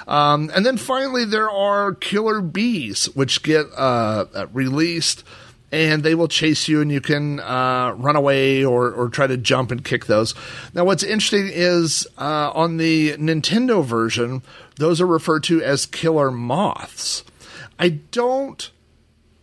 Um, 0.08 0.52
and 0.54 0.66
then 0.66 0.78
finally, 0.78 1.26
there 1.26 1.50
are 1.50 1.94
killer 1.94 2.42
bees, 2.42 3.06
which 3.16 3.44
get 3.44 3.68
uh, 3.76 4.48
released 4.52 5.24
and 5.74 6.04
they 6.04 6.14
will 6.14 6.28
chase 6.28 6.68
you 6.68 6.82
and 6.82 6.92
you 6.92 7.02
can 7.02 7.40
uh, 7.40 7.96
run 7.98 8.16
away 8.16 8.64
or, 8.64 8.92
or 8.92 9.10
try 9.10 9.26
to 9.26 9.36
jump 9.36 9.72
and 9.72 9.84
kick 9.84 10.06
those. 10.06 10.36
Now, 10.76 10.86
what's 10.86 11.02
interesting 11.02 11.50
is 11.52 12.08
uh, 12.20 12.52
on 12.54 12.78
the 12.78 13.14
Nintendo 13.14 13.84
version, 13.84 14.44
those 14.76 15.02
are 15.02 15.08
referred 15.08 15.44
to 15.46 15.64
as 15.64 15.88
killer 15.88 16.30
moths. 16.30 17.24
I 17.80 17.90
don't 17.90 18.70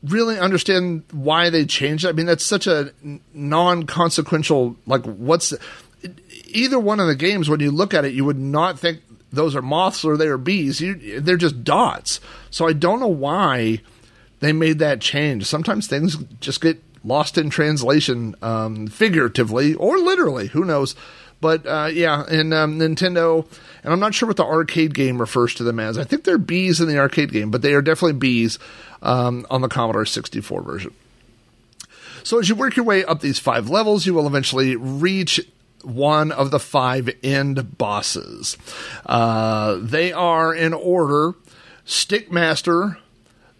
really 0.05 0.39
understand 0.39 1.03
why 1.11 1.51
they 1.51 1.65
changed. 1.67 2.07
I 2.07 2.13
mean, 2.13 2.27
that's 2.27 2.47
such 2.47 2.69
a 2.69 2.93
non 3.35 3.87
consequential, 3.87 4.77
like, 4.87 5.05
what's 5.05 5.53
either 6.47 6.79
one 6.79 7.01
of 7.01 7.09
the 7.09 7.17
games, 7.17 7.49
when 7.49 7.59
you 7.59 7.73
look 7.73 7.93
at 7.93 8.05
it, 8.05 8.15
you 8.15 8.25
would 8.25 8.39
not 8.39 8.79
think 8.79 9.01
those 9.33 9.55
are 9.55 9.63
moths 9.63 10.05
or 10.05 10.17
they 10.17 10.27
are 10.27 10.39
bees. 10.39 10.81
You, 10.81 11.21
they're 11.21 11.37
just 11.37 11.65
dots. 11.65 12.21
So 12.51 12.67
I 12.67 12.73
don't 12.73 13.01
know 13.01 13.07
why 13.07 13.81
they 14.41 14.53
made 14.53 14.79
that 14.81 15.01
change. 15.01 15.45
Sometimes 15.45 15.87
things 15.87 16.17
just 16.41 16.61
get 16.61 16.83
lost 17.05 17.39
in 17.39 17.51
translation, 17.51 18.35
um, 18.43 18.87
figuratively 18.87 19.75
or 19.75 19.99
literally. 19.99 20.49
Who 20.49 20.65
knows? 20.65 20.95
But 21.41 21.67
uh, 21.67 21.89
yeah, 21.93 22.29
in 22.29 22.53
um, 22.53 22.79
Nintendo, 22.79 23.47
and 23.83 23.93
I'm 23.93 24.01
not 24.01 24.15
sure 24.15 24.27
what 24.27 24.37
the 24.37 24.45
arcade 24.45 24.95
game 24.95 25.19
refers 25.19 25.55
to 25.55 25.65
them 25.65 25.81
as. 25.81 25.97
I 25.97 26.05
think 26.05 26.25
they're 26.25 26.37
bees 26.37 26.81
in 26.81 26.89
the 26.89 26.99
arcade 26.99 27.33
game, 27.33 27.51
but 27.51 27.63
they 27.63 27.73
are 27.73 27.81
definitely 27.81 28.19
bees 28.19 28.59
um, 29.01 29.47
on 29.49 29.63
the 29.63 29.69
Commodore 29.69 30.05
64 30.05 30.63
version. 30.63 30.95
So 32.23 32.39
as 32.39 32.51
you 32.51 32.55
work 32.55 32.77
your 32.77 32.85
way 32.85 33.05
up 33.05 33.21
these 33.21 33.39
five 33.39 33.71
levels, 33.71 34.05
you 34.05 34.13
will 34.13 34.27
eventually 34.27 34.77
reach 34.77 35.41
one 35.83 36.33
of 36.33 36.51
the 36.51 36.61
five 36.61 37.11
end 37.23 37.79
bosses. 37.79 38.57
Uh, 39.07 39.79
they 39.81 40.13
are 40.13 40.55
in 40.55 40.73
order 40.73 41.35
Stickmaster, 41.87 42.99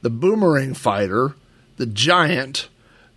the 0.03 0.11
Boomerang 0.11 0.75
Fighter, 0.75 1.35
the 1.77 1.87
Giant, 1.87 2.69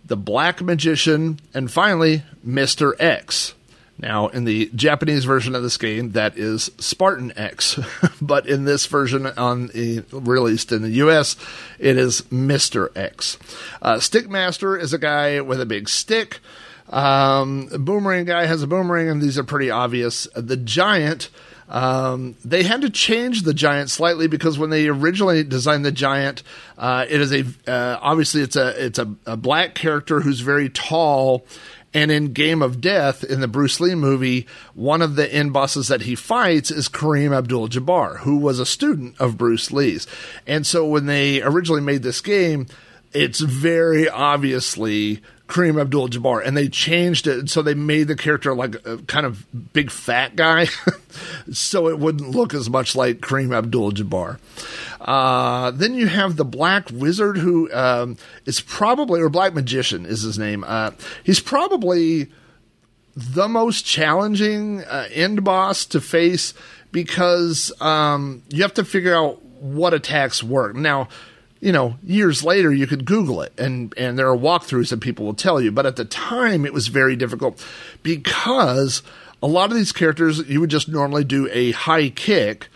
the 0.04 0.16
Black 0.16 0.60
Magician, 0.60 1.38
and 1.54 1.70
finally, 1.70 2.22
Mr. 2.46 2.94
X. 2.98 3.54
Now, 3.96 4.26
in 4.28 4.44
the 4.44 4.70
Japanese 4.74 5.24
version 5.24 5.54
of 5.54 5.62
this 5.62 5.76
game, 5.76 6.12
that 6.12 6.36
is 6.36 6.70
Spartan 6.78 7.32
X, 7.36 7.78
but 8.20 8.46
in 8.48 8.64
this 8.64 8.86
version 8.86 9.26
on 9.26 9.70
released 10.10 10.72
in 10.72 10.82
the 10.82 10.90
U.S., 10.90 11.36
it 11.78 11.96
is 11.96 12.30
Mister 12.30 12.90
X. 12.96 13.38
Uh, 13.80 13.94
Stickmaster 13.94 14.80
is 14.80 14.92
a 14.92 14.98
guy 14.98 15.40
with 15.40 15.60
a 15.60 15.66
big 15.66 15.88
stick. 15.88 16.40
Um, 16.90 17.68
boomerang 17.78 18.26
guy 18.26 18.46
has 18.46 18.62
a 18.62 18.66
boomerang, 18.66 19.08
and 19.08 19.22
these 19.22 19.38
are 19.38 19.44
pretty 19.44 19.70
obvious. 19.70 20.28
The 20.34 20.56
Giant 20.56 21.30
um, 21.68 22.36
they 22.44 22.62
had 22.62 22.82
to 22.82 22.90
change 22.90 23.42
the 23.42 23.54
giant 23.54 23.90
slightly 23.90 24.28
because 24.28 24.58
when 24.58 24.70
they 24.70 24.88
originally 24.88 25.42
designed 25.44 25.84
the 25.84 25.92
giant, 25.92 26.42
uh, 26.76 27.06
it 27.08 27.20
is 27.20 27.32
a 27.32 27.44
uh, 27.70 27.98
obviously 28.00 28.42
it's 28.42 28.56
a 28.56 28.84
it's 28.84 28.98
a, 28.98 29.14
a 29.26 29.36
black 29.36 29.74
character 29.74 30.20
who's 30.20 30.40
very 30.40 30.68
tall. 30.68 31.46
And 31.96 32.10
in 32.10 32.32
Game 32.32 32.60
of 32.60 32.80
Death, 32.80 33.22
in 33.22 33.40
the 33.40 33.46
Bruce 33.46 33.78
Lee 33.78 33.94
movie, 33.94 34.48
one 34.74 35.00
of 35.00 35.14
the 35.14 35.32
end 35.32 35.52
bosses 35.52 35.86
that 35.86 36.02
he 36.02 36.16
fights 36.16 36.72
is 36.72 36.88
Kareem 36.88 37.32
Abdul 37.32 37.68
Jabbar, 37.68 38.18
who 38.18 38.36
was 38.38 38.58
a 38.58 38.66
student 38.66 39.14
of 39.20 39.38
Bruce 39.38 39.70
Lee's. 39.70 40.04
And 40.44 40.66
so 40.66 40.84
when 40.84 41.06
they 41.06 41.40
originally 41.40 41.80
made 41.80 42.02
this 42.02 42.20
game, 42.20 42.66
it's 43.14 43.40
very 43.40 44.08
obviously 44.08 45.22
Kareem 45.46 45.80
Abdul 45.80 46.08
Jabbar, 46.08 46.44
and 46.44 46.56
they 46.56 46.68
changed 46.68 47.26
it. 47.26 47.50
So 47.50 47.62
they 47.62 47.74
made 47.74 48.08
the 48.08 48.16
character 48.16 48.54
like 48.54 48.74
a 48.86 48.98
kind 48.98 49.26
of 49.26 49.46
big 49.72 49.90
fat 49.90 50.36
guy, 50.36 50.66
so 51.52 51.88
it 51.88 51.98
wouldn't 51.98 52.30
look 52.30 52.54
as 52.54 52.68
much 52.70 52.96
like 52.96 53.20
Kareem 53.20 53.56
Abdul 53.56 53.92
Jabbar. 53.92 54.38
Uh, 55.00 55.70
then 55.70 55.94
you 55.94 56.06
have 56.06 56.36
the 56.36 56.44
Black 56.44 56.88
Wizard, 56.90 57.36
who 57.36 57.72
um, 57.72 58.16
is 58.46 58.60
probably, 58.60 59.20
or 59.20 59.28
Black 59.28 59.54
Magician 59.54 60.06
is 60.06 60.22
his 60.22 60.38
name. 60.38 60.64
Uh, 60.66 60.92
he's 61.22 61.40
probably 61.40 62.32
the 63.14 63.48
most 63.48 63.84
challenging 63.84 64.82
uh, 64.82 65.08
end 65.12 65.44
boss 65.44 65.84
to 65.86 66.00
face 66.00 66.54
because 66.90 67.70
um, 67.80 68.42
you 68.48 68.62
have 68.62 68.74
to 68.74 68.84
figure 68.84 69.14
out 69.14 69.42
what 69.60 69.92
attacks 69.94 70.42
work. 70.42 70.74
Now, 70.74 71.08
you 71.64 71.72
know, 71.72 71.96
years 72.04 72.44
later 72.44 72.70
you 72.70 72.86
could 72.86 73.06
Google 73.06 73.40
it 73.40 73.58
and, 73.58 73.94
and 73.96 74.18
there 74.18 74.28
are 74.28 74.36
walkthroughs 74.36 74.90
that 74.90 75.00
people 75.00 75.24
will 75.24 75.32
tell 75.32 75.62
you. 75.62 75.72
But 75.72 75.86
at 75.86 75.96
the 75.96 76.04
time 76.04 76.66
it 76.66 76.74
was 76.74 76.88
very 76.88 77.16
difficult 77.16 77.66
because 78.02 79.02
a 79.42 79.46
lot 79.46 79.70
of 79.70 79.76
these 79.76 79.90
characters 79.90 80.46
you 80.46 80.60
would 80.60 80.68
just 80.68 80.90
normally 80.90 81.24
do 81.24 81.48
a 81.50 81.72
high 81.72 82.10
kick 82.10 82.68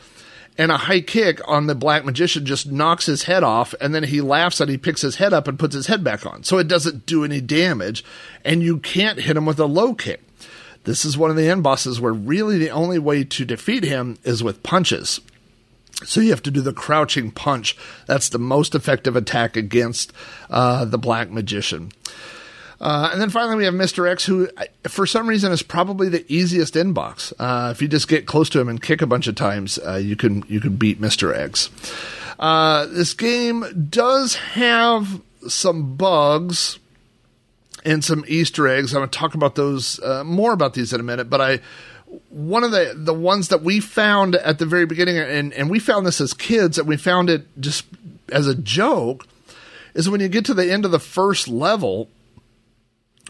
and 0.57 0.73
a 0.73 0.79
high 0.79 1.03
kick 1.03 1.47
on 1.47 1.67
the 1.67 1.75
black 1.75 2.07
magician 2.07 2.47
just 2.47 2.73
knocks 2.73 3.05
his 3.05 3.25
head 3.25 3.45
off 3.45 3.75
and 3.79 3.95
then 3.95 4.05
he 4.05 4.23
laughs 4.23 4.59
and 4.59 4.71
he 4.71 4.79
picks 4.79 5.03
his 5.03 5.17
head 5.17 5.35
up 5.35 5.47
and 5.47 5.59
puts 5.59 5.75
his 5.75 5.89
head 5.89 6.03
back 6.03 6.25
on. 6.25 6.43
So 6.43 6.57
it 6.57 6.67
doesn't 6.67 7.05
do 7.05 7.25
any 7.25 7.43
damage 7.43 8.03
and 8.43 8.63
you 8.63 8.79
can't 8.79 9.21
hit 9.21 9.37
him 9.37 9.45
with 9.45 9.61
a 9.61 9.67
low 9.67 9.93
kick. 9.93 10.23
This 10.85 11.05
is 11.05 11.19
one 11.19 11.29
of 11.29 11.37
the 11.37 11.51
end 11.51 11.63
bosses 11.63 12.01
where 12.01 12.15
really 12.15 12.57
the 12.57 12.71
only 12.71 12.99
way 12.99 13.23
to 13.23 13.45
defeat 13.45 13.85
him 13.85 14.17
is 14.25 14.43
with 14.43 14.63
punches. 14.63 15.21
So 16.05 16.21
you 16.21 16.31
have 16.31 16.43
to 16.45 16.51
do 16.51 16.61
the 16.61 16.73
crouching 16.73 17.31
punch. 17.31 17.77
That's 18.07 18.29
the 18.29 18.39
most 18.39 18.75
effective 18.75 19.17
attack 19.17 19.57
against 19.57 20.13
uh, 20.49 20.85
the 20.85 20.99
Black 20.99 21.31
Magician. 21.31 21.93
Uh, 22.81 23.11
and 23.13 23.21
then 23.21 23.31
finally, 23.31 23.57
we 23.57 23.65
have 23.65 23.75
Mr. 23.75 24.09
X, 24.09 24.25
who 24.25 24.49
for 24.85 25.05
some 25.05 25.29
reason 25.29 25.51
is 25.51 25.63
probably 25.63 26.09
the 26.09 26.25
easiest 26.33 26.77
end 26.77 26.95
boss. 26.95 27.33
Uh, 27.39 27.71
if 27.73 27.83
you 27.83 27.89
just 27.89 28.07
get 28.07 28.27
close 28.27 28.49
to 28.51 28.61
him 28.61 28.69
and 28.69 28.81
kick 28.81 29.03
a 29.03 29.07
bunch 29.07 29.27
of 29.27 29.35
times, 29.35 29.79
uh, 29.85 29.97
you 29.97 30.15
can 30.15 30.45
you 30.49 30.61
can 30.61 30.77
beat 30.77 31.01
Mr. 31.01 31.37
X. 31.37 31.71
Uh, 32.39 32.87
this 32.87 33.15
game 33.15 33.89
does 33.91 34.37
have 34.37 35.21
some 35.49 35.97
bugs 35.97 36.79
and 37.85 38.05
some 38.05 38.25
Easter 38.29 38.69
eggs. 38.69 38.95
I'm 38.95 39.01
going 39.01 39.11
to 39.11 39.19
talk 39.19 39.35
about 39.35 39.57
those 39.57 39.99
uh, 40.01 40.23
more 40.23 40.53
about 40.53 40.75
these 40.75 40.93
in 40.93 41.01
a 41.01 41.05
minute, 41.05 41.29
but 41.29 41.41
I 41.41 41.59
one 42.31 42.65
of 42.65 42.71
the 42.71 42.95
the 42.97 43.15
ones 43.15 43.49
that 43.49 43.63
we 43.63 43.81
found 43.81 44.35
at 44.37 44.59
the 44.59 44.67
very 44.67 44.87
beginning, 44.87 45.19
and 45.19 45.53
and 45.53 45.71
we 45.71 45.79
found 45.79 46.07
this 46.07 46.21
as 46.21 46.35
kids, 46.35 46.79
and 46.79 46.89
we 46.89 46.97
found 46.97 47.31
it 47.31 47.47
just 47.61 47.87
as 48.31 48.47
a 48.47 48.55
joke, 48.55 49.27
is 49.95 50.09
when 50.09 50.21
you 50.21 50.29
get 50.29 50.45
to 50.47 50.55
the 50.55 50.71
end 50.71 50.85
of 50.85 50.91
the 50.91 50.99
first 50.99 51.49
level, 51.49 52.09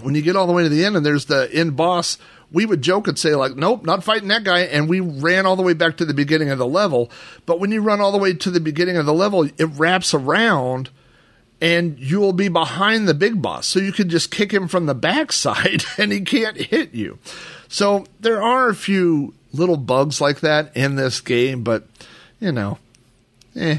when 0.01 0.15
you 0.15 0.23
get 0.23 0.37
all 0.37 0.47
the 0.47 0.53
way 0.53 0.63
to 0.63 0.69
the 0.69 0.85
end, 0.85 0.97
and 0.97 1.05
there's 1.05 1.27
the 1.27 1.49
end 1.53 1.77
boss. 1.77 2.19
We 2.51 2.65
would 2.65 2.81
joke 2.81 3.09
and 3.09 3.19
say 3.19 3.35
like, 3.35 3.57
"Nope, 3.57 3.85
not 3.85 4.05
fighting 4.05 4.29
that 4.29 4.45
guy," 4.45 4.61
and 4.61 4.89
we 4.89 5.01
ran 5.01 5.45
all 5.45 5.57
the 5.57 5.63
way 5.63 5.75
back 5.75 5.99
to 5.99 6.07
the 6.07 6.15
beginning 6.15 6.51
of 6.51 6.59
the 6.59 6.67
level. 6.67 7.11
But 7.45 7.61
when 7.61 7.71
you 7.71 7.83
run 7.83 8.01
all 8.01 8.13
the 8.13 8.19
way 8.19 8.33
to 8.33 8.51
the 8.51 8.61
beginning 8.61 8.97
of 8.97 9.05
the 9.05 9.13
level, 9.13 9.45
it 9.45 9.67
wraps 9.77 10.15
around 10.15 10.91
and 11.61 11.99
you 11.99 12.21
will 12.21 12.33
be 12.33 12.49
behind 12.49 13.09
the 13.09 13.15
big 13.15 13.43
boss. 13.43 13.67
So 13.67 13.81
you 13.81 13.93
can 13.93 14.09
just 14.09 14.31
kick 14.31 14.53
him 14.53 14.69
from 14.69 14.87
the 14.87 14.95
backside 14.95 15.85
and 15.99 16.13
he 16.13 16.21
can't 16.21 16.57
hit 16.57 16.95
you. 16.95 17.19
So 17.69 18.07
there 18.21 18.43
are 18.43 18.69
a 18.69 18.75
few 18.75 19.35
little 19.53 19.77
bugs 19.77 20.21
like 20.21 20.41
that 20.41 20.77
in 20.77 20.97
this 20.97 21.21
game, 21.21 21.63
but 21.63 21.85
you 22.41 22.53
know, 22.53 22.79
eh, 23.57 23.79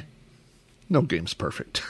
no 0.90 1.02
game's 1.02 1.34
perfect. 1.34 1.84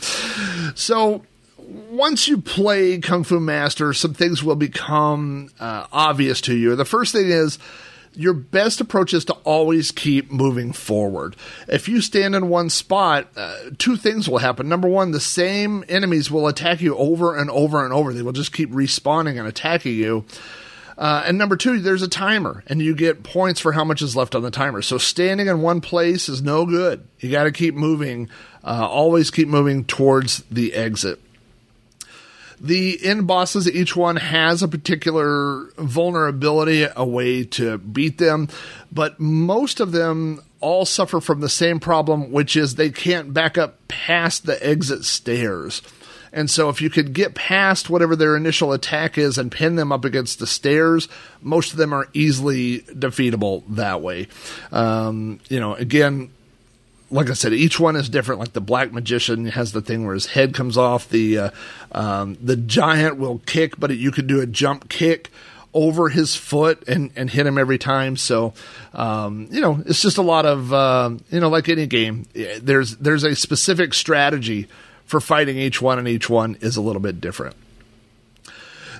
so 0.74 1.22
once 1.58 2.28
you 2.28 2.38
play 2.38 2.98
Kung 2.98 3.24
Fu 3.24 3.40
Master, 3.40 3.92
some 3.92 4.14
things 4.14 4.42
will 4.42 4.56
become 4.56 5.50
uh, 5.60 5.86
obvious 5.92 6.40
to 6.42 6.56
you. 6.56 6.76
The 6.76 6.84
first 6.84 7.12
thing 7.12 7.30
is 7.30 7.58
your 8.14 8.34
best 8.34 8.80
approach 8.80 9.14
is 9.14 9.24
to 9.26 9.32
always 9.44 9.90
keep 9.90 10.30
moving 10.30 10.72
forward. 10.72 11.34
If 11.68 11.88
you 11.88 12.00
stand 12.00 12.34
in 12.34 12.48
one 12.48 12.68
spot, 12.68 13.28
uh, 13.36 13.56
two 13.78 13.96
things 13.96 14.28
will 14.28 14.38
happen. 14.38 14.68
Number 14.68 14.88
one, 14.88 15.12
the 15.12 15.20
same 15.20 15.84
enemies 15.88 16.30
will 16.30 16.46
attack 16.46 16.80
you 16.80 16.94
over 16.96 17.36
and 17.36 17.50
over 17.50 17.84
and 17.84 17.92
over. 17.92 18.12
They 18.12 18.22
will 18.22 18.32
just 18.32 18.52
keep 18.52 18.70
respawning 18.70 19.38
and 19.38 19.48
attacking 19.48 19.94
you. 19.94 20.26
Uh, 20.98 21.24
and 21.26 21.38
number 21.38 21.56
two, 21.56 21.80
there's 21.80 22.02
a 22.02 22.08
timer, 22.08 22.62
and 22.66 22.80
you 22.80 22.94
get 22.94 23.22
points 23.22 23.60
for 23.60 23.72
how 23.72 23.84
much 23.84 24.02
is 24.02 24.14
left 24.14 24.34
on 24.34 24.42
the 24.42 24.50
timer. 24.50 24.82
So 24.82 24.98
standing 24.98 25.48
in 25.48 25.62
one 25.62 25.80
place 25.80 26.28
is 26.28 26.42
no 26.42 26.66
good. 26.66 27.06
You 27.18 27.30
got 27.30 27.44
to 27.44 27.52
keep 27.52 27.74
moving. 27.74 28.28
Uh, 28.64 28.86
always 28.88 29.30
keep 29.30 29.48
moving 29.48 29.84
towards 29.84 30.42
the 30.50 30.74
exit. 30.74 31.20
The 32.60 33.04
end 33.04 33.26
bosses, 33.26 33.68
each 33.68 33.96
one 33.96 34.14
has 34.16 34.62
a 34.62 34.68
particular 34.68 35.64
vulnerability, 35.78 36.86
a 36.94 37.04
way 37.04 37.42
to 37.42 37.78
beat 37.78 38.18
them, 38.18 38.48
but 38.92 39.18
most 39.18 39.80
of 39.80 39.90
them 39.90 40.42
all 40.60 40.84
suffer 40.84 41.20
from 41.20 41.40
the 41.40 41.48
same 41.48 41.80
problem, 41.80 42.30
which 42.30 42.56
is 42.56 42.76
they 42.76 42.90
can't 42.90 43.34
back 43.34 43.58
up 43.58 43.88
past 43.88 44.46
the 44.46 44.64
exit 44.64 45.04
stairs. 45.04 45.82
And 46.32 46.50
so, 46.50 46.68
if 46.68 46.80
you 46.80 46.88
could 46.88 47.12
get 47.12 47.34
past 47.34 47.90
whatever 47.90 48.16
their 48.16 48.36
initial 48.36 48.72
attack 48.72 49.18
is 49.18 49.36
and 49.36 49.52
pin 49.52 49.76
them 49.76 49.92
up 49.92 50.04
against 50.04 50.38
the 50.38 50.46
stairs, 50.46 51.08
most 51.42 51.72
of 51.72 51.78
them 51.78 51.92
are 51.92 52.08
easily 52.14 52.80
defeatable 52.80 53.62
that 53.68 54.00
way. 54.00 54.28
Um, 54.70 55.40
you 55.48 55.60
know, 55.60 55.74
again, 55.74 56.30
like 57.12 57.28
I 57.28 57.34
said, 57.34 57.52
each 57.52 57.78
one 57.78 57.94
is 57.94 58.08
different. 58.08 58.40
Like 58.40 58.54
the 58.54 58.60
Black 58.60 58.92
Magician 58.92 59.46
has 59.46 59.72
the 59.72 59.82
thing 59.82 60.06
where 60.06 60.14
his 60.14 60.26
head 60.26 60.54
comes 60.54 60.78
off. 60.78 61.08
The 61.08 61.38
uh, 61.38 61.50
um, 61.92 62.38
the 62.42 62.56
giant 62.56 63.18
will 63.18 63.38
kick, 63.40 63.78
but 63.78 63.94
you 63.94 64.10
could 64.10 64.26
do 64.26 64.40
a 64.40 64.46
jump 64.46 64.88
kick 64.88 65.30
over 65.74 66.08
his 66.08 66.34
foot 66.34 66.86
and, 66.88 67.10
and 67.16 67.30
hit 67.30 67.46
him 67.46 67.56
every 67.56 67.78
time. 67.78 68.16
So, 68.16 68.52
um, 68.92 69.48
you 69.50 69.60
know, 69.60 69.82
it's 69.86 70.02
just 70.02 70.18
a 70.18 70.22
lot 70.22 70.46
of 70.46 70.72
uh, 70.72 71.10
you 71.30 71.40
know, 71.40 71.50
like 71.50 71.68
any 71.68 71.86
game, 71.86 72.26
there's 72.32 72.96
there's 72.96 73.24
a 73.24 73.36
specific 73.36 73.92
strategy 73.92 74.68
for 75.12 75.20
fighting 75.20 75.58
each 75.58 75.82
one, 75.82 75.98
and 75.98 76.08
each 76.08 76.30
one 76.30 76.56
is 76.62 76.78
a 76.78 76.80
little 76.80 77.02
bit 77.02 77.20
different. 77.20 77.54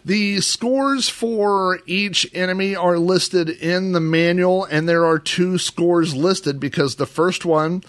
The 0.05 0.43
scores 0.43 1.09
for 1.09 1.81
each 1.87 2.29
enemy 2.35 2.77
are 2.77 2.99
listed 2.99 3.49
in 3.49 3.93
the 3.93 4.01
manual, 4.01 4.67
and 4.67 4.87
there 4.87 5.07
are 5.07 5.19
two 5.19 5.57
scores 5.57 6.15
listed 6.15 6.61
because 6.61 6.97
the 6.97 7.07
first 7.07 7.47
one 7.47 7.83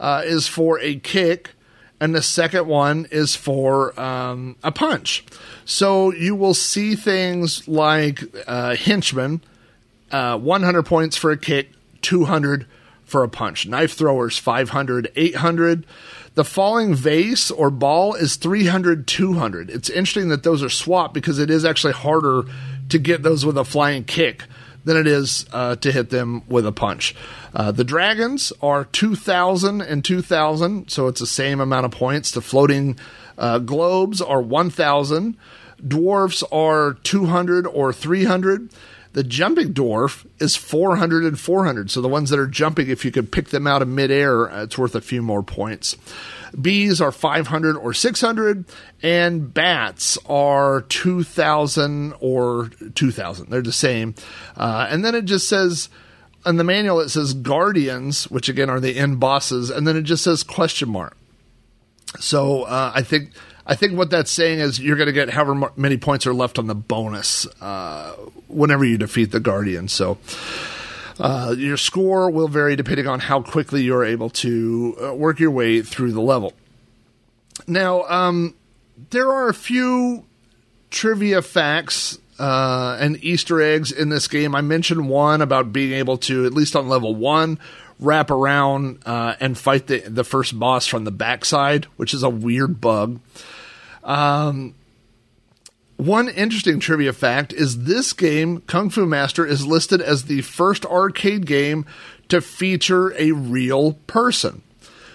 uh, 0.00 0.22
is 0.24 0.48
for 0.48 0.80
a 0.80 0.96
kick, 0.96 1.50
and 2.00 2.16
the 2.16 2.22
second 2.22 2.66
one 2.66 3.06
is 3.12 3.36
for 3.36 3.98
um, 4.00 4.56
a 4.64 4.72
punch. 4.72 5.24
So 5.64 6.12
you 6.12 6.34
will 6.34 6.54
see 6.54 6.96
things 6.96 7.68
like 7.68 8.24
uh, 8.48 8.74
uh, 10.10 10.36
100 10.36 10.82
points 10.82 11.16
for 11.16 11.30
a 11.30 11.36
kick, 11.36 11.70
200 12.02 12.66
for 13.04 13.22
a 13.22 13.28
punch. 13.28 13.68
Knife 13.68 13.92
throwers, 13.92 14.36
500, 14.36 15.12
800. 15.14 15.86
The 16.38 16.44
falling 16.44 16.94
vase 16.94 17.50
or 17.50 17.68
ball 17.68 18.14
is 18.14 18.36
300, 18.36 19.08
200. 19.08 19.70
It's 19.70 19.90
interesting 19.90 20.28
that 20.28 20.44
those 20.44 20.62
are 20.62 20.68
swapped 20.68 21.12
because 21.12 21.40
it 21.40 21.50
is 21.50 21.64
actually 21.64 21.94
harder 21.94 22.44
to 22.90 22.98
get 23.00 23.24
those 23.24 23.44
with 23.44 23.58
a 23.58 23.64
flying 23.64 24.04
kick 24.04 24.44
than 24.84 24.96
it 24.96 25.08
is 25.08 25.46
uh, 25.52 25.74
to 25.74 25.90
hit 25.90 26.10
them 26.10 26.44
with 26.46 26.64
a 26.64 26.70
punch. 26.70 27.16
Uh, 27.52 27.72
the 27.72 27.82
dragons 27.82 28.52
are 28.62 28.84
2,000 28.84 29.80
and 29.80 30.04
2,000, 30.04 30.88
so 30.88 31.08
it's 31.08 31.18
the 31.18 31.26
same 31.26 31.58
amount 31.58 31.86
of 31.86 31.90
points. 31.90 32.30
The 32.30 32.40
floating 32.40 32.96
uh, 33.36 33.58
globes 33.58 34.20
are 34.20 34.40
1,000. 34.40 35.36
Dwarfs 35.88 36.44
are 36.52 36.94
200 37.02 37.66
or 37.66 37.92
300. 37.92 38.70
The 39.18 39.24
jumping 39.24 39.74
dwarf 39.74 40.24
is 40.38 40.54
400 40.54 41.24
and 41.24 41.40
400. 41.40 41.90
So 41.90 42.00
the 42.00 42.06
ones 42.06 42.30
that 42.30 42.38
are 42.38 42.46
jumping, 42.46 42.88
if 42.88 43.04
you 43.04 43.10
could 43.10 43.32
pick 43.32 43.48
them 43.48 43.66
out 43.66 43.82
of 43.82 43.88
midair, 43.88 44.48
uh, 44.48 44.62
it's 44.62 44.78
worth 44.78 44.94
a 44.94 45.00
few 45.00 45.22
more 45.22 45.42
points. 45.42 45.96
Bees 46.60 47.00
are 47.00 47.10
500 47.10 47.76
or 47.76 47.92
600, 47.92 48.64
and 49.02 49.52
bats 49.52 50.18
are 50.26 50.82
2,000 50.82 52.14
or 52.20 52.70
2,000. 52.94 53.50
They're 53.50 53.60
the 53.60 53.72
same. 53.72 54.14
Uh, 54.56 54.86
and 54.88 55.04
then 55.04 55.16
it 55.16 55.24
just 55.24 55.48
says, 55.48 55.88
in 56.46 56.54
the 56.54 56.62
manual, 56.62 57.00
it 57.00 57.08
says 57.08 57.34
guardians, 57.34 58.30
which 58.30 58.48
again 58.48 58.70
are 58.70 58.78
the 58.78 58.96
end 58.96 59.18
bosses, 59.18 59.68
and 59.68 59.84
then 59.84 59.96
it 59.96 60.02
just 60.02 60.22
says 60.22 60.44
question 60.44 60.90
mark. 60.90 61.16
So 62.20 62.62
uh, 62.62 62.92
I 62.94 63.02
think 63.02 63.32
I 63.70 63.74
think 63.74 63.98
what 63.98 64.08
that's 64.08 64.30
saying 64.30 64.60
is 64.60 64.80
you're 64.80 64.96
going 64.96 65.08
to 65.08 65.12
get 65.12 65.28
however 65.28 65.70
many 65.76 65.98
points 65.98 66.26
are 66.26 66.32
left 66.32 66.58
on 66.58 66.66
the 66.66 66.74
bonus 66.74 67.46
uh, 67.60 68.12
whenever 68.48 68.82
you 68.82 68.96
defeat 68.96 69.30
the 69.30 69.40
Guardian. 69.40 69.88
So 69.88 70.16
uh, 71.20 71.54
your 71.56 71.76
score 71.76 72.30
will 72.30 72.48
vary 72.48 72.76
depending 72.76 73.06
on 73.06 73.20
how 73.20 73.42
quickly 73.42 73.82
you're 73.82 74.06
able 74.06 74.30
to 74.30 74.96
uh, 75.02 75.14
work 75.14 75.38
your 75.38 75.50
way 75.50 75.82
through 75.82 76.12
the 76.12 76.22
level. 76.22 76.54
Now, 77.66 78.04
um, 78.04 78.54
there 79.10 79.30
are 79.30 79.50
a 79.50 79.54
few 79.54 80.24
trivia 80.90 81.42
facts 81.42 82.18
uh, 82.38 82.96
and 82.98 83.22
Easter 83.22 83.60
eggs 83.60 83.92
in 83.92 84.08
this 84.08 84.28
game. 84.28 84.54
I 84.54 84.62
mentioned 84.62 85.10
one 85.10 85.42
about 85.42 85.74
being 85.74 85.92
able 85.92 86.16
to, 86.18 86.46
at 86.46 86.54
least 86.54 86.74
on 86.74 86.88
level 86.88 87.14
one, 87.14 87.58
wrap 88.00 88.30
around 88.30 89.02
uh, 89.04 89.34
and 89.40 89.58
fight 89.58 89.88
the, 89.88 89.98
the 89.98 90.24
first 90.24 90.58
boss 90.58 90.86
from 90.86 91.04
the 91.04 91.10
backside, 91.10 91.84
which 91.96 92.14
is 92.14 92.22
a 92.22 92.30
weird 92.30 92.80
bug. 92.80 93.20
Um, 94.08 94.74
one 95.98 96.28
interesting 96.28 96.80
trivia 96.80 97.12
fact 97.12 97.52
is 97.52 97.84
this 97.84 98.12
game, 98.12 98.62
Kung 98.62 98.88
Fu 98.88 99.04
Master, 99.04 99.44
is 99.44 99.66
listed 99.66 100.00
as 100.00 100.24
the 100.24 100.40
first 100.42 100.86
arcade 100.86 101.46
game 101.46 101.84
to 102.28 102.40
feature 102.40 103.14
a 103.18 103.32
real 103.32 103.94
person. 104.06 104.62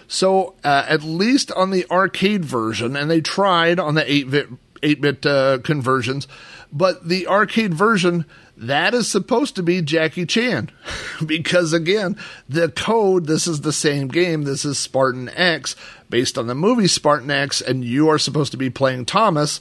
So, 0.07 0.55
uh, 0.63 0.85
at 0.87 1.01
least 1.01 1.51
on 1.53 1.71
the 1.71 1.89
arcade 1.89 2.45
version, 2.45 2.95
and 2.95 3.09
they 3.09 3.21
tried 3.21 3.79
on 3.79 3.95
the 3.95 4.11
8 4.11 4.29
bit, 4.29 4.49
8-bit 4.81 5.25
uh, 5.25 5.57
conversions, 5.63 6.27
but 6.71 7.07
the 7.07 7.27
arcade 7.27 7.73
version, 7.73 8.25
that 8.57 8.93
is 8.93 9.09
supposed 9.09 9.55
to 9.55 9.63
be 9.63 9.81
Jackie 9.81 10.25
Chan. 10.25 10.69
because 11.25 11.71
again, 11.71 12.17
the 12.49 12.69
code, 12.69 13.25
this 13.25 13.47
is 13.47 13.61
the 13.61 13.73
same 13.73 14.07
game, 14.07 14.43
this 14.43 14.65
is 14.65 14.77
Spartan 14.77 15.29
X, 15.29 15.75
based 16.13 16.37
on 16.37 16.45
the 16.45 16.53
movie 16.53 16.85
Spartan 16.85 17.31
X, 17.31 17.59
and 17.59 17.83
you 17.83 18.07
are 18.07 18.19
supposed 18.19 18.51
to 18.51 18.57
be 18.57 18.69
playing 18.69 19.03
Thomas, 19.03 19.59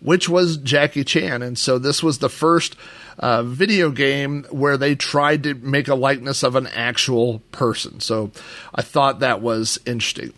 which 0.00 0.28
was 0.28 0.56
Jackie 0.56 1.04
Chan. 1.04 1.42
And 1.42 1.56
so 1.56 1.78
this 1.78 2.02
was 2.02 2.18
the 2.18 2.28
first 2.28 2.74
uh, 3.20 3.44
video 3.44 3.92
game 3.92 4.42
where 4.50 4.76
they 4.76 4.96
tried 4.96 5.44
to 5.44 5.54
make 5.54 5.86
a 5.86 5.94
likeness 5.94 6.42
of 6.42 6.56
an 6.56 6.66
actual 6.66 7.38
person. 7.52 8.00
So 8.00 8.32
I 8.74 8.82
thought 8.82 9.20
that 9.20 9.40
was 9.42 9.78
interesting. 9.86 10.32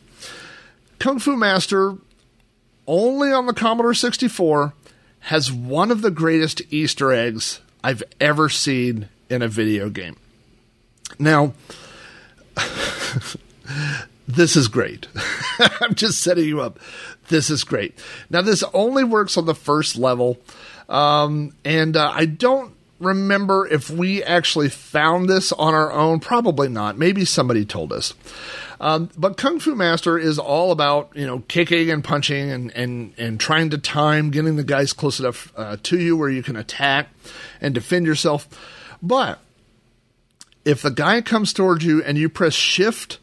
Kung 0.99 1.19
Fu 1.19 1.35
Master, 1.35 1.95
only 2.87 3.33
on 3.33 3.47
the 3.47 3.55
Commodore 3.55 3.95
64, 3.95 4.75
has 5.21 5.51
one 5.51 5.91
of 5.91 6.03
the 6.03 6.11
greatest 6.11 6.61
Easter 6.69 7.11
eggs 7.11 7.63
I've 7.83 8.03
ever 8.21 8.51
seen 8.51 9.09
in 9.31 9.41
a 9.41 9.49
video 9.49 9.89
game. 9.89 10.17
Now, 11.19 11.55
this 14.27 14.57
is 14.57 14.69
great. 14.69 15.09
I'm 15.81 15.95
just 15.95 16.23
setting 16.23 16.47
you 16.47 16.61
up. 16.61 16.79
This 17.29 17.51
is 17.51 17.65
great. 17.65 17.99
Now, 18.31 18.43
this 18.43 18.65
only 18.73 19.05
works 19.05 19.37
on 19.37 19.47
the 19.47 19.55
first 19.55 19.97
level. 19.97 20.39
Um, 20.89 21.55
and 21.65 21.97
uh, 21.97 22.11
I 22.15 22.27
don't 22.27 22.75
remember 23.01 23.67
if 23.67 23.91
we 23.91 24.23
actually 24.23 24.69
found 24.69 25.29
this 25.29 25.53
on 25.53 25.75
our 25.75 25.93
own. 25.93 26.21
Probably 26.21 26.69
not. 26.69 26.97
Maybe 26.99 27.25
somebody 27.25 27.65
told 27.65 27.93
us. 27.93 28.15
Um, 28.81 29.11
but 29.17 29.37
Kung 29.37 29.61
Fu 29.61 29.75
Master 29.75 30.19
is 30.19 30.39
all 30.39 30.73
about 30.73 31.11
you 31.15 31.27
know 31.27 31.41
kicking 31.49 31.91
and 31.91 32.03
punching 32.03 32.51
and 32.51 32.71
and 32.73 33.15
and 33.17 33.39
trying 33.39 33.71
to 33.71 33.79
time 33.79 34.31
getting 34.31 34.57
the 34.57 34.65
guys 34.65 34.93
close 34.93 35.21
enough 35.21 35.53
uh, 35.57 35.77
to 35.85 35.99
you 35.99 36.17
where 36.17 36.29
you 36.29 36.43
can 36.43 36.57
attack 36.57 37.09
and 37.61 37.73
defend 37.73 38.05
yourself. 38.05 38.49
But 39.01 39.39
if 40.65 40.83
the 40.83 40.91
guy 40.91 41.21
comes 41.21 41.53
towards 41.53 41.85
you 41.85 42.03
and 42.03 42.19
you 42.19 42.29
press 42.29 42.55
Shift 42.55 43.19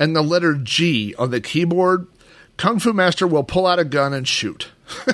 and 0.00 0.16
the 0.16 0.22
letter 0.22 0.54
G 0.54 1.14
on 1.16 1.30
the 1.30 1.40
keyboard, 1.40 2.08
Kung 2.56 2.80
Fu 2.80 2.92
Master 2.92 3.26
will 3.26 3.44
pull 3.44 3.66
out 3.66 3.78
a 3.78 3.84
gun 3.84 4.14
and 4.14 4.26
shoot. 4.26 4.68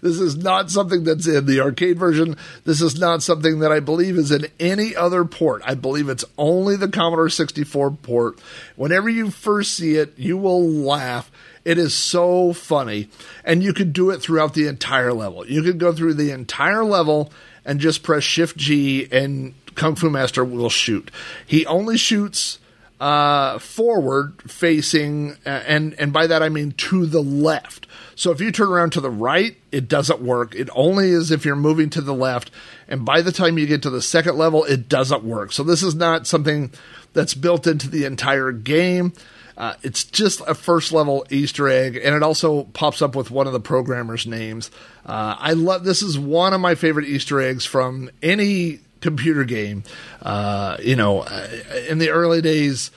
this 0.00 0.18
is 0.18 0.36
not 0.36 0.70
something 0.70 1.04
that's 1.04 1.26
in 1.26 1.44
the 1.44 1.60
arcade 1.60 1.98
version. 1.98 2.36
This 2.64 2.80
is 2.80 2.98
not 2.98 3.22
something 3.22 3.60
that 3.60 3.70
I 3.70 3.80
believe 3.80 4.16
is 4.16 4.32
in 4.32 4.46
any 4.58 4.96
other 4.96 5.26
port. 5.26 5.62
I 5.64 5.74
believe 5.74 6.08
it's 6.08 6.24
only 6.38 6.74
the 6.74 6.88
Commodore 6.88 7.28
64 7.28 7.90
port. 7.92 8.40
Whenever 8.76 9.10
you 9.10 9.30
first 9.30 9.74
see 9.74 9.96
it, 9.96 10.14
you 10.16 10.38
will 10.38 10.66
laugh. 10.66 11.30
It 11.66 11.76
is 11.78 11.94
so 11.94 12.54
funny. 12.54 13.08
And 13.44 13.62
you 13.62 13.74
could 13.74 13.92
do 13.92 14.10
it 14.10 14.22
throughout 14.22 14.54
the 14.54 14.66
entire 14.66 15.12
level. 15.12 15.46
You 15.46 15.62
could 15.62 15.78
go 15.78 15.92
through 15.92 16.14
the 16.14 16.30
entire 16.30 16.84
level 16.84 17.30
and 17.62 17.78
just 17.78 18.02
press 18.02 18.22
Shift 18.22 18.56
G 18.56 19.06
and 19.12 19.54
Kung 19.74 19.96
Fu 19.96 20.08
Master 20.08 20.44
will 20.44 20.70
shoot. 20.70 21.10
He 21.46 21.66
only 21.66 21.98
shoots 21.98 22.58
uh, 23.00 23.58
forward 23.58 24.42
facing, 24.50 25.36
and 25.44 25.94
and 25.98 26.12
by 26.12 26.26
that 26.26 26.42
I 26.42 26.48
mean 26.48 26.72
to 26.72 27.06
the 27.06 27.22
left. 27.22 27.86
So 28.14 28.30
if 28.30 28.40
you 28.40 28.50
turn 28.50 28.68
around 28.68 28.92
to 28.92 29.00
the 29.00 29.10
right, 29.10 29.56
it 29.70 29.88
doesn't 29.88 30.22
work. 30.22 30.54
It 30.54 30.70
only 30.74 31.10
is 31.10 31.30
if 31.30 31.44
you're 31.44 31.56
moving 31.56 31.90
to 31.90 32.00
the 32.00 32.14
left, 32.14 32.50
and 32.88 33.04
by 33.04 33.20
the 33.20 33.32
time 33.32 33.58
you 33.58 33.66
get 33.66 33.82
to 33.82 33.90
the 33.90 34.00
second 34.00 34.38
level, 34.38 34.64
it 34.64 34.88
doesn't 34.88 35.24
work. 35.24 35.52
So 35.52 35.62
this 35.62 35.82
is 35.82 35.94
not 35.94 36.26
something 36.26 36.72
that's 37.12 37.34
built 37.34 37.66
into 37.66 37.90
the 37.90 38.04
entire 38.04 38.52
game. 38.52 39.12
Uh, 39.56 39.74
it's 39.82 40.04
just 40.04 40.42
a 40.46 40.54
first 40.54 40.92
level 40.92 41.26
Easter 41.30 41.68
egg, 41.68 41.96
and 41.96 42.14
it 42.14 42.22
also 42.22 42.64
pops 42.64 43.00
up 43.00 43.14
with 43.14 43.30
one 43.30 43.46
of 43.46 43.54
the 43.54 43.60
programmers' 43.60 44.26
names. 44.26 44.70
Uh, 45.04 45.34
I 45.38 45.52
love 45.52 45.84
this 45.84 46.02
is 46.02 46.18
one 46.18 46.52
of 46.52 46.60
my 46.60 46.74
favorite 46.74 47.06
Easter 47.06 47.40
eggs 47.40 47.64
from 47.64 48.10
any 48.22 48.80
computer 49.00 49.44
game. 49.44 49.82
Uh, 50.22 50.76
you 50.82 50.96
know, 50.96 51.20
uh, 51.20 51.48
in 51.88 51.98
the 51.98 52.10
early 52.10 52.40
days, 52.40 52.90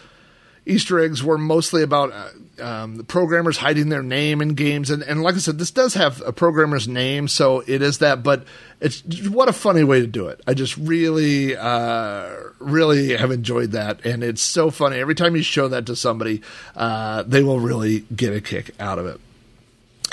Easter 0.65 0.99
eggs 0.99 1.23
were 1.23 1.37
mostly 1.37 1.81
about 1.81 2.11
uh, 2.11 2.63
um, 2.63 2.97
the 2.97 3.03
programmers 3.03 3.57
hiding 3.57 3.89
their 3.89 4.03
name 4.03 4.41
in 4.41 4.49
games, 4.49 4.89
and, 4.89 5.01
and 5.01 5.23
like 5.23 5.35
I 5.35 5.39
said, 5.39 5.57
this 5.57 5.71
does 5.71 5.95
have 5.95 6.21
a 6.25 6.31
programmer's 6.31 6.87
name, 6.87 7.27
so 7.27 7.63
it 7.65 7.81
is 7.81 7.99
that. 7.99 8.21
But 8.21 8.43
it's 8.79 9.01
what 9.27 9.49
a 9.49 9.53
funny 9.53 9.83
way 9.83 9.99
to 9.99 10.07
do 10.07 10.27
it. 10.27 10.41
I 10.45 10.53
just 10.53 10.77
really, 10.77 11.55
uh, 11.55 12.35
really 12.59 13.17
have 13.17 13.31
enjoyed 13.31 13.71
that, 13.71 14.05
and 14.05 14.23
it's 14.23 14.41
so 14.41 14.69
funny 14.69 14.97
every 14.97 15.15
time 15.15 15.35
you 15.35 15.41
show 15.41 15.69
that 15.69 15.87
to 15.87 15.95
somebody, 15.95 16.41
uh, 16.75 17.23
they 17.23 17.41
will 17.41 17.59
really 17.59 18.01
get 18.15 18.35
a 18.35 18.41
kick 18.41 18.71
out 18.79 18.99
of 18.99 19.07
it. 19.07 19.19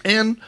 And 0.04 0.40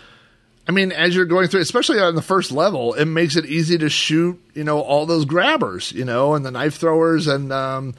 I 0.69 0.73
mean, 0.73 0.93
as 0.93 1.17
you're 1.17 1.25
going 1.25 1.49
through, 1.49 1.63
especially 1.63 1.99
on 1.99 2.15
the 2.15 2.21
first 2.23 2.53
level, 2.53 2.93
it 2.93 3.07
makes 3.07 3.37
it 3.37 3.47
easy 3.47 3.79
to 3.79 3.89
shoot, 3.89 4.39
you 4.55 4.65
know, 4.65 4.81
all 4.81 5.07
those 5.07 5.25
grabbers, 5.25 5.93
you 5.93 6.05
know, 6.05 6.35
and 6.35 6.45
the 6.45 6.51
knife 6.51 6.77
throwers, 6.77 7.27
and 7.27 7.51
um, 7.51 7.95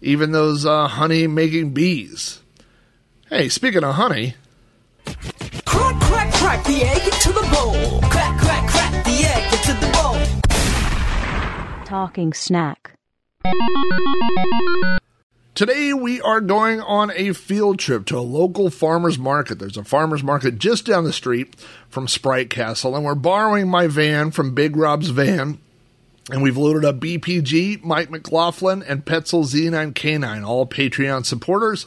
even 0.00 0.32
those 0.32 0.64
uh, 0.64 0.88
honey 0.88 1.26
making 1.26 1.74
bees. 1.74 2.40
Hey, 3.28 3.50
speaking 3.50 3.84
of 3.84 3.96
honey, 3.96 4.34
Crack, 5.66 6.00
crack, 6.00 6.32
crack 6.34 6.64
the 6.64 6.82
egg 6.82 7.04
into 7.04 7.32
the 7.32 7.46
bowl. 7.52 8.00
Crack, 8.10 8.38
crack, 8.40 8.68
crack 8.70 9.04
the 9.04 9.24
egg 9.24 9.52
into 9.52 9.72
the 9.74 9.90
bowl. 9.92 11.84
Talking 11.84 12.32
snack. 12.32 12.96
Today 15.60 15.92
we 15.92 16.22
are 16.22 16.40
going 16.40 16.80
on 16.80 17.12
a 17.14 17.34
field 17.34 17.78
trip 17.78 18.06
to 18.06 18.16
a 18.16 18.20
local 18.20 18.70
farmer's 18.70 19.18
market. 19.18 19.58
There's 19.58 19.76
a 19.76 19.84
farmer's 19.84 20.22
market 20.22 20.58
just 20.58 20.86
down 20.86 21.04
the 21.04 21.12
street 21.12 21.54
from 21.90 22.08
Sprite 22.08 22.48
Castle, 22.48 22.96
and 22.96 23.04
we're 23.04 23.14
borrowing 23.14 23.68
my 23.68 23.86
van 23.86 24.30
from 24.30 24.54
Big 24.54 24.74
Rob's 24.74 25.10
van. 25.10 25.58
And 26.30 26.42
we've 26.42 26.56
loaded 26.56 26.86
up 26.86 26.98
BPG, 26.98 27.84
Mike 27.84 28.08
McLaughlin, 28.08 28.82
and 28.82 29.04
Petzel 29.04 29.44
Z9K9, 29.44 30.46
all 30.46 30.66
Patreon 30.66 31.26
supporters. 31.26 31.84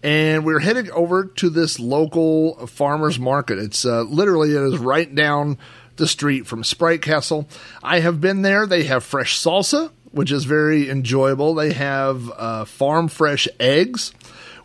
And 0.00 0.44
we're 0.44 0.60
heading 0.60 0.88
over 0.92 1.24
to 1.24 1.50
this 1.50 1.80
local 1.80 2.68
farmer's 2.68 3.18
market. 3.18 3.58
It's 3.58 3.84
uh, 3.84 4.02
literally, 4.02 4.54
it 4.54 4.62
is 4.62 4.78
right 4.78 5.12
down 5.12 5.58
the 5.96 6.06
street 6.06 6.46
from 6.46 6.62
Sprite 6.62 7.02
Castle. 7.02 7.48
I 7.82 7.98
have 7.98 8.20
been 8.20 8.42
there. 8.42 8.64
They 8.64 8.84
have 8.84 9.02
fresh 9.02 9.40
salsa, 9.40 9.90
which 10.18 10.32
is 10.32 10.46
very 10.46 10.90
enjoyable. 10.90 11.54
They 11.54 11.72
have 11.74 12.28
uh, 12.36 12.64
farm 12.64 13.06
fresh 13.06 13.46
eggs, 13.60 14.12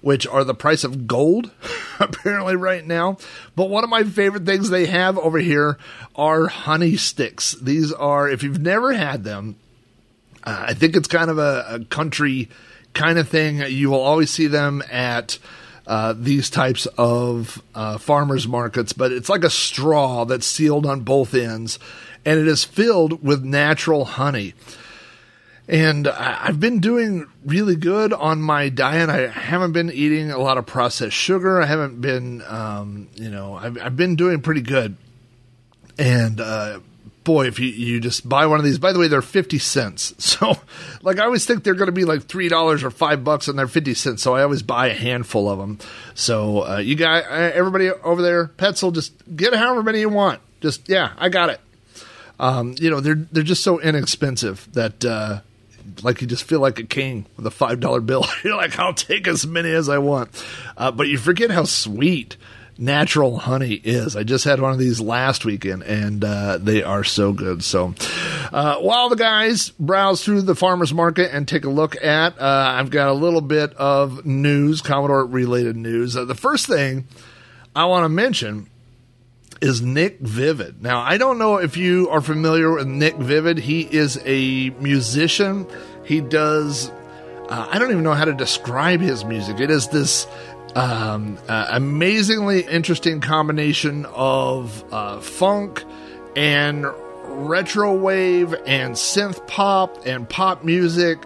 which 0.02 0.26
are 0.26 0.44
the 0.44 0.56
price 0.56 0.84
of 0.84 1.06
gold, 1.06 1.52
apparently, 2.00 2.56
right 2.56 2.84
now. 2.84 3.18
But 3.56 3.70
one 3.70 3.84
of 3.84 3.90
my 3.92 4.02
favorite 4.02 4.48
things 4.48 4.72
they 4.72 4.88
have 4.88 5.16
over 5.16 5.38
here 5.38 5.78
are 6.16 6.48
honey 6.48 6.96
sticks. 6.98 7.52
These 7.62 7.94
are, 7.94 8.28
if 8.28 8.42
you've 8.42 8.62
never 8.62 8.94
had 8.94 9.24
them, 9.24 9.56
uh, 10.44 10.66
I 10.70 10.74
think 10.74 10.96
it's 10.96 11.08
kind 11.08 11.30
of 11.30 11.38
a, 11.38 11.66
a 11.70 11.86
country 11.86 12.50
kind 12.96 13.20
of 13.20 13.30
thing. 13.30 13.60
You 13.60 13.92
will 13.92 14.02
always 14.02 14.32
see 14.32 14.48
them 14.48 14.82
at 14.92 15.38
uh, 15.86 16.16
these 16.18 16.50
types 16.50 16.88
of 16.98 17.62
uh, 17.76 18.00
farmers 18.00 18.48
markets, 18.48 18.92
but 18.92 19.12
it's 19.12 19.30
like 19.30 19.44
a 19.44 19.52
straw 19.52 20.26
that's 20.26 20.48
sealed 20.48 20.88
on 20.88 21.02
both 21.02 21.36
ends, 21.36 21.78
and 22.26 22.40
it 22.40 22.48
is 22.48 22.64
filled 22.64 23.24
with 23.24 23.44
natural 23.44 24.04
honey. 24.06 24.56
And 25.68 26.08
I've 26.10 26.60
been 26.60 26.80
doing 26.80 27.28
really 27.46 27.78
good 27.78 28.12
on 28.12 28.42
my 28.42 28.68
diet. 28.68 29.10
I 29.10 29.28
haven't 29.28 29.72
been 29.72 29.90
eating 29.92 30.30
a 30.30 30.38
lot 30.38 30.58
of 30.58 30.66
processed 30.66 31.16
sugar. 31.16 31.62
I 31.62 31.66
haven't 31.66 32.02
been, 32.02 32.42
um, 32.48 33.08
you 33.16 33.30
know, 33.30 33.56
I've, 33.56 33.82
I've 33.82 33.96
been 33.96 34.18
doing 34.18 34.42
pretty 34.42 34.62
good. 34.62 34.98
And 35.98 36.42
uh, 36.42 36.80
boy, 37.24 37.48
if 37.48 37.60
you, 37.60 37.68
you 37.68 38.00
just 38.02 38.28
buy 38.28 38.46
one 38.46 38.60
of 38.60 38.66
these, 38.66 38.78
by 38.78 38.92
the 38.92 39.00
way, 39.00 39.08
they're 39.08 39.22
50 39.22 39.58
cents. 39.60 40.14
So, 40.34 40.56
like, 41.04 41.20
I 41.20 41.26
always 41.26 41.46
think 41.46 41.64
they're 41.64 41.76
going 41.76 41.88
to 41.88 41.92
be 41.94 42.06
like 42.06 42.22
$3 42.22 42.84
or 42.84 42.90
5 42.90 43.24
bucks 43.24 43.48
and 43.48 43.58
they're 43.58 43.68
50 43.68 43.94
cents. 43.94 44.24
So, 44.24 44.36
I 44.36 44.42
always 44.42 44.64
buy 44.64 44.88
a 44.88 44.94
handful 44.94 45.48
of 45.48 45.60
them. 45.60 45.78
So, 46.16 46.68
uh, 46.68 46.78
you 46.78 46.96
got 46.96 47.26
uh, 47.26 47.52
everybody 47.54 47.92
over 47.92 48.22
there, 48.22 48.48
Petzl, 48.48 48.94
just 48.94 49.14
get 49.36 49.54
however 49.54 49.84
many 49.84 50.00
you 50.00 50.10
want. 50.10 50.42
Just, 50.60 50.90
yeah, 50.90 51.14
I 51.18 51.30
got 51.30 51.50
it. 51.50 51.62
Um, 52.40 52.74
you 52.80 52.90
know, 52.90 53.00
they're, 53.00 53.28
they're 53.32 53.44
just 53.44 53.64
so 53.64 53.80
inexpensive 53.80 54.68
that, 54.74 55.06
uh, 55.06 55.42
like 56.02 56.22
you 56.22 56.28
just 56.28 56.44
feel 56.44 56.60
like 56.60 56.80
a 56.80 56.84
king 56.84 57.26
with 57.38 57.46
a 57.46 57.52
five 57.52 57.80
dollar 57.80 58.02
bill. 58.02 58.26
You're 58.44 58.56
like, 58.56 58.80
I'll 58.80 58.94
take 58.94 59.28
as 59.28 59.46
many 59.46 59.72
as 59.72 59.90
I 59.90 59.98
want, 60.00 60.30
uh, 60.78 60.92
but 60.92 61.08
you 61.08 61.18
forget 61.18 61.52
how 61.52 61.66
sweet 61.66 62.38
natural 62.78 63.38
honey 63.38 63.74
is. 63.74 64.16
I 64.16 64.24
just 64.24 64.46
had 64.46 64.60
one 64.60 64.72
of 64.72 64.80
these 64.80 65.00
last 65.00 65.46
weekend, 65.46 65.84
and 65.84 66.24
uh, 66.24 66.58
they 66.58 66.84
are 66.84 67.04
so 67.04 67.34
good. 67.34 67.64
So, 67.64 67.94
uh, 68.52 68.78
while 68.78 69.10
the 69.10 69.16
guys 69.16 69.70
browse 69.80 70.24
through 70.24 70.44
the 70.44 70.56
farmers 70.56 70.94
market 70.94 71.34
and 71.34 71.48
take 71.48 71.66
a 71.66 71.70
look 71.70 71.96
at, 72.04 72.40
uh, 72.40 72.74
I've 72.78 72.90
got 72.90 73.10
a 73.10 73.14
little 73.14 73.42
bit 73.42 73.74
of 73.76 74.26
news, 74.26 74.82
Commodore 74.82 75.26
related 75.26 75.76
news. 75.76 76.18
Uh, 76.18 76.26
the 76.26 76.36
first 76.36 76.68
thing 76.68 77.08
I 77.76 77.86
want 77.86 78.06
to 78.06 78.10
mention 78.10 78.70
is 79.62 79.82
Nick 79.82 80.20
Vivid. 80.20 80.82
Now, 80.82 81.02
I 81.02 81.18
don't 81.18 81.38
know 81.38 81.58
if 81.58 81.78
you 81.78 82.10
are 82.10 82.22
familiar 82.22 82.72
with 82.72 82.88
Nick 82.88 83.16
Vivid. 83.16 83.58
He 83.58 83.82
is 83.82 84.20
a 84.26 84.70
musician. 84.80 85.68
He 86.04 86.22
does, 86.22 86.90
uh, 87.50 87.68
I 87.70 87.80
don't 87.80 87.92
even 87.92 88.04
know 88.04 88.14
how 88.14 88.26
to 88.26 88.34
describe 88.34 89.00
his 89.00 89.24
music. 89.26 89.60
It 89.60 89.70
is 89.70 89.88
this 89.90 90.28
um, 90.76 91.38
uh, 91.48 91.68
amazingly 91.70 92.62
interesting 92.62 93.22
combination 93.22 94.06
of 94.08 94.84
uh, 94.92 95.20
funk 95.20 95.84
and 96.36 96.86
retro 97.26 97.96
wave 97.96 98.54
and 98.66 98.94
synth 98.96 99.46
pop 99.48 100.06
and 100.06 100.28
pop 100.28 100.64
music. 100.64 101.20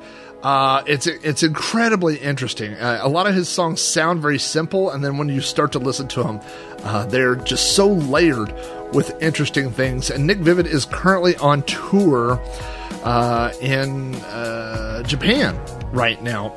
Uh, 0.47 0.81
it's 0.87 1.07
it's 1.07 1.43
incredibly 1.43 2.15
interesting. 2.15 2.73
Uh, 2.75 3.01
a 3.01 3.09
lot 3.09 3.27
of 3.27 3.35
his 3.35 3.49
songs 3.49 3.81
sound 3.81 4.21
very 4.21 4.39
simple, 4.39 4.91
and 4.91 5.03
then 5.03 5.17
when 5.17 5.27
you 5.27 5.41
start 5.41 5.73
to 5.73 5.77
listen 5.77 6.07
to 6.07 6.23
them, 6.23 6.39
uh, 6.83 7.05
they're 7.07 7.35
just 7.35 7.75
so 7.75 7.89
layered 7.89 8.53
with 8.93 9.21
interesting 9.21 9.69
things. 9.69 10.09
And 10.09 10.25
Nick 10.25 10.37
Vivid 10.37 10.65
is 10.65 10.85
currently 10.85 11.35
on 11.35 11.63
tour 11.63 12.41
uh, 13.03 13.51
in 13.59 14.15
uh, 14.15 15.03
Japan 15.03 15.59
right 15.91 16.23
now. 16.23 16.55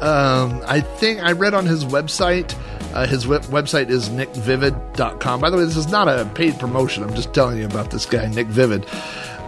Um, 0.00 0.62
I 0.64 0.80
think 0.80 1.24
I 1.24 1.32
read 1.32 1.54
on 1.54 1.66
his 1.66 1.84
website. 1.84 2.56
Uh, 2.94 3.04
his 3.04 3.26
web- 3.26 3.42
website 3.46 3.88
is 3.90 4.10
nickvivid.com. 4.10 5.40
By 5.40 5.50
the 5.50 5.56
way, 5.56 5.64
this 5.64 5.76
is 5.76 5.88
not 5.88 6.06
a 6.06 6.24
paid 6.36 6.56
promotion. 6.60 7.02
I'm 7.02 7.14
just 7.14 7.34
telling 7.34 7.58
you 7.58 7.64
about 7.64 7.90
this 7.90 8.06
guy, 8.06 8.28
Nick 8.28 8.46
Vivid. 8.46 8.86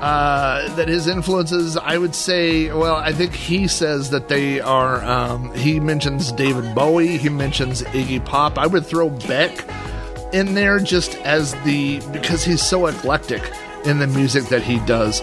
Uh, 0.04 0.68
that 0.76 0.86
his 0.86 1.06
influences, 1.06 1.78
I 1.78 1.96
would 1.96 2.14
say, 2.14 2.70
well, 2.70 2.96
I 2.96 3.10
think 3.10 3.32
he 3.32 3.66
says 3.66 4.10
that 4.10 4.28
they 4.28 4.60
are, 4.60 5.02
um, 5.02 5.50
he 5.54 5.80
mentions 5.80 6.30
David 6.30 6.74
Bowie, 6.74 7.16
he 7.16 7.30
mentions 7.30 7.80
Iggy 7.84 8.22
Pop. 8.22 8.58
I 8.58 8.66
would 8.66 8.84
throw 8.84 9.08
Beck 9.08 9.66
in 10.34 10.52
there 10.52 10.78
just 10.78 11.14
as 11.20 11.54
the, 11.64 12.00
because 12.12 12.44
he's 12.44 12.62
so 12.62 12.84
eclectic 12.84 13.50
in 13.86 13.98
the 13.98 14.06
music 14.06 14.44
that 14.50 14.62
he 14.62 14.78
does. 14.80 15.22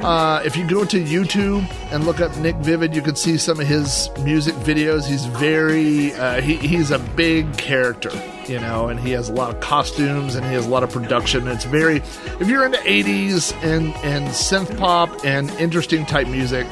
Uh, 0.00 0.40
if 0.42 0.56
you 0.56 0.66
go 0.66 0.86
to 0.86 1.04
YouTube 1.04 1.70
and 1.92 2.06
look 2.06 2.20
up 2.20 2.34
Nick 2.38 2.56
Vivid, 2.56 2.96
you 2.96 3.02
can 3.02 3.16
see 3.16 3.36
some 3.36 3.60
of 3.60 3.66
his 3.66 4.08
music 4.20 4.54
videos. 4.54 5.06
He's 5.06 5.26
very, 5.26 6.14
uh, 6.14 6.40
he, 6.40 6.56
he's 6.56 6.90
a 6.92 6.98
big 6.98 7.54
character, 7.58 8.08
you 8.48 8.60
know, 8.60 8.88
and 8.88 8.98
he 8.98 9.10
has 9.12 9.28
a 9.28 9.32
lot 9.32 9.54
of 9.54 9.60
costumes 9.60 10.34
and 10.34 10.44
he 10.46 10.52
has 10.52 10.66
a 10.66 10.68
lot 10.68 10.82
of 10.82 10.90
production. 10.90 11.46
It's 11.48 11.64
very, 11.64 11.96
if 12.40 12.48
you're 12.48 12.64
into 12.64 12.78
80s 12.78 13.54
and, 13.62 13.94
and 14.04 14.26
synth 14.28 14.76
pop 14.78 15.24
and 15.24 15.50
interesting 15.52 16.06
type 16.06 16.28
music, 16.28 16.66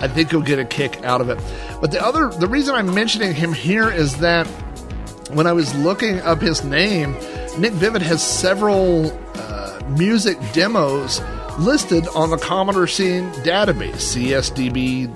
I 0.00 0.08
think 0.08 0.32
you'll 0.32 0.42
get 0.42 0.58
a 0.58 0.64
kick 0.64 1.02
out 1.04 1.20
of 1.20 1.28
it. 1.28 1.38
But 1.80 1.90
the 1.90 2.04
other, 2.04 2.28
the 2.28 2.46
reason 2.46 2.74
I'm 2.74 2.94
mentioning 2.94 3.34
him 3.34 3.52
here 3.52 3.90
is 3.90 4.18
that 4.18 4.46
when 5.30 5.46
I 5.46 5.52
was 5.52 5.74
looking 5.76 6.20
up 6.20 6.40
his 6.40 6.64
name, 6.64 7.12
Nick 7.58 7.72
Vivid 7.72 8.02
has 8.02 8.22
several 8.22 9.12
uh, 9.34 9.80
music 9.88 10.38
demos 10.52 11.20
listed 11.58 12.06
on 12.14 12.30
the 12.30 12.38
Commodore 12.38 12.86
Scene 12.86 13.30
database, 13.42 14.16
csdb.dk. 14.16 15.14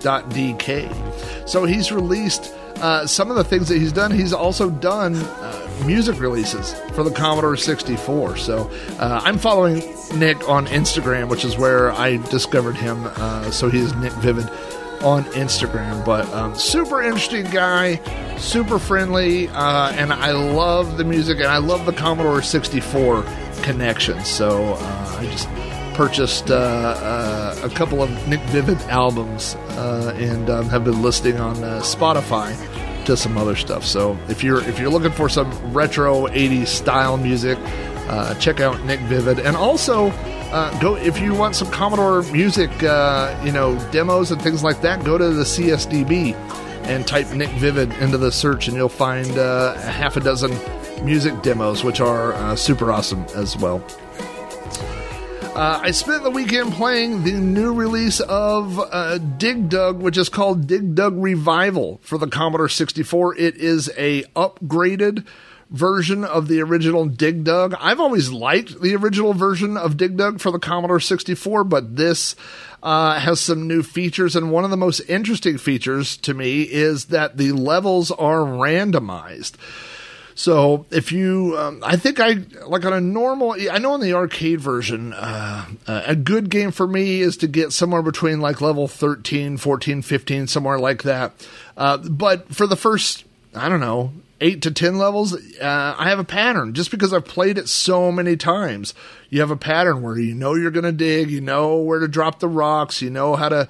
So 1.49 1.65
he's 1.65 1.93
released 1.93 2.53
uh, 2.77 3.07
some 3.07 3.31
of 3.31 3.37
the 3.37 3.45
things 3.45 3.69
that 3.69 3.79
he's 3.79 3.93
done. 3.93 4.11
He's 4.11 4.33
also 4.33 4.69
done 4.71 5.15
uh, 5.15 5.62
music 5.85 6.21
releases 6.21 6.75
for 6.95 7.03
the 7.03 7.11
Commodore 7.11 7.57
64. 7.57 8.37
So 8.37 8.71
uh, 8.99 9.21
I'm 9.23 9.39
following 9.39 9.79
Nick 10.15 10.49
on 10.49 10.67
Instagram, 10.67 11.29
which 11.29 11.45
is 11.45 11.57
where 11.57 11.93
I 11.93 12.17
discovered 12.31 12.77
him. 12.77 13.05
Uh, 13.05 13.51
so 13.51 13.69
he 13.69 13.79
is 13.79 13.95
Nick 13.95 14.13
Vivid 14.15 14.49
on 15.03 15.25
Instagram. 15.33 16.05
But 16.05 16.29
um, 16.33 16.55
super 16.55 17.03
interesting 17.03 17.45
guy, 17.51 18.01
super 18.37 18.79
friendly, 18.79 19.49
uh, 19.49 19.93
and 19.93 20.13
I 20.13 20.33
love 20.33 20.97
the 20.97 21.05
music 21.05 21.39
and 21.39 21.49
I 21.49 21.59
love 21.59 21.87
the 21.87 21.93
Commodore 21.93 22.43
64 22.43 23.25
connection. 23.63 24.25
So 24.25 24.75
uh, 24.75 25.17
I 25.19 25.27
just 25.27 25.49
purchased 25.95 26.51
uh, 26.51 26.55
uh, 26.55 27.61
a 27.63 27.69
couple 27.69 28.03
of 28.03 28.29
Nick 28.29 28.41
Vivid 28.51 28.81
albums 28.83 29.55
uh, 29.71 30.15
and 30.17 30.49
um, 30.49 30.69
have 30.69 30.85
been 30.85 31.03
listening 31.03 31.39
on 31.39 31.57
uh, 31.63 31.81
Spotify 31.81 32.57
to 33.07 33.17
some 33.17 33.37
other 33.37 33.57
stuff. 33.57 33.85
So 33.85 34.19
if 34.29 34.43
you're 34.43 34.63
if 34.69 34.79
you're 34.79 34.91
looking 34.91 35.13
for 35.13 35.29
some 35.29 35.51
retro 35.73 36.27
80s 36.29 36.69
style 36.69 37.17
music, 37.17 37.59
uh, 38.09 38.35
check 38.35 38.61
out 38.61 38.83
Nick 38.85 39.01
Vivid 39.01 39.39
and 39.39 39.57
also 39.57 40.09
uh, 40.53 40.79
go 40.81 40.97
if 40.97 41.19
you 41.19 41.35
want 41.35 41.57
some 41.57 41.71
Commodore 41.71 42.23
music, 42.25 42.71
uh, 42.83 43.35
you 43.45 43.53
know, 43.53 43.79
demos 43.91 44.31
and 44.31 44.41
things 44.43 44.63
like 44.63 44.81
that. 44.83 45.05
Go 45.05 45.17
to 45.17 45.31
the 45.31 45.45
CSDB 45.45 46.35
and 46.85 47.07
type 47.07 47.31
Nick 47.33 47.49
Vivid 47.51 47.93
into 47.95 48.19
the 48.19 48.31
search, 48.31 48.69
and 48.69 48.77
you'll 48.77 48.89
find 48.89 49.31
uh, 49.39 49.75
a 49.77 49.81
half 49.81 50.17
a 50.17 50.21
dozen 50.21 50.51
music 51.05 51.41
demos, 51.43 51.85
which 51.85 52.01
are 52.01 52.35
uh, 52.35 52.57
super 52.57 52.93
awesome 52.93 53.25
as 53.35 53.57
well. 53.57 53.83
Uh, 55.55 55.81
I 55.83 55.91
spent 55.91 56.23
the 56.23 56.31
weekend 56.31 56.73
playing 56.73 57.25
the 57.25 57.33
new 57.33 57.75
release 57.75 58.21
of 58.21 58.81
uh, 58.81 59.19
Dig 59.19 59.69
Dug, 59.69 60.01
which 60.01 60.17
is 60.17 60.31
called 60.31 60.67
Dig 60.67 60.95
Dug 60.95 61.15
Revival 61.23 62.01
for 62.03 62.17
the 62.17 62.27
Commodore 62.27 62.71
64. 62.71 63.37
It 63.37 63.57
is 63.57 63.91
a 63.99 64.23
upgraded 64.35 65.27
version 65.69 66.25
of 66.25 66.49
the 66.49 66.63
original 66.63 67.05
Dig 67.05 67.45
Dug. 67.45 67.75
I've 67.79 68.01
always 68.01 68.33
liked 68.33 68.81
the 68.81 68.97
original 68.97 69.35
version 69.35 69.77
of 69.77 69.99
Dig 69.99 70.17
Dug 70.17 70.41
for 70.41 70.51
the 70.51 70.59
Commodore 70.59 71.01
64, 71.01 71.65
but 71.65 71.97
this 71.97 72.35
uh, 72.83 73.21
has 73.21 73.39
some 73.39 73.69
new 73.69 73.83
features. 73.83 74.35
And 74.35 74.53
one 74.53 74.65
of 74.65 74.71
the 74.71 74.79
most 74.79 75.01
interesting 75.01 75.59
features 75.59 76.17
to 76.19 76.33
me 76.33 76.63
is 76.63 77.07
that 77.07 77.37
the 77.37 77.53
levels 77.53 78.11
are 78.11 78.39
randomized. 78.39 79.57
So 80.35 80.87
if 80.91 81.13
you, 81.13 81.57
um, 81.59 81.83
I 81.85 81.97
think 81.97 82.21
I 82.21 82.37
like 82.67 82.85
on 82.85 82.93
a 82.93 83.01
normal, 83.01 83.55
I 83.71 83.79
know 83.79 83.95
in 83.95 84.01
the 84.01 84.15
arcade 84.15 84.61
version, 84.61 85.13
uh, 85.13 85.67
uh, 85.87 86.03
a 86.07 86.17
good 86.17 86.51
game 86.51 86.71
for 86.71 86.87
me 86.87 87.21
is 87.21 87.37
to 87.39 87.47
get 87.47 87.73
somewhere 87.73 88.03
between 88.03 88.41
like 88.41 88.61
level 88.61 88.89
13, 88.89 89.57
14, 89.57 90.03
15, 90.03 90.47
somewhere 90.47 90.79
like 90.79 91.03
that. 91.03 91.33
Uh, 91.77 91.99
but 91.99 92.55
for 92.55 92.67
the 92.67 92.77
first, 92.77 93.25
I 93.55 93.69
don't 93.69 93.81
know, 93.81 94.13
eight 94.41 94.63
to 94.63 94.71
10 94.71 94.99
levels, 94.99 95.35
uh, 95.35 95.95
I 95.99 96.09
have 96.09 96.19
a 96.19 96.25
pattern 96.25 96.75
just 96.75 96.91
because 96.91 97.13
I've 97.13 97.25
played 97.25 97.59
it 97.59 97.69
so 97.69 98.11
many 98.11 98.37
times. 98.37 98.95
You 99.31 99.41
have 99.41 99.51
a 99.51 99.57
pattern 99.57 100.03
where 100.03 100.19
you 100.19 100.35
know 100.35 100.55
you're 100.55 100.71
going 100.71 100.85
to 100.85 100.93
dig, 100.93 101.31
you 101.31 101.41
know 101.41 101.77
where 101.77 102.01
to 102.01 102.09
drop 102.09 102.41
the 102.41 102.49
rocks, 102.49 103.01
you 103.03 103.11
know 103.11 103.37
how 103.37 103.49
to 103.51 103.69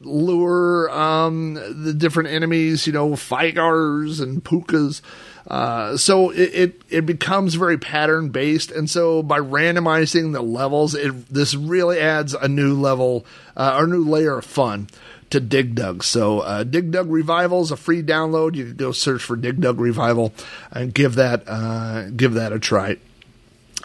lure 0.00 0.90
um, 0.90 1.54
the 1.54 1.94
different 1.94 2.30
enemies, 2.30 2.86
you 2.86 2.92
know, 2.92 3.10
Fygars 3.10 4.20
and 4.20 4.42
Pookas. 4.42 5.00
Uh, 5.46 5.96
so 5.96 6.30
it, 6.30 6.54
it, 6.54 6.82
it 6.88 7.06
becomes 7.06 7.54
very 7.54 7.76
pattern 7.76 8.30
based, 8.30 8.70
and 8.70 8.88
so 8.88 9.22
by 9.22 9.38
randomizing 9.38 10.32
the 10.32 10.40
levels, 10.40 10.94
it 10.94 11.28
this 11.28 11.54
really 11.54 12.00
adds 12.00 12.32
a 12.32 12.48
new 12.48 12.74
level 12.74 13.26
uh, 13.56 13.76
or 13.78 13.86
new 13.86 14.04
layer 14.04 14.38
of 14.38 14.44
fun 14.44 14.88
to 15.30 15.40
Dig 15.40 15.74
Dug. 15.74 16.02
So 16.02 16.40
uh, 16.40 16.64
Dig 16.64 16.90
Dug 16.92 17.10
Revival 17.10 17.60
is 17.60 17.70
a 17.70 17.76
free 17.76 18.02
download. 18.02 18.54
You 18.54 18.66
can 18.66 18.76
go 18.76 18.92
search 18.92 19.22
for 19.22 19.36
Dig 19.36 19.60
Dug 19.60 19.80
Revival 19.80 20.32
and 20.70 20.94
give 20.94 21.16
that 21.16 21.42
uh, 21.46 22.08
give 22.10 22.34
that 22.34 22.52
a 22.52 22.58
try. 22.58 22.96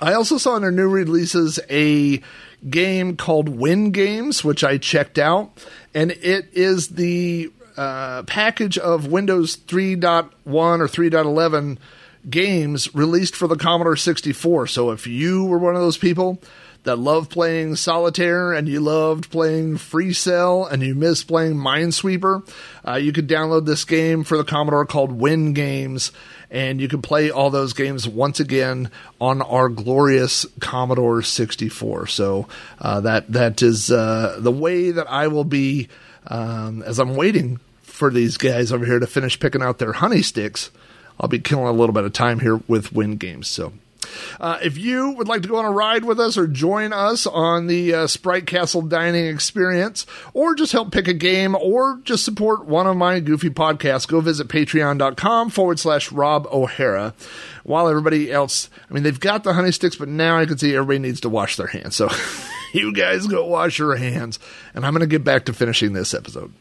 I 0.02 0.14
also 0.14 0.38
saw 0.38 0.56
in 0.56 0.62
their 0.62 0.72
new 0.72 0.88
releases 0.88 1.60
a 1.70 2.22
game 2.70 3.18
called 3.18 3.50
Win 3.50 3.92
Games, 3.92 4.44
which 4.44 4.64
I 4.64 4.78
checked 4.78 5.18
out, 5.18 5.52
and 5.94 6.12
it 6.12 6.50
is 6.54 6.90
the 6.90 7.52
uh, 7.80 8.24
package 8.24 8.78
of 8.78 9.08
Windows 9.08 9.56
3.1 9.56 10.34
or 10.46 10.88
3.11 10.88 11.78
games 12.30 12.94
released 12.94 13.38
for 13.38 13.48
the 13.48 13.56
Commodore 13.56 13.96
64. 13.96 14.68
So 14.68 14.92
if 14.92 15.08
you 15.08 15.46
were 15.46 15.58
one 15.58 15.76
of 15.76 15.82
those 15.82 15.98
people 15.98 16.42
that 16.84 16.98
loved 16.98 17.32
playing 17.32 17.78
solitaire 17.78 18.52
and 18.52 18.68
you 18.68 18.82
loved 18.82 19.32
playing 19.32 19.78
Free 19.78 20.12
Cell 20.12 20.66
and 20.66 20.84
you 20.84 20.94
miss 20.94 21.24
playing 21.24 21.54
Minesweeper, 21.54 22.46
uh, 22.86 22.96
you 22.96 23.14
could 23.14 23.30
download 23.30 23.66
this 23.66 23.86
game 23.86 24.26
for 24.26 24.36
the 24.36 24.44
Commodore 24.44 24.86
called 24.86 25.14
Win 25.14 25.54
Games. 25.54 26.12
And 26.52 26.82
you 26.82 26.90
can 26.90 27.02
play 27.02 27.32
all 27.32 27.50
those 27.50 27.72
games 27.72 28.10
once 28.10 28.42
again 28.42 28.92
on 29.22 29.42
our 29.42 29.70
glorious 29.70 30.46
Commodore 30.60 31.22
64. 31.22 32.08
So 32.08 32.50
uh, 32.82 33.00
that 33.02 33.32
that 33.32 33.62
is 33.62 33.90
uh, 33.90 34.36
the 34.38 34.52
way 34.52 34.92
that 34.92 35.10
I 35.10 35.28
will 35.28 35.46
be 35.46 35.88
um, 36.28 36.82
as 36.84 37.00
I'm 37.00 37.16
waiting 37.16 37.62
for 38.00 38.10
these 38.10 38.38
guys 38.38 38.72
over 38.72 38.86
here 38.86 38.98
to 38.98 39.06
finish 39.06 39.38
picking 39.38 39.62
out 39.62 39.78
their 39.78 39.92
honey 39.92 40.22
sticks. 40.22 40.72
I'll 41.20 41.28
be 41.28 41.40
killing 41.40 41.68
a 41.68 41.74
little 41.74 41.94
bit 41.94 42.06
of 42.06 42.14
time 42.14 42.40
here 42.40 42.62
with 42.66 42.94
Win 42.94 43.18
Games. 43.18 43.50
So, 43.50 43.74
uh, 44.40 44.58
if 44.64 44.78
you 44.78 45.12
would 45.12 45.28
like 45.28 45.42
to 45.42 45.50
go 45.50 45.58
on 45.58 45.66
a 45.66 45.72
ride 45.72 46.06
with 46.06 46.18
us 46.18 46.38
or 46.38 46.48
join 46.48 46.94
us 46.94 47.28
on 47.28 47.68
the 47.68 47.94
uh, 47.94 48.08
Sprite 48.08 48.48
Castle 48.48 48.82
dining 48.82 49.26
experience, 49.26 50.06
or 50.34 50.56
just 50.56 50.72
help 50.72 50.94
pick 50.94 51.10
a 51.10 51.14
game, 51.14 51.56
or 51.56 52.00
just 52.06 52.24
support 52.24 52.66
one 52.66 52.88
of 52.88 52.96
my 52.96 53.20
goofy 53.20 53.50
podcasts, 53.50 54.08
go 54.08 54.22
visit 54.22 54.48
patreon.com 54.48 55.50
forward 55.50 55.78
slash 55.78 56.10
Rob 56.10 56.48
O'Hara. 56.54 57.14
While 57.66 57.90
everybody 57.90 58.32
else, 58.32 58.70
I 58.90 58.94
mean, 58.94 59.04
they've 59.04 59.20
got 59.20 59.44
the 59.44 59.54
honey 59.54 59.74
sticks, 59.74 59.98
but 59.98 60.08
now 60.08 60.40
I 60.40 60.46
can 60.46 60.58
see 60.58 60.74
everybody 60.74 61.00
needs 61.00 61.20
to 61.22 61.30
wash 61.30 61.58
their 61.58 61.68
hands. 61.68 61.98
So, 61.98 62.10
you 62.74 62.94
guys 62.94 63.28
go 63.28 63.46
wash 63.46 63.78
your 63.78 63.98
hands, 63.98 64.40
and 64.74 64.86
I'm 64.86 64.94
going 64.94 65.02
to 65.02 65.08
get 65.08 65.26
back 65.26 65.46
to 65.46 65.54
finishing 65.54 65.92
this 65.92 66.14
episode. 66.14 66.54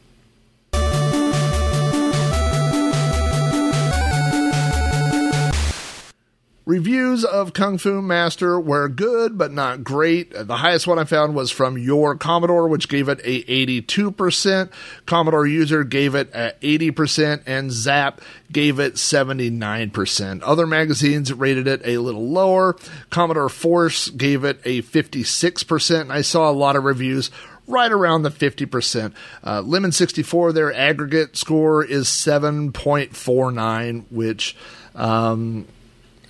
Reviews 6.69 7.25
of 7.25 7.53
Kung 7.53 7.79
Fu 7.79 7.99
Master 7.99 8.59
were 8.59 8.87
good, 8.87 9.39
but 9.39 9.51
not 9.51 9.83
great. 9.83 10.31
The 10.31 10.57
highest 10.57 10.85
one 10.85 10.99
I 10.99 11.03
found 11.03 11.33
was 11.33 11.49
from 11.49 11.79
Your 11.79 12.15
Commodore, 12.15 12.67
which 12.67 12.87
gave 12.87 13.09
it 13.09 13.19
a 13.23 13.41
82%. 13.41 14.69
Commodore 15.07 15.47
User 15.47 15.83
gave 15.83 16.13
it 16.13 16.29
a 16.31 16.53
80%, 16.61 17.41
and 17.47 17.71
Zap 17.71 18.21
gave 18.51 18.77
it 18.77 18.97
79%. 18.97 20.41
Other 20.43 20.67
magazines 20.67 21.33
rated 21.33 21.67
it 21.67 21.81
a 21.85 21.97
little 21.97 22.29
lower. 22.29 22.77
Commodore 23.09 23.49
Force 23.49 24.09
gave 24.09 24.43
it 24.43 24.61
a 24.63 24.83
56%, 24.83 26.01
and 26.01 26.13
I 26.13 26.21
saw 26.21 26.51
a 26.51 26.53
lot 26.53 26.75
of 26.75 26.83
reviews 26.83 27.31
right 27.65 27.91
around 27.91 28.21
the 28.21 28.29
50%. 28.29 29.13
Uh, 29.43 29.61
Lemon 29.61 29.91
64, 29.91 30.53
their 30.53 30.71
aggregate 30.71 31.35
score 31.35 31.83
is 31.83 32.05
7.49, 32.09 34.03
which. 34.11 34.55
Um, 34.93 35.65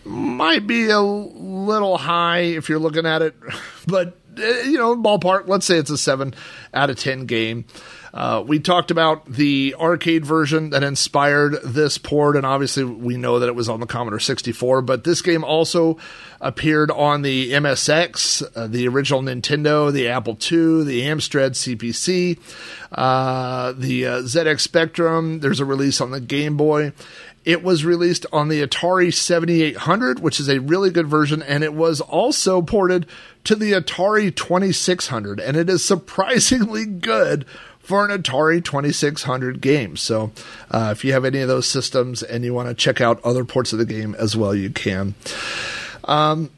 might 0.09 0.65
be 0.65 0.89
a 0.89 0.99
little 0.99 1.97
high 1.97 2.39
if 2.39 2.67
you're 2.67 2.79
looking 2.79 3.05
at 3.05 3.21
it, 3.21 3.35
but 3.87 4.17
uh, 4.37 4.41
you 4.41 4.77
know, 4.77 4.95
ballpark. 4.95 5.47
Let's 5.47 5.65
say 5.65 5.77
it's 5.77 5.89
a 5.89 5.97
seven 5.97 6.33
out 6.73 6.89
of 6.89 6.97
ten 6.97 7.25
game. 7.25 7.65
Uh, 8.13 8.43
we 8.45 8.59
talked 8.59 8.89
about 8.89 9.25
the 9.25 9.75
arcade 9.79 10.25
version 10.25 10.71
that 10.71 10.83
inspired 10.83 11.57
this 11.63 11.97
port, 11.97 12.35
and 12.35 12.45
obviously 12.45 12.83
we 12.83 13.17
know 13.17 13.39
that 13.39 13.47
it 13.47 13.55
was 13.55 13.69
on 13.69 13.79
the 13.79 13.85
Commodore 13.85 14.19
64. 14.19 14.81
But 14.81 15.03
this 15.03 15.21
game 15.21 15.43
also 15.43 15.97
appeared 16.41 16.89
on 16.89 17.21
the 17.21 17.51
MSX, 17.51 18.43
uh, 18.55 18.67
the 18.67 18.87
original 18.87 19.21
Nintendo, 19.21 19.91
the 19.91 20.07
Apple 20.07 20.33
II, 20.33 20.83
the 20.85 21.01
Amstrad 21.03 21.51
CPC, 21.51 22.39
uh, 22.91 23.73
the 23.73 24.07
uh, 24.07 24.21
ZX 24.21 24.59
Spectrum. 24.59 25.39
There's 25.41 25.59
a 25.59 25.65
release 25.65 26.01
on 26.01 26.11
the 26.11 26.21
Game 26.21 26.57
Boy. 26.57 26.93
It 27.45 27.63
was 27.63 27.85
released 27.85 28.25
on 28.31 28.49
the 28.49 28.65
Atari 28.65 29.13
7800, 29.13 30.19
which 30.19 30.39
is 30.39 30.49
a 30.49 30.59
really 30.59 30.89
good 30.89 31.07
version, 31.07 31.41
and 31.41 31.63
it 31.63 31.73
was 31.73 32.01
also 32.01 32.61
ported 32.61 33.05
to 33.45 33.55
the 33.55 33.71
Atari 33.71 34.35
2600, 34.35 35.39
and 35.39 35.57
it 35.57 35.69
is 35.69 35.83
surprisingly 35.83 36.85
good 36.85 37.45
for 37.79 38.07
an 38.07 38.21
Atari 38.21 38.63
2600 38.63 39.61
game. 39.61 39.95
So, 39.95 40.31
uh, 40.69 40.89
if 40.91 41.03
you 41.03 41.13
have 41.13 41.25
any 41.25 41.39
of 41.39 41.47
those 41.47 41.67
systems 41.67 42.21
and 42.21 42.43
you 42.43 42.53
want 42.53 42.67
to 42.67 42.75
check 42.75 43.01
out 43.01 43.23
other 43.23 43.43
ports 43.43 43.73
of 43.73 43.79
the 43.79 43.85
game 43.85 44.15
as 44.19 44.37
well, 44.37 44.53
you 44.53 44.69
can. 44.69 45.15
Um, 46.03 46.51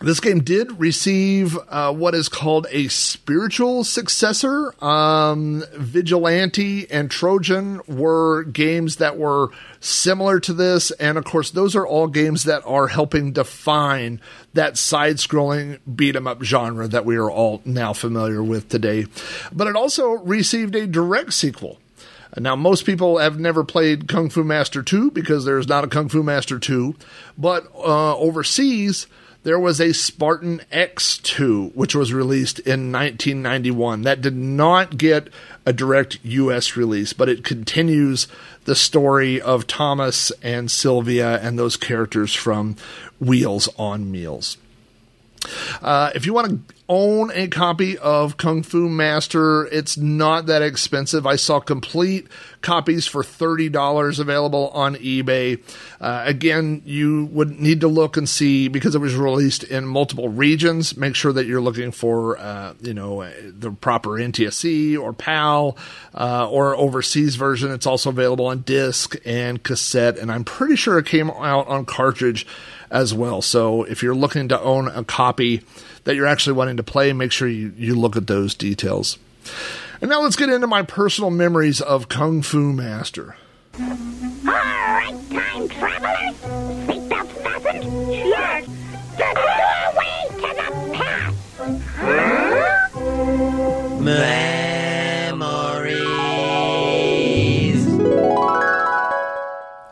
this 0.00 0.20
game 0.20 0.40
did 0.40 0.78
receive 0.78 1.56
uh, 1.68 1.92
what 1.92 2.14
is 2.14 2.28
called 2.28 2.66
a 2.70 2.88
spiritual 2.88 3.82
successor. 3.82 4.72
Um, 4.84 5.64
Vigilante 5.72 6.90
and 6.90 7.10
Trojan 7.10 7.80
were 7.88 8.42
games 8.44 8.96
that 8.96 9.16
were 9.16 9.48
similar 9.80 10.38
to 10.40 10.52
this, 10.52 10.90
and 10.92 11.16
of 11.16 11.24
course, 11.24 11.50
those 11.50 11.74
are 11.74 11.86
all 11.86 12.08
games 12.08 12.44
that 12.44 12.62
are 12.66 12.88
helping 12.88 13.32
define 13.32 14.20
that 14.52 14.76
side-scrolling 14.76 15.78
beat 15.94 16.16
'em 16.16 16.26
up 16.26 16.42
genre 16.42 16.86
that 16.88 17.06
we 17.06 17.16
are 17.16 17.30
all 17.30 17.62
now 17.64 17.92
familiar 17.92 18.42
with 18.42 18.68
today. 18.68 19.06
But 19.52 19.66
it 19.66 19.76
also 19.76 20.10
received 20.10 20.74
a 20.74 20.86
direct 20.86 21.32
sequel. 21.32 21.78
Now, 22.38 22.54
most 22.54 22.84
people 22.84 23.16
have 23.18 23.38
never 23.38 23.64
played 23.64 24.08
Kung 24.08 24.28
Fu 24.28 24.44
Master 24.44 24.82
2 24.82 25.10
because 25.10 25.46
there's 25.46 25.68
not 25.68 25.84
a 25.84 25.88
Kung 25.88 26.08
Fu 26.08 26.22
Master 26.22 26.58
2, 26.58 26.94
but 27.38 27.66
uh, 27.74 28.16
overseas 28.16 29.06
there 29.46 29.60
was 29.60 29.80
a 29.80 29.94
Spartan 29.94 30.60
X2, 30.72 31.72
which 31.76 31.94
was 31.94 32.12
released 32.12 32.58
in 32.58 32.90
1991. 32.90 34.02
That 34.02 34.20
did 34.20 34.34
not 34.34 34.98
get 34.98 35.28
a 35.64 35.72
direct 35.72 36.18
US 36.24 36.76
release, 36.76 37.12
but 37.12 37.28
it 37.28 37.44
continues 37.44 38.26
the 38.64 38.74
story 38.74 39.40
of 39.40 39.68
Thomas 39.68 40.32
and 40.42 40.68
Sylvia 40.68 41.40
and 41.40 41.56
those 41.56 41.76
characters 41.76 42.34
from 42.34 42.74
Wheels 43.20 43.68
on 43.78 44.10
Meals. 44.10 44.56
Uh, 45.82 46.10
if 46.14 46.26
you 46.26 46.32
want 46.32 46.50
to 46.50 46.74
own 46.88 47.30
a 47.32 47.48
copy 47.48 47.98
of 47.98 48.36
Kung 48.36 48.62
Fu 48.62 48.88
Master, 48.88 49.66
it's 49.66 49.96
not 49.96 50.46
that 50.46 50.62
expensive. 50.62 51.26
I 51.26 51.36
saw 51.36 51.58
complete 51.58 52.28
copies 52.60 53.06
for 53.06 53.22
$30 53.22 54.20
available 54.20 54.68
on 54.70 54.94
eBay. 54.96 55.62
Uh, 56.00 56.22
again, 56.24 56.82
you 56.84 57.26
would 57.26 57.60
need 57.60 57.80
to 57.80 57.88
look 57.88 58.16
and 58.16 58.28
see 58.28 58.68
because 58.68 58.94
it 58.94 59.00
was 59.00 59.14
released 59.14 59.64
in 59.64 59.84
multiple 59.86 60.28
regions. 60.28 60.96
Make 60.96 61.14
sure 61.14 61.32
that 61.32 61.46
you're 61.46 61.60
looking 61.60 61.90
for, 61.90 62.38
uh, 62.38 62.74
you 62.80 62.94
know, 62.94 63.22
uh, 63.22 63.32
the 63.44 63.72
proper 63.72 64.10
NTSC 64.10 64.98
or 64.98 65.12
PAL 65.12 65.76
uh, 66.14 66.48
or 66.48 66.76
overseas 66.76 67.36
version. 67.36 67.72
It's 67.72 67.86
also 67.86 68.10
available 68.10 68.46
on 68.46 68.62
disc 68.62 69.16
and 69.24 69.62
cassette, 69.62 70.18
and 70.18 70.30
I'm 70.30 70.44
pretty 70.44 70.76
sure 70.76 70.98
it 70.98 71.06
came 71.06 71.30
out 71.30 71.66
on 71.68 71.84
cartridge 71.84 72.46
as 72.90 73.14
well. 73.14 73.42
So 73.42 73.84
if 73.84 74.02
you're 74.02 74.14
looking 74.14 74.48
to 74.48 74.60
own 74.60 74.88
a 74.88 75.04
copy 75.04 75.62
that 76.04 76.14
you're 76.16 76.26
actually 76.26 76.54
wanting 76.54 76.76
to 76.78 76.82
play, 76.82 77.12
make 77.12 77.32
sure 77.32 77.48
you, 77.48 77.72
you 77.76 77.94
look 77.94 78.16
at 78.16 78.26
those 78.26 78.54
details. 78.54 79.18
And 80.00 80.10
now 80.10 80.22
let's 80.22 80.36
get 80.36 80.48
into 80.48 80.66
my 80.66 80.82
personal 80.82 81.30
memories 81.30 81.80
of 81.80 82.08
Kung 82.08 82.42
Fu 82.42 82.72
Master. 82.72 83.36
Alright, 83.78 85.14
time 85.30 85.68
travelers. 85.68 86.36
Seatbelt 86.86 87.28
fastened? 87.42 88.12
Yes. 88.12 88.66
The 89.16 89.28
doorway 89.34 90.26
to 90.32 90.48
the 90.54 90.68
past. 90.94 91.36
Huh? 91.96 92.46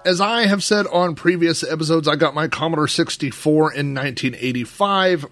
As 0.05 0.21
I 0.21 0.47
have 0.47 0.63
said 0.63 0.87
on 0.89 1.15
previous 1.15 1.65
episodes, 1.65 2.07
I 2.07 2.17
got 2.17 2.35
my 2.35 2.47
Commodore 2.47 2.89
64 2.89 3.73
in 3.73 3.95
1985 3.95 5.25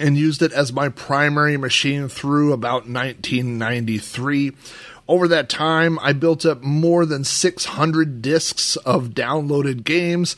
and 0.00 0.18
used 0.18 0.42
it 0.42 0.52
as 0.52 0.72
my 0.72 0.88
primary 0.88 1.56
machine 1.56 2.08
through 2.08 2.52
about 2.52 2.88
1993. 2.88 4.50
Over 5.06 5.28
that 5.28 5.48
time, 5.48 6.00
I 6.00 6.12
built 6.12 6.44
up 6.44 6.60
more 6.60 7.06
than 7.06 7.22
600 7.22 8.20
discs 8.20 8.74
of 8.78 9.10
downloaded 9.10 9.84
games, 9.84 10.34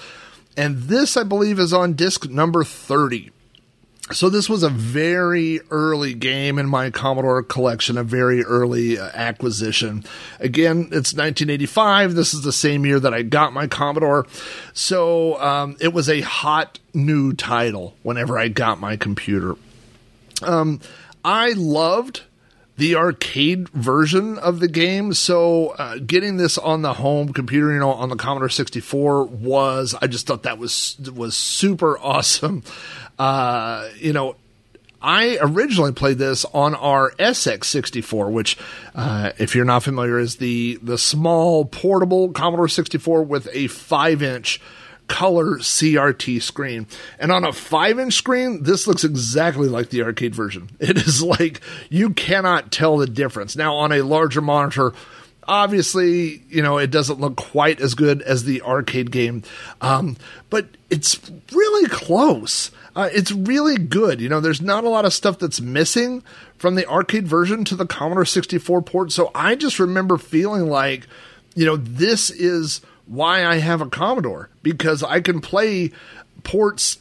and 0.54 0.82
this, 0.82 1.16
I 1.16 1.22
believe, 1.22 1.58
is 1.58 1.72
on 1.72 1.94
disc 1.94 2.28
number 2.28 2.62
30. 2.62 3.30
So 4.12 4.30
this 4.30 4.48
was 4.48 4.62
a 4.62 4.68
very 4.68 5.60
early 5.68 6.14
game 6.14 6.60
in 6.60 6.68
my 6.68 6.90
Commodore 6.90 7.42
collection, 7.42 7.98
a 7.98 8.04
very 8.04 8.44
early 8.44 8.98
uh, 8.98 9.10
acquisition. 9.12 10.04
Again, 10.38 10.82
it's 10.92 11.12
1985. 11.12 12.14
This 12.14 12.32
is 12.32 12.42
the 12.42 12.52
same 12.52 12.86
year 12.86 13.00
that 13.00 13.12
I 13.12 13.22
got 13.22 13.52
my 13.52 13.66
Commodore. 13.66 14.26
So 14.72 15.40
um, 15.40 15.76
it 15.80 15.92
was 15.92 16.08
a 16.08 16.20
hot 16.20 16.78
new 16.94 17.32
title 17.32 17.96
whenever 18.04 18.38
I 18.38 18.46
got 18.46 18.78
my 18.78 18.96
computer. 18.96 19.56
Um, 20.40 20.80
I 21.24 21.52
loved 21.52 22.22
the 22.76 22.94
arcade 22.94 23.68
version 23.70 24.38
of 24.38 24.60
the 24.60 24.68
game. 24.68 25.12
So 25.14 25.68
uh, 25.70 25.98
getting 25.98 26.36
this 26.36 26.58
on 26.58 26.82
the 26.82 26.94
home 26.94 27.32
computer, 27.32 27.72
you 27.72 27.80
know, 27.80 27.92
on 27.92 28.08
the 28.08 28.16
Commodore 28.16 28.48
64 28.48 29.24
was, 29.24 29.94
I 30.00 30.06
just 30.06 30.26
thought 30.26 30.42
that 30.42 30.58
was 30.58 30.96
was 31.14 31.36
super 31.36 31.98
awesome. 31.98 32.62
Uh, 33.18 33.88
you 33.96 34.12
know, 34.12 34.36
I 35.00 35.38
originally 35.40 35.92
played 35.92 36.18
this 36.18 36.44
on 36.52 36.74
our 36.74 37.12
SX64, 37.12 38.30
which, 38.30 38.58
uh, 38.94 39.32
if 39.38 39.54
you're 39.54 39.64
not 39.64 39.82
familiar, 39.82 40.18
is 40.18 40.36
the 40.36 40.78
the 40.82 40.98
small 40.98 41.64
portable 41.64 42.32
Commodore 42.32 42.68
64 42.68 43.22
with 43.22 43.48
a 43.52 43.68
five 43.68 44.22
inch 44.22 44.60
color 45.08 45.58
CRT 45.58 46.42
screen. 46.42 46.86
And 47.18 47.32
on 47.32 47.44
a 47.44 47.52
five 47.52 47.98
inch 47.98 48.14
screen, 48.14 48.62
this 48.62 48.86
looks 48.86 49.04
exactly 49.04 49.68
like 49.68 49.90
the 49.90 50.02
arcade 50.02 50.34
version. 50.34 50.70
It 50.80 50.98
is 50.98 51.22
like 51.22 51.60
you 51.90 52.10
cannot 52.10 52.70
tell 52.70 52.96
the 52.96 53.06
difference. 53.06 53.56
Now, 53.56 53.74
on 53.74 53.92
a 53.92 54.02
larger 54.02 54.40
monitor, 54.40 54.92
obviously, 55.48 56.42
you 56.48 56.62
know, 56.62 56.78
it 56.78 56.90
doesn't 56.90 57.20
look 57.20 57.36
quite 57.36 57.80
as 57.80 57.94
good 57.94 58.22
as 58.22 58.44
the 58.44 58.62
arcade 58.62 59.10
game, 59.10 59.42
um, 59.80 60.16
but 60.50 60.66
it's 60.90 61.30
really 61.52 61.88
close. 61.88 62.70
Uh, 62.94 63.10
it's 63.12 63.32
really 63.32 63.76
good. 63.76 64.20
You 64.20 64.28
know, 64.28 64.40
there's 64.40 64.62
not 64.62 64.84
a 64.84 64.88
lot 64.88 65.04
of 65.04 65.12
stuff 65.12 65.38
that's 65.38 65.60
missing 65.60 66.22
from 66.56 66.76
the 66.76 66.88
arcade 66.88 67.26
version 67.28 67.64
to 67.66 67.76
the 67.76 67.86
Commodore 67.86 68.24
64 68.24 68.82
port. 68.82 69.12
So 69.12 69.30
I 69.34 69.54
just 69.54 69.78
remember 69.78 70.16
feeling 70.16 70.68
like, 70.68 71.06
you 71.54 71.66
know, 71.66 71.76
this 71.76 72.30
is 72.30 72.80
why 73.06 73.44
I 73.44 73.56
have 73.56 73.80
a 73.80 73.86
Commodore 73.88 74.50
because 74.62 75.02
I 75.02 75.20
can 75.20 75.40
play 75.40 75.92
ports 76.42 76.98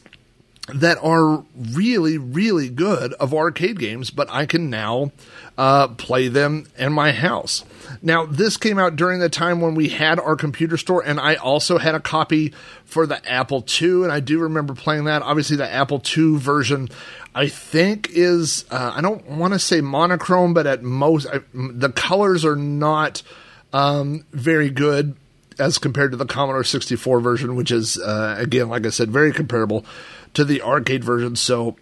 that 0.68 0.98
are 1.00 1.44
really, 1.56 2.18
really 2.18 2.68
good 2.68 3.12
of 3.14 3.32
arcade 3.32 3.78
games, 3.78 4.10
but 4.10 4.28
I 4.30 4.46
can 4.46 4.68
now 4.68 5.12
uh, 5.56 5.88
play 5.88 6.26
them 6.26 6.66
in 6.76 6.92
my 6.92 7.12
house. 7.12 7.64
Now, 8.02 8.26
this 8.26 8.56
came 8.56 8.78
out 8.78 8.96
during 8.96 9.20
the 9.20 9.28
time 9.28 9.60
when 9.60 9.76
we 9.76 9.90
had 9.90 10.18
our 10.18 10.34
computer 10.34 10.76
store, 10.76 11.02
and 11.04 11.20
I 11.20 11.36
also 11.36 11.78
had 11.78 11.94
a 11.94 12.00
copy 12.00 12.52
for 12.84 13.06
the 13.06 13.24
Apple 13.30 13.64
II, 13.80 14.02
and 14.02 14.12
I 14.12 14.18
do 14.18 14.40
remember 14.40 14.74
playing 14.74 15.04
that. 15.04 15.22
Obviously, 15.22 15.56
the 15.56 15.70
Apple 15.70 16.02
II 16.16 16.36
version, 16.36 16.88
I 17.32 17.46
think, 17.46 18.08
is, 18.10 18.64
uh, 18.70 18.92
I 18.94 19.00
don't 19.00 19.24
want 19.30 19.52
to 19.52 19.60
say 19.60 19.80
monochrome, 19.80 20.52
but 20.52 20.66
at 20.66 20.82
most, 20.82 21.28
I, 21.28 21.40
the 21.54 21.90
colors 21.90 22.44
are 22.44 22.56
not 22.56 23.22
um, 23.72 24.24
very 24.32 24.70
good 24.70 25.14
as 25.58 25.78
compared 25.78 26.10
to 26.12 26.16
the 26.16 26.26
Commodore 26.26 26.64
64 26.64 27.20
version, 27.20 27.56
which 27.56 27.70
is, 27.70 27.98
uh, 27.98 28.36
again, 28.38 28.68
like 28.68 28.86
I 28.86 28.90
said, 28.90 29.10
very 29.10 29.32
comparable 29.32 29.84
to 30.34 30.44
the 30.44 30.62
arcade 30.62 31.02
version. 31.02 31.36
So 31.36 31.76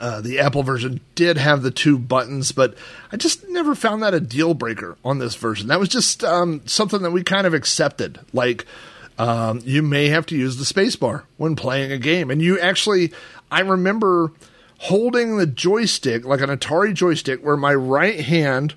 uh, 0.00 0.20
the 0.20 0.38
Apple 0.38 0.62
version 0.62 1.00
did 1.14 1.36
have 1.36 1.62
the 1.62 1.70
two 1.70 1.98
buttons, 1.98 2.52
but 2.52 2.74
I 3.12 3.16
just 3.16 3.46
never 3.48 3.74
found 3.74 4.02
that 4.02 4.14
a 4.14 4.20
deal 4.20 4.54
breaker 4.54 4.96
on 5.04 5.18
this 5.18 5.34
version. 5.34 5.68
That 5.68 5.80
was 5.80 5.88
just 5.88 6.24
um, 6.24 6.62
something 6.66 7.02
that 7.02 7.10
we 7.10 7.22
kind 7.22 7.46
of 7.46 7.54
accepted. 7.54 8.20
Like, 8.32 8.66
um, 9.18 9.60
you 9.64 9.82
may 9.82 10.08
have 10.08 10.24
to 10.26 10.36
use 10.36 10.56
the 10.56 10.64
spacebar 10.64 11.24
when 11.36 11.54
playing 11.54 11.92
a 11.92 11.98
game. 11.98 12.30
And 12.30 12.40
you 12.40 12.58
actually, 12.58 13.12
I 13.50 13.60
remember 13.60 14.32
holding 14.78 15.36
the 15.36 15.46
joystick, 15.46 16.24
like 16.24 16.40
an 16.40 16.48
Atari 16.48 16.94
joystick, 16.94 17.44
where 17.44 17.56
my 17.56 17.74
right 17.74 18.20
hand 18.20 18.74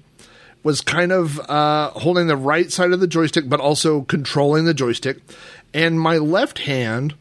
was 0.64 0.82
kind 0.82 1.11
of 1.11 1.39
uh, 1.49 1.91
holding 1.91 2.28
the 2.28 2.38
right 2.38 2.72
side 2.72 2.91
of 2.91 2.99
the 2.99 3.07
joystick, 3.07 3.49
but 3.49 3.59
also 3.59 4.01
controlling 4.01 4.66
the 4.66 4.74
joystick. 4.74 5.18
And 5.74 5.99
my 5.99 6.18
left 6.18 6.59
hand 6.59 7.16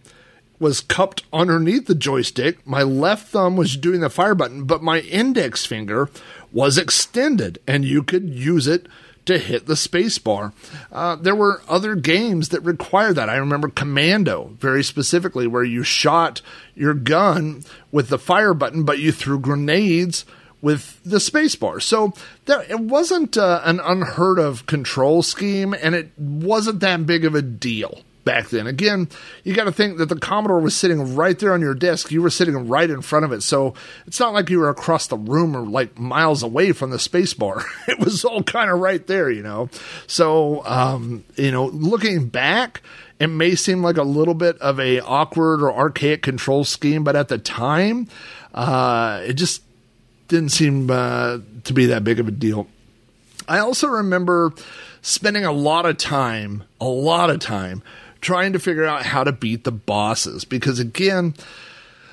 was 0.59 0.81
cupped 0.81 1.25
underneath 1.33 1.87
the 1.87 1.95
joystick. 1.95 2.65
My 2.65 2.85
left 2.85 3.29
thumb 3.29 3.57
was 3.57 3.77
doing 3.77 4.01
the 4.01 4.09
fire 4.09 4.37
button, 4.37 4.65
but 4.65 4.83
my 4.83 5.01
index 5.01 5.67
finger 5.67 6.09
was 6.53 6.79
extended, 6.79 7.59
and 7.67 7.85
you 7.85 8.05
could 8.05 8.29
use 8.29 8.69
it 8.69 8.87
to 9.25 9.39
hit 9.39 9.67
the 9.67 9.77
space 9.77 10.19
bar. 10.19 10.53
Uh, 10.91 11.17
there 11.17 11.35
were 11.35 11.63
other 11.69 11.95
games 11.95 12.51
that 12.51 12.61
required 12.61 13.15
that. 13.15 13.29
I 13.29 13.37
remember 13.37 13.69
Commando 13.69 14.57
very 14.61 14.85
specifically, 14.85 15.47
where 15.47 15.65
you 15.65 15.83
shot 15.83 16.43
your 16.75 16.95
gun 16.95 17.65
with 17.91 18.09
the 18.09 18.19
fire 18.19 18.55
button, 18.55 18.85
but 18.85 18.99
you 18.99 19.13
threw 19.13 19.41
grenades 19.41 20.25
with 20.63 21.03
the 21.05 21.19
spacebar. 21.19 21.83
So 21.83 22.15
there, 22.47 22.63
it 22.63 22.81
wasn't 22.81 23.37
uh, 23.37 23.61
an 23.65 23.81
unheard 23.81 24.39
of 24.39 24.65
control 24.67 25.23
scheme, 25.23 25.75
and 25.75 25.95
it 25.95 26.13
wasn't 26.17 26.81
that 26.81 27.05
big 27.05 27.25
of 27.27 27.35
a 27.35 27.43
deal 27.43 28.03
back 28.25 28.51
then. 28.51 28.67
Again, 28.69 29.09
you 29.43 29.55
got 29.55 29.65
to 29.65 29.73
think 29.73 29.99
that 29.99 30.09
the 30.09 30.17
Commodore 30.17 30.61
was 30.61 30.77
sitting 30.77 31.17
right 31.17 31.39
there 31.39 31.53
on 31.53 31.61
your 31.61 31.75
desk. 31.75 32.11
You 32.13 32.23
were 32.23 32.31
sitting 32.31 32.69
right 32.69 32.89
in 32.89 33.03
front 33.03 33.25
of 33.25 33.33
it. 33.33 33.43
So 33.43 33.75
it's 34.07 34.21
not 34.21 34.33
like 34.33 34.49
you 34.49 34.61
were 34.61 34.69
across 34.69 35.09
the 35.09 35.17
room 35.17 35.57
or 35.57 35.67
like 35.67 35.99
miles 35.99 36.45
away 36.45 36.73
from 36.73 36.91
the 36.91 36.99
space 36.99 37.35
bar. 37.35 37.65
It 37.89 37.99
was 37.99 38.25
all 38.25 38.43
kind 38.43 38.71
of 38.71 38.79
right 38.79 39.05
there, 39.07 39.29
you 39.31 39.43
know. 39.43 39.69
So, 40.07 40.65
um, 40.65 41.25
you 41.37 41.51
know, 41.51 41.67
looking 41.67 42.29
back, 42.29 42.81
it 43.19 43.27
may 43.27 43.55
seem 43.55 43.83
like 43.83 43.97
a 43.97 44.03
little 44.03 44.35
bit 44.35 44.57
of 44.59 44.79
a 44.79 45.01
awkward 45.01 45.63
or 45.63 45.73
archaic 45.73 46.23
control 46.23 46.65
scheme, 46.65 47.05
but 47.05 47.17
at 47.17 47.29
the 47.29 47.39
time, 47.39 48.09
uh, 48.55 49.23
it 49.25 49.35
just 49.35 49.63
didn't 50.33 50.51
seem 50.51 50.91
uh, 50.91 51.39
to 51.65 51.73
be 51.73 51.87
that 51.87 52.03
big 52.03 52.19
of 52.19 52.27
a 52.27 52.31
deal. 52.31 52.67
I 53.47 53.59
also 53.59 53.87
remember 53.87 54.53
spending 55.03 55.45
a 55.45 55.53
lot 55.53 55.87
of 55.87 55.99
time, 55.99 56.65
a 56.81 56.87
lot 56.87 57.31
of 57.31 57.39
time 57.39 57.83
trying 58.21 58.53
to 58.55 58.59
figure 58.59 58.85
out 58.85 59.05
how 59.05 59.25
to 59.25 59.33
beat 59.33 59.65
the 59.65 59.73
bosses 59.73 60.45
because 60.45 60.79
again 60.79 61.35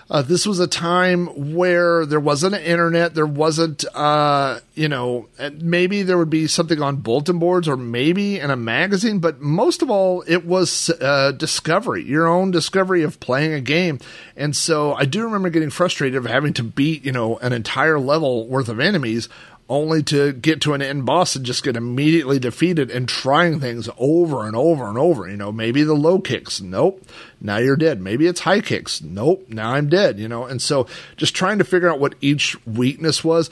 Uh, 0.09 0.23
this 0.23 0.47
was 0.47 0.59
a 0.59 0.65
time 0.65 1.27
where 1.53 2.03
there 2.03 2.19
wasn't 2.19 2.55
an 2.55 2.63
internet, 2.63 3.13
there 3.13 3.27
wasn't, 3.27 3.85
uh, 3.93 4.59
you 4.73 4.89
know, 4.89 5.27
maybe 5.61 6.01
there 6.01 6.17
would 6.17 6.31
be 6.31 6.47
something 6.47 6.81
on 6.81 6.95
bulletin 6.95 7.37
boards 7.37 7.67
or 7.67 7.77
maybe 7.77 8.39
in 8.39 8.49
a 8.49 8.55
magazine, 8.55 9.19
but 9.19 9.39
most 9.39 9.83
of 9.83 9.91
all, 9.91 10.23
it 10.25 10.45
was 10.45 10.89
uh, 10.99 11.31
discovery, 11.33 12.03
your 12.03 12.25
own 12.25 12.49
discovery 12.49 13.03
of 13.03 13.19
playing 13.19 13.53
a 13.53 13.61
game. 13.61 13.99
And 14.35 14.55
so 14.55 14.95
I 14.95 15.05
do 15.05 15.23
remember 15.23 15.51
getting 15.51 15.69
frustrated 15.69 16.17
of 16.17 16.25
having 16.25 16.53
to 16.53 16.63
beat, 16.63 17.05
you 17.05 17.11
know, 17.11 17.37
an 17.37 17.53
entire 17.53 17.99
level 17.99 18.47
worth 18.47 18.67
of 18.67 18.79
enemies 18.79 19.29
only 19.69 20.01
to 20.01 20.33
get 20.33 20.61
to 20.61 20.73
an 20.73 20.81
end 20.81 21.05
boss 21.05 21.35
and 21.35 21.45
just 21.45 21.63
get 21.63 21.77
immediately 21.77 22.39
defeated 22.39 22.89
and 22.89 23.07
trying 23.07 23.59
things 23.59 23.87
over 23.99 24.45
and 24.45 24.55
over 24.55 24.89
and 24.89 24.97
over. 24.97 25.29
You 25.29 25.37
know, 25.37 25.51
maybe 25.51 25.83
the 25.83 25.93
low 25.93 26.19
kicks. 26.19 26.59
Nope. 26.59 27.05
Now 27.39 27.57
you're 27.57 27.77
dead. 27.77 28.01
Maybe 28.01 28.25
it's 28.25 28.41
high 28.41 28.61
kicks. 28.61 28.99
Nope. 29.01 29.45
Now 29.47 29.73
I'm 29.73 29.87
dead, 29.87 30.17
you 30.17 30.27
know? 30.27 30.45
And 30.45 30.59
so 30.59 30.87
just 31.17 31.35
trying 31.35 31.59
to 31.59 31.63
figure 31.63 31.89
out 31.89 31.99
what 31.99 32.15
each 32.19 32.57
weakness 32.65 33.23
was. 33.23 33.51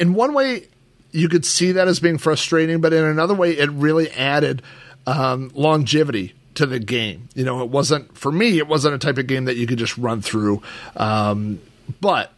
In 0.00 0.14
one 0.14 0.34
way, 0.34 0.66
you 1.12 1.28
could 1.28 1.46
see 1.46 1.72
that 1.72 1.86
as 1.86 2.00
being 2.00 2.18
frustrating, 2.18 2.80
but 2.80 2.92
in 2.92 3.04
another 3.04 3.34
way, 3.34 3.52
it 3.52 3.70
really 3.70 4.10
added 4.10 4.60
um, 5.06 5.52
longevity 5.54 6.34
to 6.56 6.66
the 6.66 6.80
game. 6.80 7.28
You 7.34 7.44
know, 7.44 7.62
it 7.62 7.70
wasn't, 7.70 8.18
for 8.18 8.32
me, 8.32 8.58
it 8.58 8.66
wasn't 8.66 8.96
a 8.96 8.98
type 8.98 9.18
of 9.18 9.28
game 9.28 9.44
that 9.44 9.56
you 9.56 9.68
could 9.68 9.78
just 9.78 9.96
run 9.96 10.20
through. 10.20 10.62
Um, 10.96 11.60
but 12.00 12.32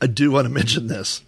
I 0.00 0.06
do 0.06 0.30
want 0.30 0.46
to 0.46 0.52
mention 0.52 0.86
this 0.86 1.22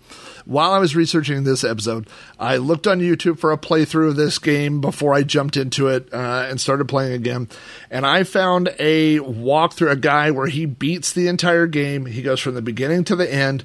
while 0.50 0.72
I 0.72 0.80
was 0.80 0.96
researching 0.96 1.44
this 1.44 1.62
episode, 1.62 2.08
I 2.36 2.56
looked 2.56 2.88
on 2.88 2.98
YouTube 2.98 3.38
for 3.38 3.52
a 3.52 3.56
playthrough 3.56 4.08
of 4.08 4.16
this 4.16 4.40
game 4.40 4.80
before 4.80 5.14
I 5.14 5.22
jumped 5.22 5.56
into 5.56 5.86
it 5.86 6.12
uh, 6.12 6.48
and 6.50 6.60
started 6.60 6.88
playing 6.88 7.12
again. 7.12 7.48
And 7.88 8.04
I 8.04 8.24
found 8.24 8.74
a 8.80 9.20
walkthrough, 9.20 9.92
a 9.92 9.96
guy 9.96 10.32
where 10.32 10.48
he 10.48 10.66
beats 10.66 11.12
the 11.12 11.28
entire 11.28 11.68
game. 11.68 12.04
He 12.06 12.20
goes 12.20 12.40
from 12.40 12.54
the 12.54 12.62
beginning 12.62 13.04
to 13.04 13.14
the 13.14 13.32
end, 13.32 13.62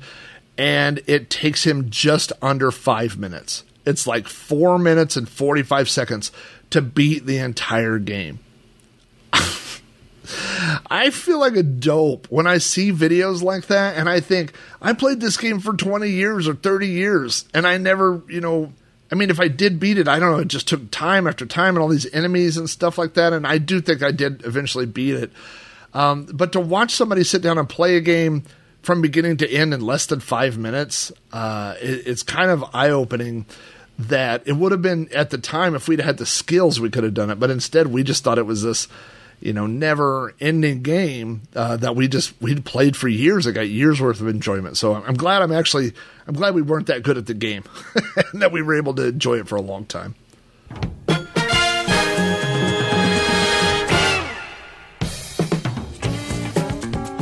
and 0.59 1.01
it 1.07 1.31
takes 1.31 1.65
him 1.65 1.89
just 1.89 2.31
under 2.39 2.69
five 2.69 3.17
minutes. 3.17 3.63
It's 3.83 4.05
like 4.05 4.27
four 4.27 4.77
minutes 4.77 5.17
and 5.17 5.27
45 5.27 5.89
seconds 5.89 6.31
to 6.69 6.83
beat 6.83 7.25
the 7.25 7.37
entire 7.37 7.97
game. 7.97 8.37
I 10.89 11.09
feel 11.09 11.39
like 11.39 11.55
a 11.55 11.63
dope 11.63 12.27
when 12.29 12.47
I 12.47 12.57
see 12.57 12.91
videos 12.91 13.41
like 13.41 13.67
that 13.67 13.97
and 13.97 14.09
I 14.09 14.19
think 14.19 14.53
I 14.81 14.93
played 14.93 15.19
this 15.19 15.37
game 15.37 15.59
for 15.59 15.73
20 15.73 16.09
years 16.09 16.47
or 16.47 16.55
30 16.55 16.87
years 16.87 17.45
and 17.53 17.67
I 17.67 17.77
never, 17.77 18.21
you 18.27 18.41
know, 18.41 18.73
I 19.11 19.15
mean 19.15 19.29
if 19.29 19.39
I 19.39 19.47
did 19.47 19.79
beat 19.79 19.97
it, 19.97 20.07
I 20.07 20.19
don't 20.19 20.31
know, 20.31 20.39
it 20.39 20.47
just 20.47 20.67
took 20.67 20.91
time 20.91 21.27
after 21.27 21.45
time 21.45 21.75
and 21.75 21.79
all 21.83 21.89
these 21.89 22.11
enemies 22.13 22.57
and 22.57 22.69
stuff 22.69 22.97
like 22.97 23.13
that 23.15 23.33
and 23.33 23.45
I 23.45 23.57
do 23.57 23.81
think 23.81 24.03
I 24.03 24.11
did 24.11 24.45
eventually 24.45 24.85
beat 24.85 25.15
it. 25.15 25.31
Um, 25.93 26.25
but 26.25 26.51
to 26.51 26.59
watch 26.59 26.91
somebody 26.93 27.23
sit 27.23 27.41
down 27.41 27.57
and 27.57 27.69
play 27.69 27.95
a 27.95 28.01
game 28.01 28.43
from 28.81 29.01
beginning 29.01 29.37
to 29.37 29.49
end 29.49 29.73
in 29.73 29.81
less 29.81 30.05
than 30.05 30.19
5 30.19 30.57
minutes, 30.57 31.11
uh, 31.31 31.75
it, 31.81 32.05
it's 32.05 32.21
kind 32.21 32.51
of 32.51 32.63
eye-opening 32.73 33.45
that 33.97 34.43
it 34.45 34.53
would 34.53 34.71
have 34.71 34.81
been 34.81 35.09
at 35.13 35.29
the 35.29 35.37
time 35.37 35.75
if 35.75 35.87
we'd 35.87 36.01
had 36.01 36.17
the 36.17 36.25
skills 36.25 36.79
we 36.79 36.89
could 36.89 37.03
have 37.03 37.13
done 37.13 37.29
it, 37.29 37.39
but 37.39 37.49
instead 37.49 37.87
we 37.87 38.03
just 38.03 38.23
thought 38.23 38.37
it 38.37 38.45
was 38.45 38.63
this 38.63 38.87
you 39.39 39.53
know, 39.53 39.67
never 39.67 40.33
ending 40.39 40.81
game 40.81 41.43
uh, 41.55 41.77
that 41.77 41.95
we 41.95 42.07
just 42.07 42.39
we'd 42.41 42.65
played 42.65 42.95
for 42.95 43.07
years. 43.07 43.47
I 43.47 43.51
got 43.51 43.67
years 43.67 44.01
worth 44.01 44.21
of 44.21 44.27
enjoyment. 44.27 44.77
So 44.77 44.95
I'm 44.95 45.15
glad 45.15 45.41
I'm 45.41 45.51
actually 45.51 45.93
I'm 46.27 46.33
glad 46.33 46.55
we 46.55 46.61
weren't 46.61 46.87
that 46.87 47.03
good 47.03 47.17
at 47.17 47.25
the 47.27 47.33
game 47.33 47.63
and 48.33 48.41
that 48.41 48.51
we 48.51 48.61
were 48.61 48.75
able 48.75 48.93
to 48.95 49.07
enjoy 49.07 49.39
it 49.39 49.47
for 49.47 49.55
a 49.55 49.61
long 49.61 49.85
time. 49.85 50.15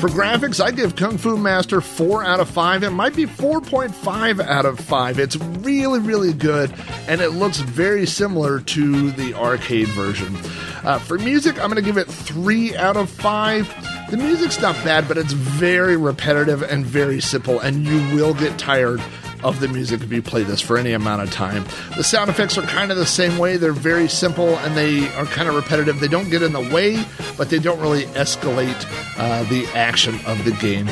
For 0.04 0.10
graphics, 0.10 0.62
I 0.62 0.72
give 0.72 0.98
Kung 0.98 1.18
Fu 1.18 1.38
Master 1.38 1.80
4 1.80 2.26
out 2.26 2.42
of 2.42 2.50
5. 2.50 2.84
It 2.84 2.90
might 2.90 3.16
be 3.16 3.26
4.5 3.26 4.42
out 4.42 4.66
of 4.66 4.78
5. 4.78 5.18
It's 5.18 5.38
really, 5.38 6.02
really 6.02 6.34
good, 6.34 6.74
and 7.08 7.22
it 7.22 7.30
looks 7.30 7.60
very 7.60 8.06
similar 8.06 8.60
to 8.60 9.12
the 9.12 9.34
arcade 9.34 9.88
version. 9.88 10.36
Uh, 10.84 11.00
for 11.00 11.18
music, 11.18 11.58
I'm 11.58 11.72
going 11.72 11.82
to 11.82 11.82
give 11.82 11.96
it 11.96 12.10
3 12.10 12.76
out 12.76 12.98
of 12.98 13.10
5. 13.10 14.10
The 14.12 14.18
music's 14.18 14.60
not 14.60 14.76
bad, 14.84 15.08
but 15.08 15.18
it's 15.18 15.32
very 15.32 15.96
repetitive 15.96 16.64
and 16.64 16.86
very 16.86 17.22
simple, 17.22 17.62
and 17.62 17.88
you 17.88 18.00
will 18.14 18.34
get 18.34 18.60
tired 18.60 19.02
of 19.44 19.60
the 19.60 19.68
music 19.68 20.02
if 20.02 20.12
you 20.12 20.22
play 20.22 20.44
this 20.44 20.62
for 20.62 20.78
any 20.78 20.94
amount 20.94 21.22
of 21.22 21.32
time. 21.32 21.66
The 21.96 22.04
sound 22.04 22.30
effects 22.30 22.58
are 22.58 22.64
kind 22.64 22.92
of 22.92 22.98
the 22.98 23.06
same 23.06 23.38
way. 23.38 23.58
They're 23.58 23.74
very 23.74 24.08
simple 24.08 24.58
and 24.60 24.76
they 24.76 25.14
are 25.16 25.26
kind 25.26 25.48
of 25.48 25.56
repetitive. 25.56 26.00
They 26.00 26.08
don't 26.08 26.30
get 26.30 26.42
in 26.42 26.54
the 26.54 26.62
way, 26.74 27.04
but 27.38 27.50
they 27.50 27.60
don't 27.60 27.80
really 27.80 28.06
escalate 28.08 28.86
uh, 29.18 29.44
the 29.44 29.66
action 29.76 30.16
of 30.26 30.44
the 30.46 30.52
game. 30.52 30.90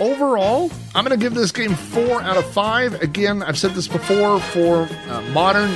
Overall, 0.00 0.70
I'm 0.94 1.04
going 1.04 1.18
to 1.18 1.22
give 1.22 1.34
this 1.34 1.52
game 1.52 1.74
4 1.74 2.22
out 2.22 2.38
of 2.38 2.50
5. 2.52 3.02
Again, 3.02 3.42
I've 3.42 3.58
said 3.58 3.72
this 3.72 3.86
before 3.86 4.40
for 4.40 4.88
uh, 5.08 5.20
modern 5.32 5.74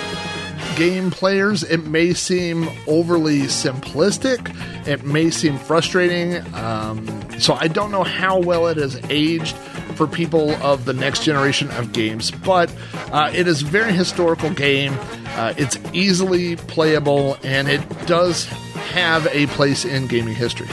game 0.76 1.10
players, 1.10 1.62
it 1.62 1.86
may 1.86 2.12
seem 2.12 2.68
overly 2.86 3.42
simplistic. 3.42 4.54
It 4.86 5.04
may 5.04 5.30
seem 5.30 5.58
frustrating. 5.58 6.42
Um, 6.54 7.06
so 7.38 7.54
I 7.54 7.68
don't 7.68 7.90
know 7.90 8.02
how 8.02 8.40
well 8.40 8.66
it 8.68 8.76
has 8.78 9.00
aged 9.08 9.56
for 9.94 10.06
people 10.06 10.50
of 10.56 10.84
the 10.84 10.92
next 10.92 11.24
generation 11.24 11.70
of 11.72 11.92
games, 11.92 12.30
but 12.30 12.74
uh, 13.12 13.30
it 13.34 13.46
is 13.46 13.62
a 13.62 13.66
very 13.66 13.92
historical 13.92 14.50
game. 14.50 14.96
Uh, 15.36 15.54
it's 15.56 15.78
easily 15.92 16.56
playable, 16.56 17.36
and 17.42 17.68
it 17.68 17.80
does 18.06 18.44
have 18.44 19.26
a 19.32 19.46
place 19.48 19.84
in 19.84 20.06
gaming 20.06 20.34
history. 20.34 20.68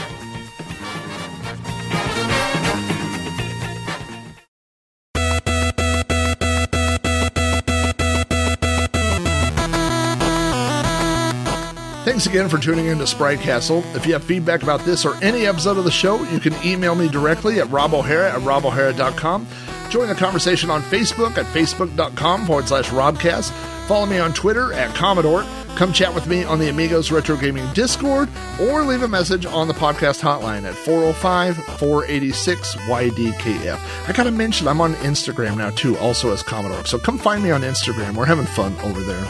Thanks 12.04 12.26
again 12.26 12.48
for 12.48 12.58
tuning 12.58 12.86
in 12.86 12.98
to 12.98 13.06
Sprite 13.06 13.38
Castle. 13.38 13.84
If 13.94 14.06
you 14.06 14.12
have 14.14 14.24
feedback 14.24 14.64
about 14.64 14.80
this 14.80 15.04
or 15.04 15.14
any 15.22 15.46
episode 15.46 15.76
of 15.76 15.84
the 15.84 15.90
show, 15.92 16.20
you 16.24 16.40
can 16.40 16.52
email 16.64 16.96
me 16.96 17.08
directly 17.08 17.60
at 17.60 17.68
robohara 17.68 18.32
at 18.32 18.40
robohara.com. 18.40 19.46
Join 19.88 20.08
the 20.08 20.14
conversation 20.16 20.68
on 20.68 20.82
Facebook 20.82 21.38
at 21.38 21.46
facebook.com 21.46 22.44
forward 22.46 22.66
slash 22.66 22.88
robcast. 22.88 23.50
Follow 23.86 24.06
me 24.06 24.18
on 24.18 24.32
Twitter 24.32 24.72
at 24.72 24.92
Commodork. 24.96 25.46
Come 25.76 25.92
chat 25.92 26.12
with 26.12 26.26
me 26.26 26.42
on 26.42 26.58
the 26.58 26.68
Amigos 26.68 27.12
Retro 27.12 27.36
Gaming 27.36 27.72
Discord 27.72 28.28
or 28.60 28.82
leave 28.82 29.02
a 29.02 29.08
message 29.08 29.46
on 29.46 29.68
the 29.68 29.74
podcast 29.74 30.20
hotline 30.20 30.64
at 30.64 30.74
405 30.74 31.56
486 31.78 32.74
YDKF. 32.74 34.08
I 34.08 34.12
gotta 34.12 34.30
mention, 34.32 34.66
I'm 34.66 34.80
on 34.80 34.94
Instagram 34.96 35.56
now 35.58 35.70
too, 35.70 35.96
also 35.98 36.32
as 36.32 36.42
Commodork. 36.42 36.88
So 36.88 36.98
come 36.98 37.16
find 37.16 37.44
me 37.44 37.52
on 37.52 37.62
Instagram. 37.62 38.16
We're 38.16 38.26
having 38.26 38.46
fun 38.46 38.76
over 38.80 39.00
there. 39.00 39.24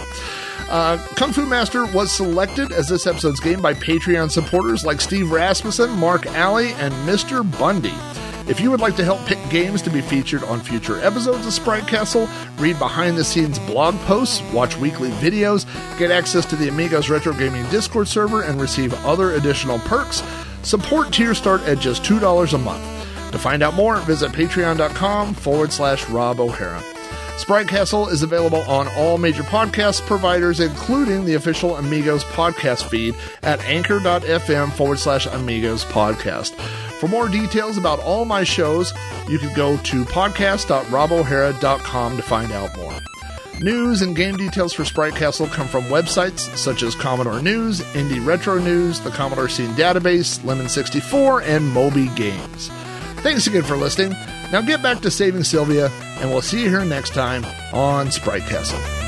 Uh, 0.73 0.97
Kung 1.17 1.35
Fu 1.35 1.45
Master 1.45 1.85
was 1.85 2.11
selected 2.11 2.73
as 2.73 2.89
this 2.89 3.07
episode's 3.07 3.41
game 3.41 3.61
by 3.61 3.75
Patreon 3.75 4.31
supporters 4.31 4.87
like 4.87 5.03
Steve 5.03 5.31
Rasmussen, 5.31 5.91
Mark 5.91 6.25
Alley, 6.29 6.73
and 6.73 6.95
Mr. 7.07 7.45
Bundy. 7.59 7.93
If 8.51 8.59
you 8.59 8.71
would 8.71 8.81
like 8.81 8.97
to 8.97 9.05
help 9.05 9.21
pick 9.27 9.39
games 9.51 9.83
to 9.83 9.91
be 9.91 10.01
featured 10.01 10.43
on 10.45 10.61
future 10.61 10.99
episodes 11.03 11.47
of 11.47 11.53
Sprite 11.53 11.87
Castle, 11.87 12.27
read 12.57 12.79
behind 12.79 13.19
the 13.19 13.23
scenes 13.23 13.59
blog 13.59 13.95
posts, 14.07 14.41
watch 14.51 14.79
weekly 14.79 15.11
videos, 15.11 15.67
get 15.99 16.11
access 16.11 16.47
to 16.47 16.57
the 16.57 16.69
Amigos 16.69 17.11
Retro 17.11 17.35
Gaming 17.35 17.69
Discord 17.69 18.09
server, 18.09 18.41
and 18.41 18.59
receive 18.59 18.95
other 19.05 19.33
additional 19.33 19.79
perks, 19.81 20.23
support 20.63 21.13
tier 21.13 21.35
start 21.35 21.61
at 21.65 21.81
just 21.81 22.03
$2 22.03 22.55
a 22.55 22.59
month. 22.59 23.33
To 23.33 23.39
find 23.39 23.63
out 23.63 23.75
more, 23.75 23.99
visit 23.99 24.33
patreon.com 24.33 25.35
forward 25.35 25.71
slash 25.71 26.09
Rob 26.09 26.41
O'Hara. 26.41 26.83
Sprite 27.39 27.69
Castle 27.69 28.09
is 28.09 28.23
available 28.23 28.63
on 28.63 28.89
all 28.97 29.19
major 29.19 29.43
podcast 29.43 30.07
providers, 30.07 30.61
including 30.61 31.25
the 31.25 31.35
official 31.35 31.77
Amigos 31.77 32.23
podcast 32.25 32.89
feed 32.89 33.15
at 33.43 33.61
anchor.fm 33.65 34.73
forward 34.73 34.99
slash 34.99 35.27
Amigos 35.27 35.85
podcast. 35.85 36.55
For 37.01 37.09
more 37.09 37.29
details 37.29 37.77
about 37.79 37.99
all 38.01 38.25
my 38.25 38.45
shows, 38.45 38.93
you 39.29 39.39
can 39.39 39.55
go 39.57 39.77
to 39.79 40.05
podcast.robohara.com 40.05 42.17
to 42.17 42.23
find 42.23 42.53
out 42.53 42.77
more. 42.77 42.93
News 43.61 44.03
and 44.03 44.15
game 44.17 44.37
details 44.37 44.73
for 44.73 44.85
Sprite 44.85 45.15
Castle 45.17 45.47
come 45.49 45.69
from 45.69 45.85
websites 45.85 46.57
such 46.57 46.83
as 46.83 46.95
Commodore 46.95 47.43
News, 47.43 47.81
Indie 47.93 48.25
Retro 48.25 48.59
News, 48.59 49.01
the 49.01 49.11
Commodore 49.11 49.49
Scene 49.49 49.73
Database, 49.75 50.43
Lemon 50.45 50.69
64, 50.69 51.43
and 51.43 51.69
Moby 51.69 52.09
Games. 52.15 52.69
Thanks 53.17 53.47
again 53.47 53.63
for 53.63 53.77
listening. 53.77 54.17
Now 54.53 54.61
get 54.61 54.83
back 54.83 55.01
to 55.01 55.11
saving 55.11 55.45
Sylvia, 55.45 55.89
and 56.21 56.31
we'll 56.31 56.43
see 56.43 56.63
you 56.63 56.69
here 56.69 56.85
next 56.85 57.15
time 57.15 57.45
on 57.73 58.11
Sprite 58.11 58.43
Castle. 58.43 59.02